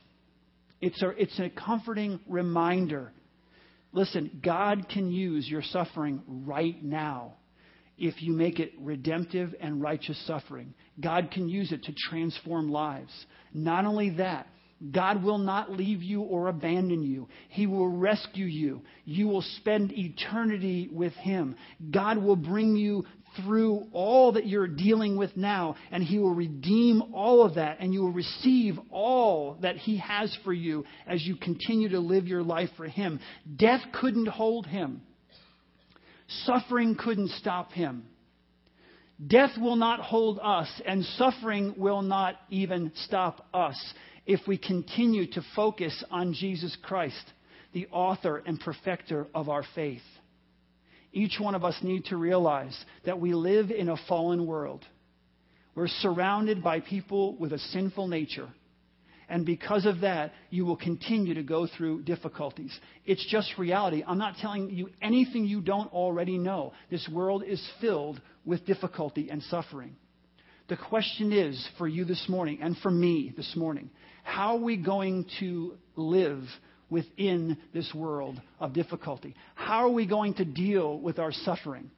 It's 0.80 1.02
a, 1.02 1.10
it's 1.10 1.38
a 1.38 1.50
comforting 1.50 2.20
reminder 2.26 3.12
Listen, 3.94 4.40
God 4.42 4.88
can 4.88 5.10
use 5.12 5.48
your 5.48 5.62
suffering 5.62 6.20
right 6.26 6.82
now 6.82 7.34
if 7.96 8.20
you 8.20 8.32
make 8.32 8.58
it 8.58 8.72
redemptive 8.80 9.54
and 9.60 9.80
righteous 9.80 10.20
suffering. 10.26 10.74
God 11.00 11.30
can 11.30 11.48
use 11.48 11.70
it 11.70 11.84
to 11.84 11.94
transform 12.10 12.72
lives. 12.72 13.12
Not 13.54 13.84
only 13.84 14.10
that, 14.16 14.48
God 14.90 15.22
will 15.22 15.38
not 15.38 15.70
leave 15.70 16.02
you 16.02 16.22
or 16.22 16.48
abandon 16.48 17.04
you. 17.04 17.28
He 17.50 17.68
will 17.68 17.88
rescue 17.88 18.46
you. 18.46 18.82
You 19.04 19.28
will 19.28 19.42
spend 19.42 19.92
eternity 19.92 20.88
with 20.90 21.12
Him. 21.12 21.54
God 21.92 22.18
will 22.18 22.36
bring 22.36 22.74
you 22.74 23.04
through 23.36 23.86
all 23.92 24.32
that 24.32 24.46
you're 24.46 24.66
dealing 24.66 25.16
with 25.16 25.36
now, 25.36 25.76
and 25.90 26.02
He 26.02 26.18
will 26.18 26.34
redeem 26.34 27.02
all 27.12 27.44
of 27.44 27.56
that, 27.56 27.78
and 27.80 27.92
you 27.92 28.02
will 28.02 28.12
receive 28.12 28.78
all 28.90 29.58
that 29.62 29.76
He 29.76 29.98
has 29.98 30.36
for 30.44 30.52
you 30.52 30.84
as 31.06 31.22
you 31.24 31.36
continue 31.36 31.88
to 31.90 32.00
live 32.00 32.26
your 32.26 32.42
life 32.42 32.70
for 32.76 32.86
Him. 32.86 33.20
Death 33.56 33.80
couldn't 34.00 34.28
hold 34.28 34.66
Him, 34.66 35.02
suffering 36.44 36.96
couldn't 36.98 37.30
stop 37.30 37.72
Him. 37.72 38.04
Death 39.24 39.52
will 39.60 39.76
not 39.76 40.00
hold 40.00 40.40
us, 40.42 40.68
and 40.86 41.04
suffering 41.16 41.74
will 41.76 42.02
not 42.02 42.36
even 42.50 42.90
stop 43.04 43.46
us 43.54 43.94
if 44.26 44.40
we 44.48 44.58
continue 44.58 45.30
to 45.30 45.42
focus 45.54 46.02
on 46.10 46.34
Jesus 46.34 46.76
Christ, 46.82 47.32
the 47.72 47.86
author 47.92 48.42
and 48.44 48.58
perfecter 48.58 49.26
of 49.34 49.48
our 49.48 49.64
faith 49.74 50.02
each 51.14 51.38
one 51.40 51.54
of 51.54 51.64
us 51.64 51.76
need 51.82 52.06
to 52.06 52.16
realize 52.16 52.76
that 53.04 53.20
we 53.20 53.32
live 53.34 53.70
in 53.70 53.88
a 53.88 53.96
fallen 54.08 54.46
world. 54.46 54.84
We're 55.74 55.88
surrounded 55.88 56.62
by 56.62 56.80
people 56.80 57.36
with 57.36 57.52
a 57.52 57.58
sinful 57.58 58.08
nature. 58.08 58.48
And 59.28 59.46
because 59.46 59.86
of 59.86 60.02
that, 60.02 60.32
you 60.50 60.66
will 60.66 60.76
continue 60.76 61.34
to 61.34 61.42
go 61.42 61.66
through 61.66 62.02
difficulties. 62.02 62.78
It's 63.06 63.26
just 63.30 63.56
reality. 63.56 64.04
I'm 64.06 64.18
not 64.18 64.36
telling 64.36 64.70
you 64.70 64.90
anything 65.00 65.46
you 65.46 65.62
don't 65.62 65.92
already 65.92 66.36
know. 66.36 66.74
This 66.90 67.08
world 67.10 67.42
is 67.42 67.66
filled 67.80 68.20
with 68.44 68.66
difficulty 68.66 69.30
and 69.30 69.42
suffering. 69.44 69.96
The 70.68 70.76
question 70.76 71.32
is 71.32 71.66
for 71.78 71.88
you 71.88 72.04
this 72.04 72.26
morning 72.28 72.58
and 72.60 72.76
for 72.78 72.90
me 72.90 73.32
this 73.36 73.54
morning 73.56 73.90
how 74.24 74.56
are 74.56 74.62
we 74.62 74.76
going 74.76 75.26
to 75.38 75.76
live 75.94 76.42
within 76.94 77.58
this 77.74 77.92
world 77.92 78.40
of 78.60 78.72
difficulty? 78.72 79.34
How 79.56 79.84
are 79.84 79.90
we 79.90 80.06
going 80.06 80.34
to 80.34 80.44
deal 80.44 80.98
with 80.98 81.18
our 81.18 81.32
suffering? 81.32 81.90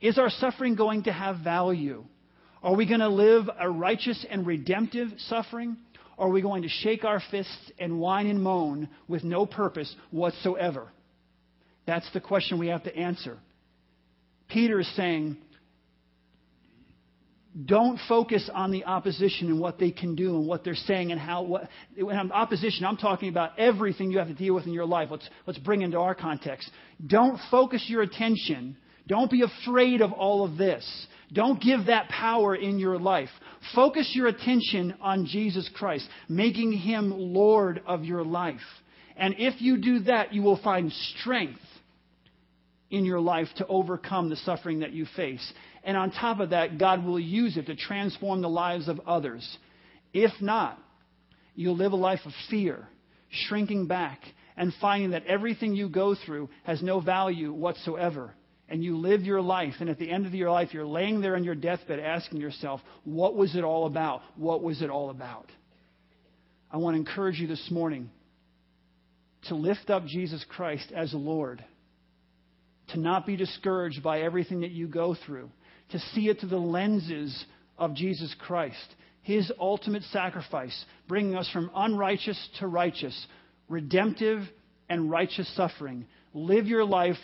Is 0.00 0.18
our 0.18 0.28
suffering 0.28 0.74
going 0.74 1.04
to 1.04 1.12
have 1.12 1.38
value? 1.38 2.04
Are 2.60 2.74
we 2.74 2.84
going 2.86 3.00
to 3.00 3.08
live 3.08 3.48
a 3.58 3.70
righteous 3.70 4.26
and 4.28 4.44
redemptive 4.44 5.08
suffering? 5.28 5.76
Or 6.18 6.26
are 6.26 6.30
we 6.30 6.42
going 6.42 6.62
to 6.62 6.68
shake 6.68 7.04
our 7.04 7.22
fists 7.30 7.70
and 7.78 8.00
whine 8.00 8.26
and 8.26 8.42
moan 8.42 8.88
with 9.06 9.22
no 9.22 9.46
purpose 9.46 9.94
whatsoever? 10.10 10.88
That's 11.86 12.10
the 12.12 12.20
question 12.20 12.58
we 12.58 12.68
have 12.68 12.84
to 12.84 12.96
answer. 12.96 13.38
Peter 14.48 14.80
is 14.80 14.96
saying, 14.96 15.36
don't 17.62 18.00
focus 18.08 18.50
on 18.52 18.72
the 18.72 18.84
opposition 18.84 19.46
and 19.46 19.60
what 19.60 19.78
they 19.78 19.92
can 19.92 20.16
do 20.16 20.36
and 20.36 20.46
what 20.46 20.64
they're 20.64 20.74
saying 20.74 21.12
and 21.12 21.20
how. 21.20 21.42
What, 21.42 21.68
when 21.96 22.16
I'm 22.16 22.32
opposition, 22.32 22.84
I'm 22.84 22.96
talking 22.96 23.28
about 23.28 23.58
everything 23.58 24.10
you 24.10 24.18
have 24.18 24.26
to 24.26 24.34
deal 24.34 24.54
with 24.54 24.66
in 24.66 24.72
your 24.72 24.86
life. 24.86 25.08
Let's, 25.10 25.28
let's 25.46 25.58
bring 25.60 25.82
into 25.82 25.98
our 25.98 26.16
context. 26.16 26.68
Don't 27.06 27.38
focus 27.52 27.84
your 27.86 28.02
attention. 28.02 28.76
Don't 29.06 29.30
be 29.30 29.42
afraid 29.42 30.00
of 30.00 30.12
all 30.12 30.44
of 30.44 30.56
this. 30.56 31.06
Don't 31.32 31.62
give 31.62 31.86
that 31.86 32.08
power 32.08 32.56
in 32.56 32.78
your 32.78 32.98
life. 32.98 33.30
Focus 33.74 34.10
your 34.14 34.26
attention 34.26 34.94
on 35.00 35.26
Jesus 35.26 35.70
Christ, 35.74 36.08
making 36.28 36.72
him 36.72 37.12
Lord 37.12 37.82
of 37.86 38.04
your 38.04 38.24
life. 38.24 38.60
And 39.16 39.36
if 39.38 39.60
you 39.60 39.78
do 39.78 40.00
that, 40.00 40.34
you 40.34 40.42
will 40.42 40.60
find 40.60 40.92
strength 40.92 41.60
in 42.90 43.04
your 43.04 43.20
life 43.20 43.48
to 43.56 43.66
overcome 43.66 44.28
the 44.28 44.36
suffering 44.36 44.80
that 44.80 44.92
you 44.92 45.06
face. 45.16 45.52
And 45.84 45.96
on 45.96 46.10
top 46.10 46.40
of 46.40 46.50
that, 46.50 46.78
God 46.78 47.04
will 47.04 47.20
use 47.20 47.56
it 47.58 47.66
to 47.66 47.76
transform 47.76 48.40
the 48.40 48.48
lives 48.48 48.88
of 48.88 49.00
others. 49.06 49.58
If 50.14 50.32
not, 50.40 50.78
you'll 51.54 51.76
live 51.76 51.92
a 51.92 51.96
life 51.96 52.20
of 52.24 52.32
fear, 52.48 52.88
shrinking 53.30 53.86
back, 53.86 54.20
and 54.56 54.72
finding 54.80 55.10
that 55.10 55.26
everything 55.26 55.74
you 55.74 55.90
go 55.90 56.14
through 56.14 56.48
has 56.64 56.82
no 56.82 57.00
value 57.00 57.52
whatsoever. 57.52 58.34
And 58.66 58.82
you 58.82 58.96
live 58.96 59.22
your 59.22 59.42
life, 59.42 59.74
and 59.80 59.90
at 59.90 59.98
the 59.98 60.10
end 60.10 60.24
of 60.24 60.32
your 60.32 60.50
life, 60.50 60.72
you're 60.72 60.86
laying 60.86 61.20
there 61.20 61.36
on 61.36 61.44
your 61.44 61.54
deathbed 61.54 62.00
asking 62.00 62.40
yourself, 62.40 62.80
What 63.04 63.36
was 63.36 63.54
it 63.54 63.62
all 63.62 63.86
about? 63.86 64.22
What 64.36 64.62
was 64.62 64.80
it 64.80 64.88
all 64.88 65.10
about? 65.10 65.50
I 66.72 66.78
want 66.78 66.94
to 66.94 66.98
encourage 66.98 67.38
you 67.38 67.46
this 67.46 67.68
morning 67.70 68.10
to 69.48 69.54
lift 69.54 69.90
up 69.90 70.06
Jesus 70.06 70.42
Christ 70.48 70.90
as 70.96 71.12
Lord, 71.12 71.62
to 72.88 72.98
not 72.98 73.26
be 73.26 73.36
discouraged 73.36 74.02
by 74.02 74.22
everything 74.22 74.62
that 74.62 74.70
you 74.70 74.88
go 74.88 75.14
through 75.26 75.50
to 75.90 75.98
see 75.98 76.28
it 76.28 76.40
through 76.40 76.50
the 76.50 76.56
lenses 76.56 77.44
of 77.78 77.94
Jesus 77.94 78.34
Christ, 78.40 78.94
his 79.22 79.50
ultimate 79.58 80.02
sacrifice, 80.04 80.84
bringing 81.08 81.34
us 81.34 81.48
from 81.52 81.70
unrighteous 81.74 82.48
to 82.60 82.66
righteous, 82.66 83.26
redemptive 83.68 84.42
and 84.88 85.10
righteous 85.10 85.50
suffering. 85.56 86.06
Live 86.32 86.66
your 86.66 86.84
life 86.84 87.16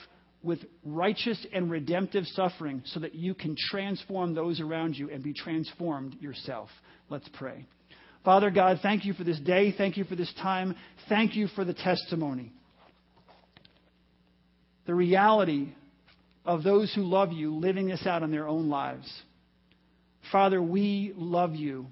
with 0.42 0.60
righteous 0.84 1.44
and 1.52 1.70
redemptive 1.70 2.24
suffering 2.28 2.82
so 2.86 3.00
that 3.00 3.14
you 3.14 3.34
can 3.34 3.54
transform 3.70 4.34
those 4.34 4.60
around 4.60 4.96
you 4.96 5.10
and 5.10 5.22
be 5.22 5.34
transformed 5.34 6.16
yourself. 6.20 6.70
Let's 7.10 7.28
pray. 7.34 7.66
Father 8.24 8.50
God, 8.50 8.80
thank 8.82 9.04
you 9.04 9.12
for 9.12 9.24
this 9.24 9.40
day. 9.40 9.74
Thank 9.76 9.96
you 9.96 10.04
for 10.04 10.16
this 10.16 10.32
time. 10.40 10.76
Thank 11.08 11.36
you 11.36 11.48
for 11.48 11.64
the 11.64 11.74
testimony. 11.74 12.52
The 14.86 14.94
reality 14.94 15.74
of 16.44 16.62
those 16.62 16.92
who 16.94 17.02
love 17.02 17.32
you 17.32 17.54
living 17.54 17.88
this 17.88 18.06
out 18.06 18.22
in 18.22 18.30
their 18.30 18.48
own 18.48 18.68
lives. 18.68 19.10
Father, 20.32 20.62
we 20.62 21.12
love 21.16 21.54
you. 21.54 21.86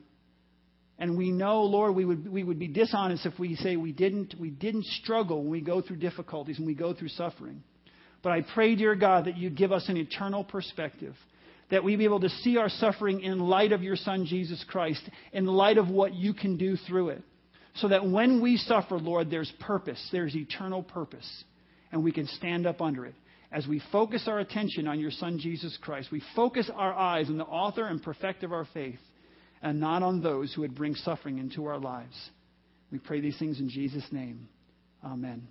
And 0.98 1.16
we 1.16 1.30
know, 1.30 1.62
Lord, 1.62 1.94
we 1.94 2.04
would, 2.04 2.30
we 2.30 2.42
would 2.42 2.58
be 2.58 2.66
dishonest 2.66 3.24
if 3.24 3.38
we 3.38 3.54
say 3.56 3.76
we 3.76 3.92
didn't, 3.92 4.34
we 4.38 4.50
didn't 4.50 4.84
struggle 4.86 5.42
when 5.42 5.50
we 5.50 5.60
go 5.60 5.80
through 5.80 5.96
difficulties 5.96 6.58
and 6.58 6.66
we 6.66 6.74
go 6.74 6.92
through 6.92 7.08
suffering. 7.10 7.62
But 8.22 8.32
I 8.32 8.42
pray, 8.54 8.74
dear 8.74 8.96
God, 8.96 9.26
that 9.26 9.36
you 9.36 9.48
give 9.48 9.70
us 9.70 9.88
an 9.88 9.96
eternal 9.96 10.42
perspective, 10.42 11.14
that 11.70 11.84
we 11.84 11.94
be 11.94 12.04
able 12.04 12.20
to 12.20 12.28
see 12.28 12.56
our 12.56 12.68
suffering 12.68 13.20
in 13.20 13.38
light 13.38 13.70
of 13.70 13.84
your 13.84 13.94
Son, 13.94 14.26
Jesus 14.26 14.64
Christ, 14.68 15.08
in 15.32 15.46
light 15.46 15.78
of 15.78 15.88
what 15.88 16.14
you 16.14 16.34
can 16.34 16.56
do 16.56 16.76
through 16.76 17.10
it. 17.10 17.22
So 17.76 17.88
that 17.88 18.04
when 18.04 18.42
we 18.42 18.56
suffer, 18.56 18.98
Lord, 18.98 19.30
there's 19.30 19.52
purpose, 19.60 20.04
there's 20.10 20.34
eternal 20.34 20.82
purpose, 20.82 21.44
and 21.92 22.02
we 22.02 22.10
can 22.10 22.26
stand 22.26 22.66
up 22.66 22.80
under 22.80 23.06
it 23.06 23.14
as 23.50 23.66
we 23.66 23.82
focus 23.90 24.24
our 24.26 24.38
attention 24.38 24.86
on 24.86 25.00
your 25.00 25.10
Son, 25.10 25.38
Jesus 25.38 25.76
Christ, 25.80 26.10
we 26.12 26.22
focus 26.36 26.70
our 26.74 26.92
eyes 26.92 27.28
on 27.28 27.38
the 27.38 27.44
author 27.44 27.86
and 27.86 28.02
perfecter 28.02 28.46
of 28.46 28.52
our 28.52 28.66
faith 28.74 29.00
and 29.62 29.80
not 29.80 30.02
on 30.02 30.22
those 30.22 30.52
who 30.52 30.60
would 30.60 30.74
bring 30.74 30.94
suffering 30.94 31.38
into 31.38 31.66
our 31.66 31.78
lives. 31.78 32.14
We 32.92 32.98
pray 32.98 33.20
these 33.20 33.38
things 33.38 33.58
in 33.58 33.68
Jesus' 33.68 34.06
name. 34.12 34.48
Amen. 35.04 35.46